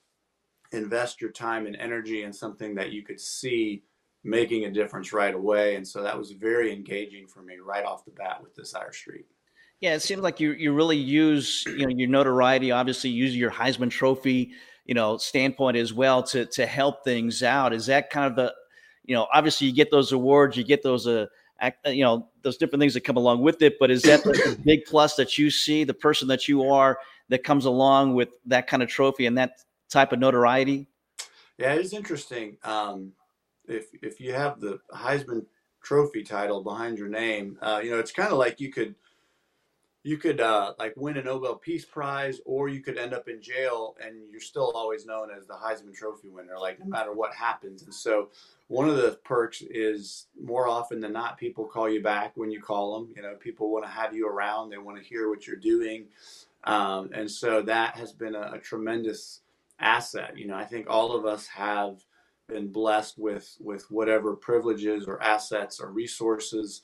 invest 0.73 1.21
your 1.21 1.31
time 1.31 1.67
and 1.67 1.77
energy 1.77 2.23
in 2.23 2.33
something 2.33 2.75
that 2.77 2.93
you 2.93 3.03
could 3.03 3.21
see 3.21 3.83
making 4.23 4.65
a 4.65 4.71
difference 4.71 5.13
right 5.13 5.35
away. 5.35 5.77
And 5.77 5.87
so 5.87 6.03
that 6.03 6.17
was 6.17 6.33
very 6.33 6.73
engaging 6.73 7.27
for 7.27 7.43
me 7.43 7.57
right 7.65 7.85
off 7.85 8.05
the 8.05 8.11
bat 8.11 8.39
with 8.43 8.55
Desire 8.55 8.93
Street. 8.93 9.27
Yeah, 9.81 9.95
it 9.95 10.01
seems 10.01 10.21
like 10.21 10.41
you 10.41 10.53
you 10.53 10.75
really 10.75 10.99
use 10.99 11.65
you 11.67 11.87
know 11.87 11.89
your 11.89 12.09
notoriety, 12.09 12.71
obviously 12.71 13.09
use 13.09 13.35
your 13.35 13.51
Heisman 13.51 13.91
Trophy, 13.91 14.53
you 14.85 14.95
know, 14.95 15.17
standpoint 15.17 15.79
as 15.79 15.95
well 15.95 16.23
to 16.25 16.45
to 16.45 16.67
help 16.67 17.03
things 17.03 17.43
out. 17.43 17.73
Is 17.73 17.87
that 17.87 18.11
kind 18.11 18.27
of 18.27 18.37
the, 18.37 18.55
you 19.07 19.15
know, 19.15 19.27
obviously 19.33 19.69
you 19.69 19.73
get 19.73 19.91
those 19.91 20.13
awards, 20.13 20.55
you 20.55 20.65
get 20.65 20.83
those 20.83 21.07
uh, 21.07 21.27
you 21.87 22.05
know, 22.05 22.29
those 22.43 22.57
different 22.57 22.81
things 22.81 22.95
that 22.95 23.05
come 23.05 23.17
along 23.17 23.43
with 23.43 23.63
it. 23.63 23.79
But 23.79 23.91
is 23.91 24.03
that 24.03 24.23
the 24.23 24.59
big 24.65 24.85
plus 24.85 25.15
that 25.17 25.39
you 25.39 25.51
see, 25.51 25.85
the 25.85 25.95
person 25.95 26.29
that 26.29 26.49
you 26.49 26.65
are, 26.65 26.99
that 27.29 27.45
comes 27.45 27.65
along 27.65 28.15
with 28.15 28.29
that 28.47 28.67
kind 28.67 28.83
of 28.83 28.89
trophy 28.89 29.27
and 29.27 29.39
that 29.39 29.53
type 29.91 30.13
of 30.13 30.19
notoriety? 30.19 30.87
Yeah, 31.59 31.75
it 31.75 31.81
is 31.81 31.93
interesting. 31.93 32.57
Um, 32.65 33.13
if 33.69 33.89
if 34.03 34.21
you 34.21 34.33
have 34.33 34.61
the 34.61 34.81
Heisman 34.93 35.45
Trophy 35.83 36.23
title 36.23 36.63
behind 36.63 36.99
your 36.99 37.09
name, 37.09 37.59
uh, 37.61 37.81
you 37.83 37.91
know 37.91 37.99
it's 37.99 38.13
kind 38.13 38.33
of 38.33 38.39
like 38.39 38.61
you 38.61 38.73
could 38.73 38.95
you 40.03 40.17
could 40.17 40.41
uh, 40.41 40.73
like 40.79 40.95
win 40.97 41.19
a 41.19 41.23
Nobel 41.23 41.57
Peace 41.57 41.85
Prize, 41.85 42.41
or 42.47 42.69
you 42.69 42.81
could 42.81 42.97
end 42.97 43.13
up 43.13 43.29
in 43.29 43.43
jail, 43.43 43.97
and 44.03 44.17
you're 44.31 44.41
still 44.41 44.73
always 44.75 45.05
known 45.05 45.29
as 45.31 45.47
the 45.47 45.55
Heisman 45.55 45.95
Trophy 45.95 46.29
winner, 46.29 46.59
like 46.59 46.79
no 46.79 46.87
matter 46.87 47.13
what 47.13 47.35
happens. 47.35 47.83
And 47.83 47.93
so, 47.93 48.31
one 48.69 48.89
of 48.89 48.97
the 48.97 49.19
perks 49.25 49.63
is 49.63 50.29
more 50.43 50.67
often 50.69 51.01
than 51.01 51.13
not, 51.13 51.37
people 51.37 51.67
call 51.67 51.91
you 51.91 52.03
back 52.03 52.33
when 52.37 52.51
you 52.51 52.63
call 52.63 52.95
them. 52.95 53.13
You 53.15 53.23
know, 53.23 53.35
people 53.35 53.71
want 53.71 53.85
to 53.85 53.91
have 53.91 54.15
you 54.15 54.27
around; 54.27 54.71
they 54.71 54.79
want 54.79 54.97
to 54.97 55.05
hear 55.05 55.29
what 55.29 55.47
you're 55.47 55.57
doing, 55.57 56.07
um, 56.65 57.11
and 57.13 57.31
so 57.31 57.61
that 57.63 57.97
has 57.97 58.13
been 58.13 58.35
a, 58.35 58.53
a 58.55 58.59
tremendous 58.59 59.40
asset. 59.81 60.37
You 60.37 60.47
know, 60.47 60.57
I 60.57 60.65
think 60.65 60.87
all 60.89 61.15
of 61.15 61.27
us 61.27 61.47
have 61.49 62.05
been 62.49 62.69
blessed 62.69 63.19
with 63.19 63.57
with 63.61 63.91
whatever 63.91 64.35
privileges 64.35 65.07
or 65.07 65.23
assets 65.23 65.81
or 65.81 65.91
resources, 65.91 66.83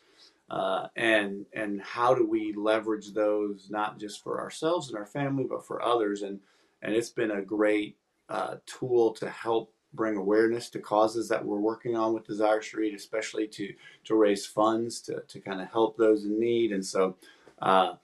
uh, 0.51 0.87
and 0.97 1.45
and 1.53 1.81
how 1.83 2.15
do 2.15 2.27
we 2.27 2.55
leverage 2.57 3.13
those 3.13 3.69
not 3.71 3.99
just 3.99 4.23
for 4.23 4.41
ourselves 4.41 4.89
and 4.89 4.97
our 4.97 5.07
family, 5.07 5.45
but 5.49 5.67
for 5.67 5.83
others. 5.83 6.23
And 6.23 6.41
and 6.83 6.95
it's 6.95 7.11
been 7.11 7.33
a 7.33 7.43
great 7.43 7.97
uh, 8.29 8.57
tool 8.67 9.13
to 9.15 9.29
help 9.29 9.73
bring 9.95 10.17
awareness 10.17 10.69
to 10.71 10.79
causes 10.79 11.29
that 11.29 11.45
we're 11.45 11.59
working 11.59 11.97
on 11.97 12.13
with 12.13 12.27
Desire 12.27 12.63
Street, 12.63 12.95
especially 12.95 13.49
to 13.49 13.73
to 14.05 14.15
raise 14.15 14.47
funds 14.47 15.01
to 15.03 15.23
to 15.29 15.41
kind 15.41 15.61
of 15.61 15.69
help 15.69 15.97
those 15.97 16.25
in 16.25 16.39
need. 16.39 16.73
And 16.73 16.85
so, 16.85 17.17
uh, 17.61 17.95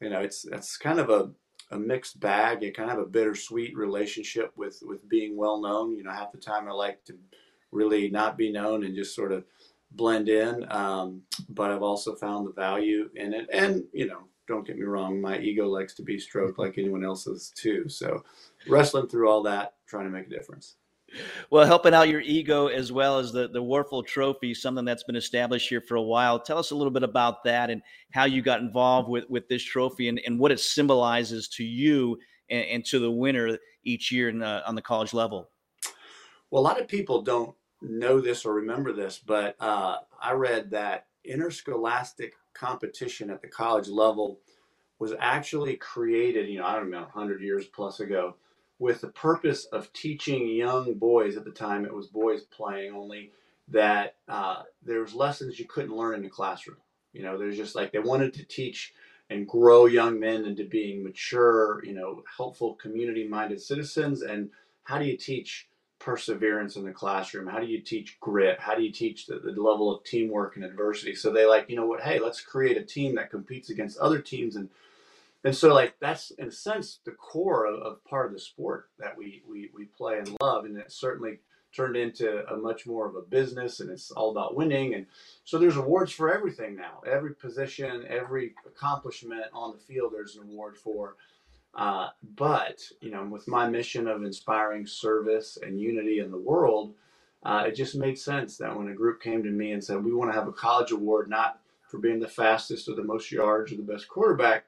you 0.00 0.10
know, 0.10 0.20
it's 0.20 0.44
it's 0.44 0.76
kind 0.76 1.00
of 1.00 1.08
a 1.08 1.30
a 1.70 1.78
mixed 1.78 2.20
bag. 2.20 2.62
You 2.62 2.72
kind 2.72 2.90
of 2.90 2.96
have 2.96 3.06
a 3.06 3.10
bittersweet 3.10 3.76
relationship 3.76 4.52
with 4.56 4.82
with 4.82 5.08
being 5.08 5.36
well 5.36 5.60
known. 5.60 5.96
You 5.96 6.04
know, 6.04 6.12
half 6.12 6.32
the 6.32 6.38
time 6.38 6.68
I 6.68 6.72
like 6.72 7.04
to 7.06 7.14
really 7.72 8.10
not 8.10 8.36
be 8.36 8.52
known 8.52 8.84
and 8.84 8.94
just 8.94 9.14
sort 9.14 9.32
of 9.32 9.44
blend 9.92 10.28
in. 10.28 10.64
Um, 10.70 11.22
but 11.48 11.70
I've 11.70 11.82
also 11.82 12.14
found 12.14 12.46
the 12.46 12.52
value 12.52 13.10
in 13.14 13.34
it. 13.34 13.48
And 13.52 13.84
you 13.92 14.06
know, 14.06 14.24
don't 14.46 14.66
get 14.66 14.78
me 14.78 14.84
wrong, 14.84 15.20
my 15.20 15.38
ego 15.38 15.66
likes 15.66 15.94
to 15.94 16.02
be 16.02 16.18
stroked 16.18 16.58
like 16.58 16.78
anyone 16.78 17.04
else's 17.04 17.52
too. 17.54 17.88
So 17.88 18.24
wrestling 18.68 19.08
through 19.08 19.28
all 19.28 19.42
that, 19.42 19.74
trying 19.86 20.04
to 20.04 20.10
make 20.10 20.26
a 20.26 20.30
difference. 20.30 20.76
Well, 21.50 21.66
helping 21.66 21.94
out 21.94 22.08
your 22.08 22.20
ego 22.20 22.66
as 22.68 22.92
well 22.92 23.18
as 23.18 23.32
the 23.32 23.48
the 23.48 23.62
Wuerffel 23.62 24.06
Trophy, 24.06 24.54
something 24.54 24.84
that's 24.84 25.04
been 25.04 25.16
established 25.16 25.68
here 25.68 25.80
for 25.80 25.96
a 25.96 26.02
while. 26.02 26.38
Tell 26.38 26.58
us 26.58 26.70
a 26.70 26.76
little 26.76 26.90
bit 26.90 27.02
about 27.02 27.44
that 27.44 27.70
and 27.70 27.82
how 28.12 28.24
you 28.24 28.42
got 28.42 28.60
involved 28.60 29.08
with 29.08 29.24
with 29.28 29.48
this 29.48 29.62
trophy 29.62 30.08
and, 30.08 30.20
and 30.26 30.38
what 30.38 30.52
it 30.52 30.60
symbolizes 30.60 31.48
to 31.48 31.64
you 31.64 32.18
and, 32.50 32.64
and 32.66 32.84
to 32.86 32.98
the 32.98 33.10
winner 33.10 33.58
each 33.84 34.10
year 34.10 34.28
in, 34.28 34.42
uh, 34.42 34.62
on 34.66 34.74
the 34.74 34.82
college 34.82 35.14
level. 35.14 35.50
Well, 36.50 36.62
a 36.62 36.64
lot 36.64 36.80
of 36.80 36.88
people 36.88 37.22
don't 37.22 37.54
know 37.82 38.20
this 38.20 38.44
or 38.44 38.54
remember 38.54 38.92
this, 38.92 39.20
but 39.24 39.56
uh, 39.60 39.98
I 40.20 40.32
read 40.32 40.70
that 40.70 41.06
interscholastic 41.24 42.34
competition 42.54 43.30
at 43.30 43.42
the 43.42 43.48
college 43.48 43.88
level 43.88 44.40
was 44.98 45.12
actually 45.18 45.76
created, 45.76 46.48
you 46.48 46.58
know, 46.58 46.66
I 46.66 46.76
don't 46.76 46.90
know, 46.90 47.02
100 47.02 47.42
years 47.42 47.66
plus 47.66 48.00
ago, 48.00 48.36
with 48.78 49.00
the 49.00 49.08
purpose 49.08 49.64
of 49.66 49.92
teaching 49.92 50.48
young 50.48 50.94
boys 50.94 51.36
at 51.36 51.44
the 51.44 51.50
time, 51.50 51.84
it 51.84 51.94
was 51.94 52.08
boys 52.08 52.42
playing 52.42 52.94
only, 52.94 53.32
that 53.68 54.16
uh, 54.28 54.62
there 54.82 55.00
was 55.00 55.14
lessons 55.14 55.58
you 55.58 55.66
couldn't 55.66 55.96
learn 55.96 56.14
in 56.14 56.22
the 56.22 56.28
classroom. 56.28 56.76
You 57.12 57.22
know, 57.22 57.38
there's 57.38 57.56
just 57.56 57.74
like 57.74 57.92
they 57.92 57.98
wanted 57.98 58.34
to 58.34 58.44
teach 58.44 58.92
and 59.30 59.48
grow 59.48 59.86
young 59.86 60.20
men 60.20 60.44
into 60.44 60.64
being 60.64 61.02
mature, 61.02 61.84
you 61.84 61.94
know, 61.94 62.22
helpful, 62.36 62.74
community 62.74 63.26
minded 63.26 63.60
citizens. 63.60 64.22
And 64.22 64.50
how 64.84 64.98
do 64.98 65.04
you 65.04 65.16
teach 65.16 65.68
perseverance 65.98 66.76
in 66.76 66.84
the 66.84 66.92
classroom? 66.92 67.46
How 67.46 67.58
do 67.58 67.66
you 67.66 67.80
teach 67.80 68.20
grit? 68.20 68.60
How 68.60 68.74
do 68.74 68.82
you 68.82 68.92
teach 68.92 69.26
the, 69.26 69.38
the 69.38 69.50
level 69.50 69.92
of 69.92 70.04
teamwork 70.04 70.56
and 70.56 70.64
adversity? 70.64 71.14
So 71.14 71.32
they 71.32 71.46
like, 71.46 71.68
you 71.68 71.76
know 71.76 71.86
what, 71.86 72.02
hey, 72.02 72.20
let's 72.20 72.40
create 72.40 72.76
a 72.76 72.84
team 72.84 73.16
that 73.16 73.30
competes 73.30 73.70
against 73.70 73.98
other 73.98 74.20
teams 74.20 74.54
and 74.54 74.68
and 75.46 75.54
so 75.56 75.72
like 75.72 75.94
that's 76.00 76.32
in 76.32 76.48
a 76.48 76.52
sense 76.52 76.98
the 77.04 77.12
core 77.12 77.66
of, 77.66 77.80
of 77.80 78.04
part 78.04 78.26
of 78.26 78.32
the 78.32 78.40
sport 78.40 78.90
that 78.98 79.16
we, 79.16 79.42
we 79.48 79.70
we 79.72 79.84
play 79.84 80.18
and 80.18 80.36
love 80.42 80.64
and 80.64 80.76
it 80.76 80.90
certainly 80.90 81.38
turned 81.72 81.96
into 81.96 82.44
a 82.52 82.56
much 82.56 82.86
more 82.86 83.06
of 83.06 83.14
a 83.14 83.20
business 83.20 83.80
and 83.80 83.90
it's 83.90 84.10
all 84.10 84.30
about 84.30 84.56
winning. 84.56 84.94
And 84.94 85.06
so 85.44 85.58
there's 85.58 85.76
awards 85.76 86.10
for 86.10 86.32
everything 86.32 86.74
now. 86.74 87.02
Every 87.06 87.34
position 87.34 88.04
every 88.08 88.54
accomplishment 88.66 89.44
on 89.52 89.72
the 89.72 89.78
field 89.78 90.12
there's 90.12 90.36
an 90.36 90.42
award 90.42 90.76
for. 90.76 91.16
Uh, 91.74 92.08
but 92.36 92.80
you 93.00 93.10
know 93.10 93.24
with 93.24 93.46
my 93.46 93.68
mission 93.68 94.08
of 94.08 94.24
inspiring 94.24 94.86
service 94.86 95.58
and 95.62 95.80
unity 95.80 96.18
in 96.18 96.32
the 96.32 96.38
world 96.38 96.94
uh, 97.44 97.64
it 97.68 97.76
just 97.76 97.94
made 97.94 98.18
sense 98.18 98.56
that 98.56 98.76
when 98.76 98.88
a 98.88 98.94
group 98.94 99.22
came 99.22 99.44
to 99.44 99.50
me 99.50 99.72
and 99.72 99.84
said 99.84 100.02
we 100.02 100.14
want 100.14 100.32
to 100.32 100.36
have 100.36 100.48
a 100.48 100.52
college 100.52 100.90
award 100.90 101.28
not 101.28 101.60
for 101.86 101.98
being 101.98 102.18
the 102.18 102.26
fastest 102.26 102.88
or 102.88 102.94
the 102.94 103.04
most 103.04 103.30
yards 103.30 103.70
or 103.70 103.76
the 103.76 103.82
best 103.82 104.08
quarterback 104.08 104.64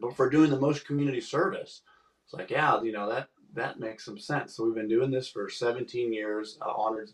but 0.00 0.16
for 0.16 0.30
doing 0.30 0.50
the 0.50 0.60
most 0.60 0.86
community 0.86 1.20
service 1.20 1.82
it's 2.24 2.34
like 2.34 2.50
yeah 2.50 2.80
you 2.82 2.92
know 2.92 3.08
that 3.08 3.28
that 3.54 3.80
makes 3.80 4.04
some 4.04 4.18
sense. 4.18 4.54
So 4.54 4.64
we've 4.64 4.74
been 4.74 4.88
doing 4.88 5.10
this 5.10 5.28
for 5.28 5.48
17 5.48 6.12
years, 6.12 6.58
uh, 6.60 6.72
honored 6.72 7.10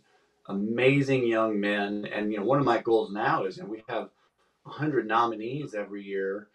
amazing 0.48 1.26
young 1.26 1.58
men. 1.58 2.06
And, 2.12 2.32
you 2.32 2.38
know, 2.38 2.44
one 2.44 2.58
of 2.58 2.64
my 2.64 2.80
goals 2.80 3.12
now 3.12 3.44
is, 3.44 3.58
and 3.58 3.68
we 3.68 3.82
have 3.88 4.10
100 4.64 5.06
nominees 5.06 5.74
every 5.74 6.02
year. 6.02 6.48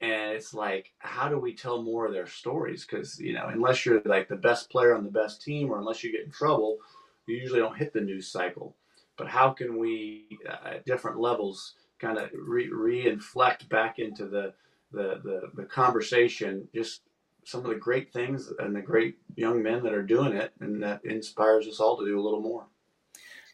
And 0.00 0.32
it's 0.32 0.54
like, 0.54 0.92
how 0.98 1.28
do 1.28 1.38
we 1.38 1.54
tell 1.54 1.82
more 1.82 2.06
of 2.06 2.12
their 2.12 2.26
stories? 2.26 2.84
Because, 2.84 3.18
you 3.18 3.32
know, 3.32 3.46
unless 3.48 3.84
you're 3.84 4.00
like 4.04 4.28
the 4.28 4.36
best 4.36 4.70
player 4.70 4.96
on 4.96 5.04
the 5.04 5.10
best 5.10 5.42
team 5.42 5.70
or 5.70 5.78
unless 5.78 6.04
you 6.04 6.12
get 6.12 6.24
in 6.24 6.30
trouble, 6.30 6.78
you 7.26 7.36
usually 7.36 7.60
don't 7.60 7.76
hit 7.76 7.92
the 7.92 8.00
news 8.00 8.28
cycle. 8.30 8.76
But 9.16 9.28
how 9.28 9.50
can 9.50 9.78
we, 9.78 10.38
uh, 10.48 10.68
at 10.68 10.86
different 10.86 11.18
levels, 11.18 11.74
kind 11.98 12.16
of 12.16 12.30
re- 12.32 12.70
re-inflect 12.70 13.68
back 13.68 13.98
into 13.98 14.26
the, 14.28 14.54
the, 14.92 15.20
the, 15.22 15.50
the 15.54 15.64
conversation 15.64 16.68
just 16.74 17.02
some 17.44 17.64
of 17.64 17.70
the 17.70 17.76
great 17.76 18.12
things 18.12 18.52
and 18.58 18.76
the 18.76 18.80
great 18.80 19.16
young 19.36 19.62
men 19.62 19.82
that 19.82 19.94
are 19.94 20.02
doing 20.02 20.34
it, 20.34 20.52
and 20.60 20.82
that 20.82 21.02
inspires 21.04 21.66
us 21.66 21.80
all 21.80 21.96
to 21.96 22.04
do 22.04 22.18
a 22.18 22.20
little 22.20 22.42
more. 22.42 22.66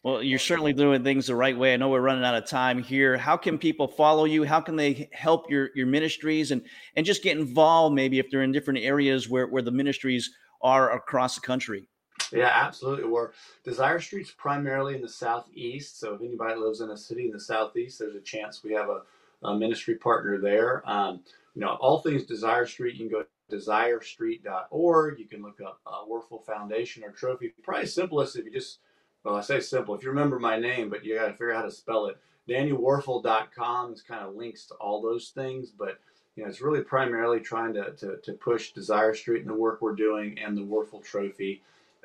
Well, 0.03 0.21
you're 0.21 0.37
certainly 0.37 0.73
doing 0.73 1.03
things 1.03 1.27
the 1.27 1.35
right 1.35 1.57
way. 1.57 1.73
I 1.73 1.77
know 1.77 1.89
we're 1.89 2.01
running 2.01 2.23
out 2.23 2.35
of 2.35 2.45
time 2.45 2.83
here. 2.83 3.17
How 3.17 3.37
can 3.37 3.57
people 3.57 3.87
follow 3.87 4.25
you? 4.25 4.43
How 4.43 4.59
can 4.59 4.75
they 4.75 5.09
help 5.13 5.49
your 5.49 5.69
your 5.73 5.87
ministries 5.87 6.51
and 6.51 6.61
and 6.95 7.05
just 7.05 7.23
get 7.23 7.37
involved? 7.37 7.95
Maybe 7.95 8.19
if 8.19 8.29
they're 8.29 8.43
in 8.43 8.51
different 8.51 8.79
areas 8.79 9.27
where 9.27 9.47
where 9.47 9.63
the 9.63 9.71
ministries 9.71 10.29
are 10.61 10.91
across 10.95 11.35
the 11.35 11.41
country. 11.41 11.87
Yeah, 12.31 12.51
absolutely. 12.53 13.05
We're 13.05 13.31
Desire 13.63 13.99
Street's 13.99 14.31
primarily 14.31 14.93
in 14.95 15.01
the 15.01 15.09
southeast. 15.09 15.99
So 15.99 16.13
if 16.13 16.21
anybody 16.21 16.55
lives 16.59 16.81
in 16.81 16.91
a 16.91 16.97
city 16.97 17.25
in 17.25 17.31
the 17.31 17.39
southeast, 17.39 17.97
there's 17.97 18.15
a 18.15 18.21
chance 18.21 18.63
we 18.63 18.73
have 18.73 18.89
a, 18.89 18.91
a 18.91 19.03
ministry 19.53 19.95
partner 19.95 20.39
there. 20.39 20.87
Um, 20.89 21.21
you 21.53 21.61
know, 21.61 21.77
all 21.79 21.99
things 21.99 22.23
Desire 22.23 22.65
Street, 22.65 22.95
you 22.95 23.07
can 23.07 23.19
go 23.19 23.23
to 23.23 23.55
desirestreet.org. 23.55 25.19
You 25.19 25.25
can 25.25 25.41
look 25.41 25.59
up 25.61 25.79
uh, 25.85 26.39
Foundation 26.45 27.03
or 27.03 27.11
Trophy. 27.11 27.53
Probably 27.63 27.85
simplest 27.85 28.35
if 28.35 28.45
you 28.45 28.51
just, 28.51 28.79
well, 29.23 29.35
I 29.35 29.41
say 29.41 29.59
simple, 29.59 29.95
if 29.95 30.03
you 30.03 30.09
remember 30.09 30.39
my 30.39 30.59
name, 30.59 30.89
but 30.89 31.05
you 31.05 31.15
got 31.15 31.27
to 31.27 31.31
figure 31.33 31.53
out 31.53 31.61
how 31.61 31.69
to 31.69 31.71
spell 31.71 32.07
it. 32.07 32.17
DannyWuerffel.com 32.49 33.93
is 33.93 34.01
kind 34.01 34.23
of 34.23 34.35
links 34.35 34.65
to 34.67 34.75
all 34.75 35.01
those 35.01 35.29
things, 35.29 35.71
but 35.71 35.99
you 36.35 36.43
know, 36.43 36.49
it's 36.49 36.61
really 36.61 36.81
primarily 36.81 37.39
trying 37.39 37.73
to, 37.73 37.91
to, 37.93 38.17
to 38.17 38.33
push 38.33 38.71
Desire 38.71 39.13
Street 39.13 39.41
and 39.41 39.49
the 39.49 39.53
work 39.53 39.81
we're 39.81 39.95
doing 39.95 40.37
and 40.37 40.57
the 40.57 40.61
Wuerffel 40.61 41.03
Trophy 41.03 41.61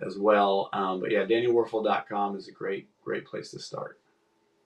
as 0.06 0.18
well. 0.18 0.70
Um, 0.72 1.00
but 1.00 1.10
yeah, 1.10 1.24
DannyWuerffel.com 1.24 2.36
is 2.36 2.48
a 2.48 2.52
great, 2.52 2.88
great 3.04 3.26
place 3.26 3.50
to 3.50 3.58
start. 3.58 3.98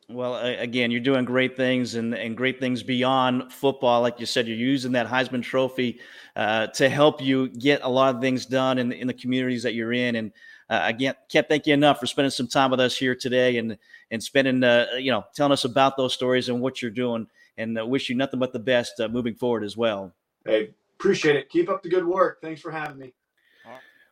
Well, 0.09 0.37
again, 0.37 0.91
you're 0.91 1.01
doing 1.01 1.25
great 1.25 1.57
things 1.57 1.95
and, 1.95 2.15
and 2.15 2.37
great 2.37 2.61
things 2.61 2.83
beyond 2.83 3.51
football. 3.51 4.03
Like 4.03 4.21
you 4.21 4.27
said, 4.27 4.47
you're 4.47 4.57
using 4.57 4.93
that 4.93 5.07
Heisman 5.07 5.43
Trophy 5.43 5.99
uh, 6.37 6.67
to 6.69 6.91
help 6.91 7.23
you 7.23 7.49
get 7.49 7.81
a 7.83 7.89
lot 7.89 8.15
of 8.15 8.21
things 8.21 8.45
done 8.45 8.79
in, 8.79 8.93
in 8.93 9.07
the 9.07 9.15
communities 9.15 9.63
that 9.63 9.73
you're 9.73 9.95
in. 9.95 10.17
And 10.17 10.33
uh, 10.69 10.83
again, 10.85 11.15
can't 11.31 11.49
thank 11.49 11.67
you 11.67 11.73
enough 11.73 12.01
for 12.01 12.07
spending 12.07 12.31
some 12.31 12.49
time 12.49 12.71
with 12.71 12.81
us 12.81 12.97
here 12.97 13.15
today 13.15 13.57
and 13.57 13.79
and 14.11 14.23
spending, 14.23 14.63
uh, 14.63 14.87
you 14.99 15.11
know, 15.11 15.25
telling 15.35 15.53
us 15.53 15.65
about 15.65 15.97
those 15.97 16.13
stories 16.13 16.49
and 16.51 16.61
what 16.61 16.83
you're 16.83 16.91
doing. 16.91 17.27
And 17.57 17.79
uh, 17.79 17.87
wish 17.87 18.11
you 18.11 18.15
nothing 18.15 18.41
but 18.41 18.53
the 18.53 18.59
best 18.59 19.01
uh, 19.01 19.09
moving 19.09 19.35
forward 19.35 19.65
as 19.65 19.77
well. 19.77 20.13
Hey, 20.45 20.75
appreciate 20.99 21.37
it. 21.37 21.49
Keep 21.49 21.71
up 21.71 21.83
the 21.83 21.89
good 21.89 22.05
work. 22.05 22.41
Thanks 22.43 22.61
for 22.61 22.71
having 22.71 22.99
me. 22.99 23.15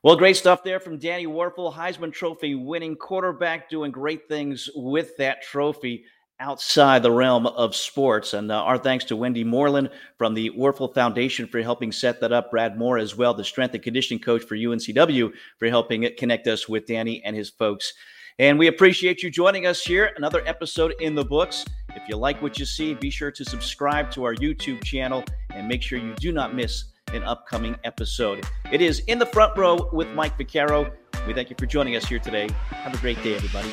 Well, 0.04 0.16
great 0.16 0.36
stuff 0.36 0.64
there 0.64 0.80
from 0.80 0.98
Danny 0.98 1.26
Wuerffel, 1.26 1.72
Heisman 1.72 2.12
Trophy 2.12 2.56
winning 2.56 2.96
quarterback, 2.96 3.70
doing 3.70 3.92
great 3.92 4.26
things 4.26 4.68
with 4.74 5.16
that 5.18 5.42
trophy 5.42 6.06
outside 6.40 7.04
the 7.04 7.12
realm 7.12 7.46
of 7.46 7.76
sports. 7.76 8.34
And 8.34 8.50
uh, 8.50 8.64
our 8.64 8.78
thanks 8.78 9.04
to 9.04 9.16
Wendy 9.16 9.44
Moreland 9.44 9.90
from 10.18 10.34
the 10.34 10.50
Wuerffel 10.58 10.92
Foundation 10.92 11.46
for 11.46 11.62
helping 11.62 11.92
set 11.92 12.20
that 12.20 12.32
up. 12.32 12.50
Brad 12.50 12.76
Moore 12.76 12.98
as 12.98 13.16
well, 13.16 13.32
the 13.32 13.44
strength 13.44 13.74
and 13.74 13.82
conditioning 13.84 14.20
coach 14.20 14.42
for 14.42 14.56
UNCW, 14.56 15.32
for 15.60 15.68
helping 15.68 16.08
connect 16.18 16.48
us 16.48 16.68
with 16.68 16.86
Danny 16.86 17.22
and 17.24 17.36
his 17.36 17.50
folks. 17.50 17.92
And 18.40 18.58
we 18.58 18.66
appreciate 18.66 19.22
you 19.22 19.30
joining 19.30 19.66
us 19.66 19.84
here. 19.84 20.10
Another 20.16 20.42
episode 20.46 20.94
in 21.00 21.14
the 21.14 21.24
books. 21.24 21.64
If 21.94 22.08
you 22.08 22.16
like 22.16 22.42
what 22.42 22.58
you 22.58 22.64
see, 22.64 22.94
be 22.94 23.10
sure 23.10 23.30
to 23.30 23.44
subscribe 23.44 24.10
to 24.12 24.24
our 24.24 24.34
YouTube 24.34 24.82
channel 24.82 25.22
and 25.50 25.68
make 25.68 25.80
sure 25.80 26.00
you 26.00 26.14
do 26.14 26.32
not 26.32 26.56
miss 26.56 26.91
an 27.12 27.22
upcoming 27.24 27.76
episode. 27.84 28.44
It 28.70 28.80
is 28.80 29.00
In 29.00 29.18
the 29.18 29.26
Front 29.26 29.56
Row 29.56 29.88
with 29.92 30.08
Mike 30.10 30.38
Vaccaro. 30.38 30.92
We 31.26 31.34
thank 31.34 31.50
you 31.50 31.56
for 31.58 31.66
joining 31.66 31.96
us 31.96 32.06
here 32.06 32.18
today. 32.18 32.48
Have 32.70 32.94
a 32.94 32.98
great 32.98 33.22
day, 33.22 33.34
everybody. 33.34 33.70